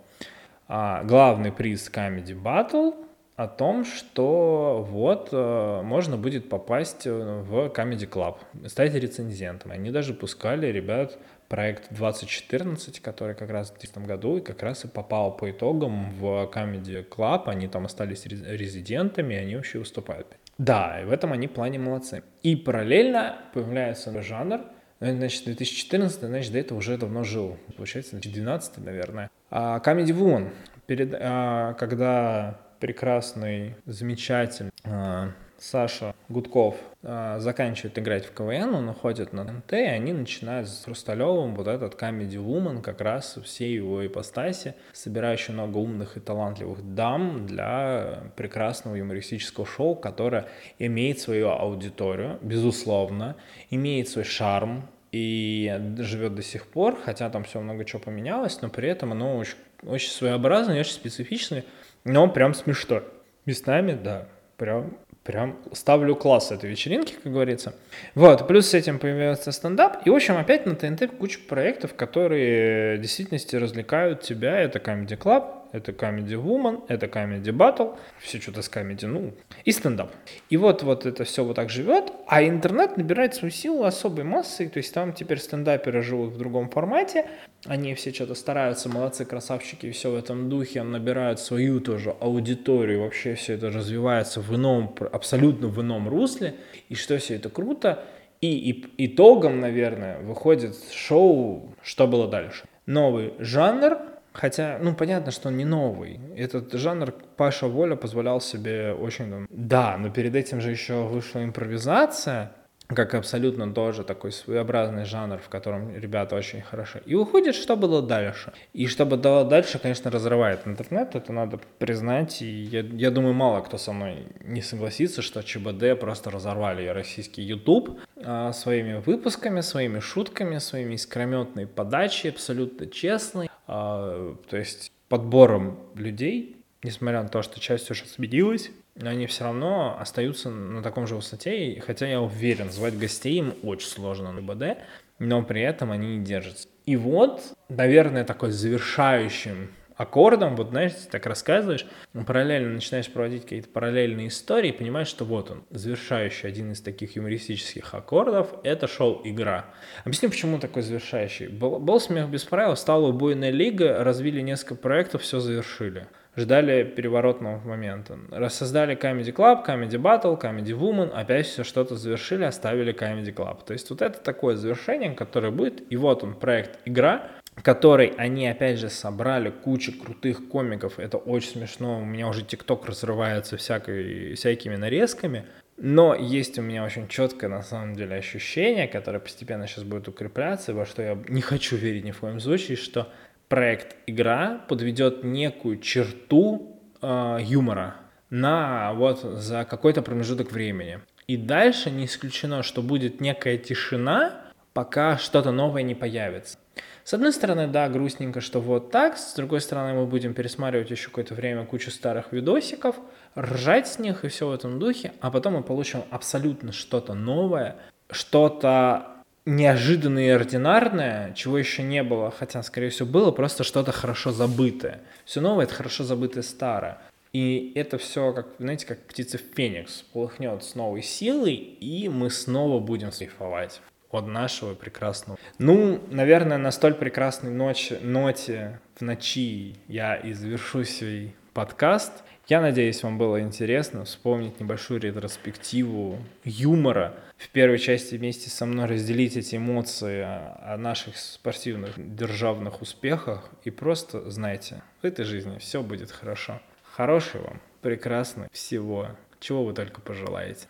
А, 0.68 1.05
главный 1.05 1.53
приз 1.53 1.89
Comedy 1.89 2.38
Battle 2.38 2.93
о 3.38 3.47
том, 3.47 3.86
что 3.86 4.86
вот 4.86 5.30
э, 5.32 5.82
можно 5.82 6.18
будет 6.18 6.49
попасть 6.49 7.05
в 7.05 7.68
Comedy 7.68 8.10
Club, 8.10 8.39
стать 8.68 8.93
рецензентом. 8.93 9.72
Они 9.72 9.91
даже 9.91 10.14
пускали 10.14 10.68
ребят 10.68 11.18
проект 11.47 11.88
2014, 11.93 12.99
который 12.99 13.34
как 13.34 13.49
раз 13.49 13.68
в 13.68 13.80
2010 13.80 14.05
году 14.05 14.38
и 14.39 14.41
как 14.41 14.62
раз 14.62 14.84
и 14.84 14.89
попал 14.89 15.38
по 15.38 15.49
итогам 15.49 16.12
в 16.20 16.51
Comedy 16.53 17.08
Club. 17.08 17.43
Они 17.45 17.70
там 17.70 17.86
остались 17.86 18.26
резидентами, 18.26 19.36
и 19.36 19.38
они 19.38 19.55
вообще 19.55 19.80
выступают. 19.80 20.28
Да, 20.58 21.01
и 21.01 21.05
в 21.05 21.12
этом 21.12 21.34
они 21.34 21.47
плане 21.47 21.80
молодцы. 21.80 22.24
И 22.43 22.55
параллельно 22.55 23.38
появляется 23.53 24.22
жанр, 24.22 24.62
ну, 24.99 25.16
значит, 25.16 25.45
2014, 25.45 26.22
значит, 26.22 26.51
до 26.51 26.58
этого 26.58 26.80
уже 26.80 26.97
давно 26.97 27.24
жил. 27.24 27.58
Получается, 27.76 28.12
2012, 28.14 28.80
наверное. 28.80 29.30
А 29.51 29.80
Comedy 29.80 30.08
Woman, 30.08 30.49
перед, 30.88 31.14
а, 31.14 31.74
когда 31.74 32.60
прекрасный, 32.80 33.76
замечательный, 33.86 34.72
а, 34.84 35.32
Саша 35.60 36.14
Гудков 36.30 36.76
э, 37.01 37.38
заканчивает 37.39 37.97
играть 37.97 38.26
в 38.26 38.34
КВН, 38.34 38.76
он 38.76 38.89
уходит 38.89 39.34
на 39.34 39.43
НТ, 39.43 39.74
и 39.74 39.78
они 39.78 40.14
начинают 40.14 40.70
с 40.70 40.84
Хрусталевым 40.86 41.55
вот 41.55 41.68
этот 41.68 41.99
Comedy 41.99 42.36
Woman, 42.36 42.82
как 42.82 43.01
раз 43.01 43.38
все 43.43 43.74
его 43.74 44.05
ипостаси, 44.05 44.76
собирающий 44.93 45.53
много 45.53 45.78
умных 45.78 46.18
и 46.18 46.20
талантливых 46.20 46.93
дам 46.93 47.47
для 47.47 48.32
прекрасного 48.36 48.95
юмористического 48.95 49.66
шоу, 49.66 49.95
которое 49.95 50.47
имеет 50.80 51.20
свою 51.20 51.49
аудиторию, 51.49 52.38
безусловно, 52.41 53.36
имеет 53.70 54.10
свой 54.10 54.26
шарм, 54.26 54.88
и 55.12 55.74
живет 55.99 56.36
до 56.36 56.43
сих 56.43 56.68
пор, 56.68 56.97
хотя 57.03 57.30
там 57.30 57.45
все 57.45 57.62
много 57.62 57.86
чего 57.86 57.99
поменялось, 57.99 58.62
но 58.62 58.70
при 58.70 58.89
этом 58.89 59.14
оно 59.14 59.38
очень, 59.38 59.55
очень 59.84 60.12
своеобразное, 60.12 60.80
очень 60.80 60.91
специфичное, 60.91 61.64
но 62.03 62.28
прям 62.28 62.53
смешно. 62.53 63.01
Местами, 63.45 63.93
да, 63.93 64.28
прям 64.58 64.97
прям 65.28 65.57
ставлю 65.73 66.15
класс 66.15 66.53
этой 66.53 66.69
вечеринки, 66.69 67.13
как 67.21 67.34
говорится. 67.34 67.73
Вот, 68.15 68.47
плюс 68.47 68.67
с 68.67 68.73
этим 68.73 68.97
появляется 68.97 69.51
стендап. 69.51 70.07
И, 70.07 70.09
в 70.09 70.15
общем, 70.15 70.38
опять 70.38 70.65
на 70.65 70.73
ТНТ 70.73 71.17
куча 71.19 71.39
проектов, 71.47 71.95
которые 71.95 72.97
в 72.97 73.01
действительности 73.01 73.57
развлекают 73.57 74.21
тебя. 74.21 74.57
Это 74.57 74.80
Comedy 74.80 75.17
Club, 75.17 75.57
это 75.72 75.91
Comedy 75.91 76.41
Woman, 76.41 76.84
это 76.88 77.05
Comedy 77.07 77.51
Battle, 77.51 77.97
все 78.20 78.39
что-то 78.39 78.61
с 78.61 78.70
Comedy, 78.70 79.07
ну, 79.07 79.34
и 79.65 79.72
стендап. 79.72 80.11
И 80.49 80.57
вот, 80.57 80.84
вот 80.84 81.05
это 81.05 81.24
все 81.24 81.43
вот 81.43 81.55
так 81.55 81.70
живет, 81.70 82.11
а 82.28 82.43
интернет 82.43 82.97
набирает 82.97 83.36
свою 83.36 83.51
силу 83.51 83.84
особой 83.84 84.24
массой, 84.24 84.68
то 84.68 84.78
есть 84.78 84.93
там 84.93 85.13
теперь 85.13 85.39
стендаперы 85.39 86.01
живут 86.01 86.34
в 86.34 86.38
другом 86.38 86.70
формате, 86.70 87.26
они 87.65 87.93
все 87.95 88.13
что-то 88.13 88.36
стараются, 88.36 88.89
молодцы, 88.89 89.26
красавчики, 89.26 89.91
все 89.91 90.11
в 90.11 90.15
этом 90.15 90.49
духе, 90.49 90.84
набирают 90.84 91.39
свою 91.39 91.80
тоже 91.80 92.15
аудиторию, 92.20 93.01
вообще 93.01 93.36
все 93.36 93.53
это 93.53 93.70
развивается 93.70 94.41
в 94.41 94.55
ином, 94.55 94.95
абсолютно 95.11 95.68
в 95.68 95.82
ином 95.82 96.07
русле, 96.07 96.55
и 96.89 96.95
что 96.95 97.18
все 97.18 97.36
это 97.36 97.49
круто, 97.49 98.05
и, 98.41 98.70
и 98.70 99.05
итогом, 99.05 99.59
наверное, 99.59 100.20
выходит 100.20 100.76
шоу 100.91 101.74
«Что 101.82 102.07
было 102.07 102.28
дальше?». 102.28 102.65
Новый 102.86 103.34
жанр, 103.39 103.97
Хотя, 104.38 104.78
ну, 104.80 104.94
понятно, 104.94 105.32
что 105.32 105.50
он 105.50 105.58
не 105.58 105.66
новый. 105.66 106.20
Этот 106.38 106.72
жанр 106.74 107.12
Паша 107.38 107.66
Воля 107.68 107.96
позволял 107.96 108.40
себе 108.40 108.94
очень... 108.94 109.48
Да, 109.50 109.98
но 109.98 110.12
перед 110.12 110.36
этим 110.36 110.62
же 110.62 110.70
еще 110.70 111.08
вышла 111.08 111.44
импровизация, 111.44 112.52
как 112.88 113.14
абсолютно 113.16 113.72
тоже 113.74 114.04
такой 114.04 114.32
своеобразный 114.32 115.04
жанр, 115.04 115.40
в 115.40 115.50
котором 115.50 115.94
ребята 115.96 116.36
очень 116.36 116.62
хорошо. 116.62 117.00
И 117.06 117.16
уходит, 117.16 117.56
что 117.56 117.76
было 117.76 118.02
дальше. 118.02 118.54
И 118.74 118.88
что 118.88 119.06
было 119.06 119.44
дальше, 119.44 119.78
конечно, 119.78 120.10
разрывает 120.10 120.66
интернет, 120.66 121.16
это 121.16 121.34
надо 121.34 121.60
признать. 121.80 122.42
И 122.42 122.46
я, 122.46 122.80
я 122.80 123.12
думаю, 123.12 123.34
мало 123.34 123.62
кто 123.62 123.78
со 123.78 123.92
мной 123.92 124.28
не 124.42 124.62
согласится, 124.62 125.22
что 125.22 125.44
ЧБД 125.44 126.00
просто 126.00 126.32
разорвали 126.32 126.88
российский 126.88 127.42
YouTube 127.42 128.00
а, 128.24 128.54
своими 128.54 129.02
выпусками, 129.06 129.62
своими 129.62 130.00
шутками, 130.00 130.58
своими 130.60 130.96
искрометной 130.96 131.68
подачей, 131.68 132.30
абсолютно 132.30 132.88
честной. 132.88 133.50
А, 133.68 134.36
то 134.50 134.58
есть 134.58 134.94
подбором 135.10 135.78
людей, 135.96 136.58
несмотря 136.84 137.22
на 137.22 137.30
то, 137.30 137.42
что 137.42 137.60
часть 137.60 137.92
уже 137.92 138.06
сменилась, 138.06 138.72
но 139.00 139.10
они 139.10 139.28
все 139.28 139.43
равно 139.45 139.98
остаются 140.00 140.50
на 140.50 140.82
таком 140.82 141.08
же 141.08 141.16
высоте, 141.16 141.72
и 141.72 141.80
хотя 141.80 142.08
я 142.08 142.22
уверен, 142.22 142.72
звать 142.72 142.98
гостей 142.98 143.38
им 143.39 143.54
очень 143.64 143.88
сложно 143.88 144.32
на 144.32 144.41
БД, 144.41 144.80
но 145.20 145.43
при 145.43 145.62
этом 145.62 145.91
они 145.91 146.18
не 146.18 146.26
держатся. 146.26 146.68
И 146.86 146.95
вот, 146.95 147.41
наверное, 147.70 148.24
такой 148.24 148.52
завершающим 148.52 149.70
аккордом, 149.98 150.56
вот 150.56 150.70
знаешь, 150.70 150.93
ты 150.93 151.10
так 151.10 151.26
рассказываешь, 151.26 151.86
параллельно 152.26 152.70
начинаешь 152.70 153.12
проводить 153.12 153.43
какие-то 153.43 153.70
параллельные 153.70 154.28
истории, 154.28 154.70
и 154.70 154.72
понимаешь, 154.72 155.08
что 155.08 155.26
вот 155.26 155.50
он, 155.50 155.64
завершающий 155.72 156.48
один 156.48 156.72
из 156.72 156.82
таких 156.82 157.16
юмористических 157.16 157.93
аккордов, 157.93 158.54
это 158.64 158.88
шоу 158.88 159.22
«Игра». 159.24 159.66
Объясню, 160.06 160.30
почему 160.30 160.60
такой 160.60 160.84
завершающий. 160.84 161.48
Был, 161.48 161.80
был 161.80 162.00
смех 162.00 162.30
без 162.30 162.43
правил, 162.43 162.76
стала 162.76 163.08
убойная 163.08 163.52
лига, 163.52 164.04
развили 164.04 164.41
несколько 164.41 164.76
проектов, 164.76 165.24
все 165.24 165.39
завершили 165.39 166.08
ждали 166.38 166.84
переворотного 166.84 167.60
момента. 167.68 168.18
Рассоздали 168.32 168.96
Comedy 168.96 169.34
Club, 169.34 169.66
Comedy 169.66 170.00
Battle, 170.00 170.40
Comedy 170.40 170.78
Woman, 170.78 171.10
опять 171.10 171.48
все 171.48 171.64
что-то 171.64 171.96
завершили, 171.96 172.44
оставили 172.44 172.94
Comedy 172.94 173.34
Club. 173.34 173.66
То 173.66 173.74
есть 173.74 173.90
вот 173.90 174.02
это 174.02 174.20
такое 174.20 174.56
завершение, 174.56 175.12
которое 175.12 175.52
будет, 175.52 175.92
и 175.92 175.98
вот 175.98 176.24
он, 176.24 176.36
проект 176.36 176.80
«Игра», 176.86 177.32
который 177.64 178.14
они, 178.18 178.48
опять 178.48 178.78
же, 178.78 178.90
собрали 178.90 179.50
кучу 179.50 179.92
крутых 179.92 180.48
комиков. 180.48 181.00
Это 181.00 181.18
очень 181.18 181.50
смешно. 181.50 182.00
У 182.00 182.06
меня 182.06 182.28
уже 182.28 182.44
ТикТок 182.44 182.86
разрывается 182.86 183.58
всякой, 183.58 184.36
всякими 184.36 184.76
нарезками. 184.76 185.46
Но 185.80 186.16
есть 186.16 186.58
у 186.58 186.64
меня 186.64 186.84
очень 186.84 187.08
четкое, 187.08 187.50
на 187.50 187.62
самом 187.62 187.96
деле, 187.96 188.16
ощущение, 188.16 188.88
которое 188.88 189.20
постепенно 189.20 189.68
сейчас 189.68 189.84
будет 189.84 190.08
укрепляться, 190.08 190.74
во 190.74 190.88
что 190.88 191.04
я 191.04 191.18
не 191.28 191.42
хочу 191.42 191.76
верить 191.76 192.04
ни 192.04 192.12
в 192.12 192.20
коем 192.20 192.40
случае, 192.40 192.78
что 192.78 193.12
проект 193.48 193.95
игра 194.08 194.62
подведет 194.68 195.24
некую 195.24 195.80
черту 195.80 196.80
э, 197.02 197.38
юмора 197.41 197.95
на 198.30 198.93
вот 198.93 199.22
за 199.22 199.66
какой-то 199.66 200.02
промежуток 200.02 200.52
времени. 200.52 201.00
И 201.28 201.38
дальше 201.38 201.89
не 201.89 202.06
исключено, 202.06 202.64
что 202.64 202.82
будет 202.82 203.20
некая 203.22 203.58
тишина, 203.58 204.41
пока 204.74 205.18
что-то 205.18 205.52
новое 205.52 205.84
не 205.84 205.95
появится. 205.95 206.58
С 207.04 207.14
одной 207.14 207.32
стороны, 207.32 207.68
да, 207.68 207.88
грустненько, 207.88 208.41
что 208.41 208.60
вот 208.60 208.91
так, 208.91 209.18
с 209.18 209.34
другой 209.34 209.62
стороны, 209.62 209.93
мы 209.93 210.06
будем 210.06 210.34
пересматривать 210.34 210.91
еще 210.91 211.08
какое-то 211.08 211.36
время 211.36 211.66
кучу 211.66 211.89
старых 211.89 212.34
видосиков, 212.34 212.98
ржать 213.38 213.88
с 213.88 213.98
них 213.98 214.26
и 214.26 214.28
все 214.28 214.48
в 214.48 214.52
этом 214.52 214.78
духе, 214.78 215.14
а 215.22 215.32
потом 215.32 215.54
мы 215.54 215.64
получим 215.64 216.04
абсолютно 216.12 216.74
что-то 216.74 217.14
новое, 217.14 217.78
что-то 218.10 219.16
неожиданное 219.48 220.28
и 220.28 220.30
ординарное, 220.30 221.34
чего 221.34 221.58
еще 221.58 221.82
не 221.82 222.04
было, 222.04 222.32
хотя, 222.32 222.62
скорее 222.62 222.89
всего, 222.89 223.08
было, 223.08 223.32
просто 223.32 223.64
что-то 223.64 223.91
хорошо 223.91 224.32
забытое. 224.32 225.00
Все 225.26 225.41
новое— 225.41 225.66
это 225.66 225.74
хорошо 225.74 226.04
забытое 226.04 226.43
старое. 226.43 227.00
И 227.34 227.72
это 227.76 227.98
все, 227.98 228.34
как, 228.34 228.48
знаете, 228.60 228.86
как 228.86 229.00
птица 229.00 229.38
Феникс, 229.38 230.04
полыхнет 230.14 230.64
с 230.64 230.76
новой 230.76 231.02
силой, 231.02 231.56
и 231.56 232.10
мы 232.10 232.30
снова 232.30 232.80
будем 232.80 233.12
шлифовать 233.12 233.82
от 234.12 234.28
нашего 234.28 234.74
прекрасного. 234.74 235.39
Ну, 235.60 236.02
наверное, 236.10 236.58
на 236.58 236.72
столь 236.72 236.95
прекрасной 236.95 237.52
ночи, 237.52 237.98
ноте 238.02 238.80
в 238.95 239.02
ночи 239.02 239.76
я 239.88 240.16
и 240.16 240.34
завершу 240.34 240.84
свой 240.84 241.36
подкаст. 241.54 242.24
Я 242.48 242.62
надеюсь, 242.62 243.04
вам 243.04 243.18
было 243.18 243.41
интересно 243.41 244.06
вспомнить 244.06 244.62
небольшую 244.62 245.02
ретроспективу 245.02 246.18
юмора. 246.45 247.14
В 247.36 247.50
первой 247.50 247.78
части 247.78 248.16
вместе 248.16 248.50
со 248.50 248.66
мной 248.66 248.86
разделить 248.86 249.36
эти 249.36 249.58
эмоции 249.58 250.22
о 250.22 250.78
наших 250.78 251.18
спортивных 251.18 251.95
державных 251.98 252.82
успехах. 252.82 253.50
И 253.66 253.70
просто 253.70 254.32
знайте, 254.32 254.82
в 255.02 255.06
этой 255.06 255.26
жизни 255.26 255.58
все 255.58 255.84
будет 255.84 256.10
хорошо. 256.10 256.62
Хорошего 256.84 257.43
вам, 257.43 257.62
прекрасно 257.82 258.48
всего, 258.54 259.10
чего 259.41 259.66
вы 259.66 259.74
только 259.74 260.00
пожелаете. 260.00 260.68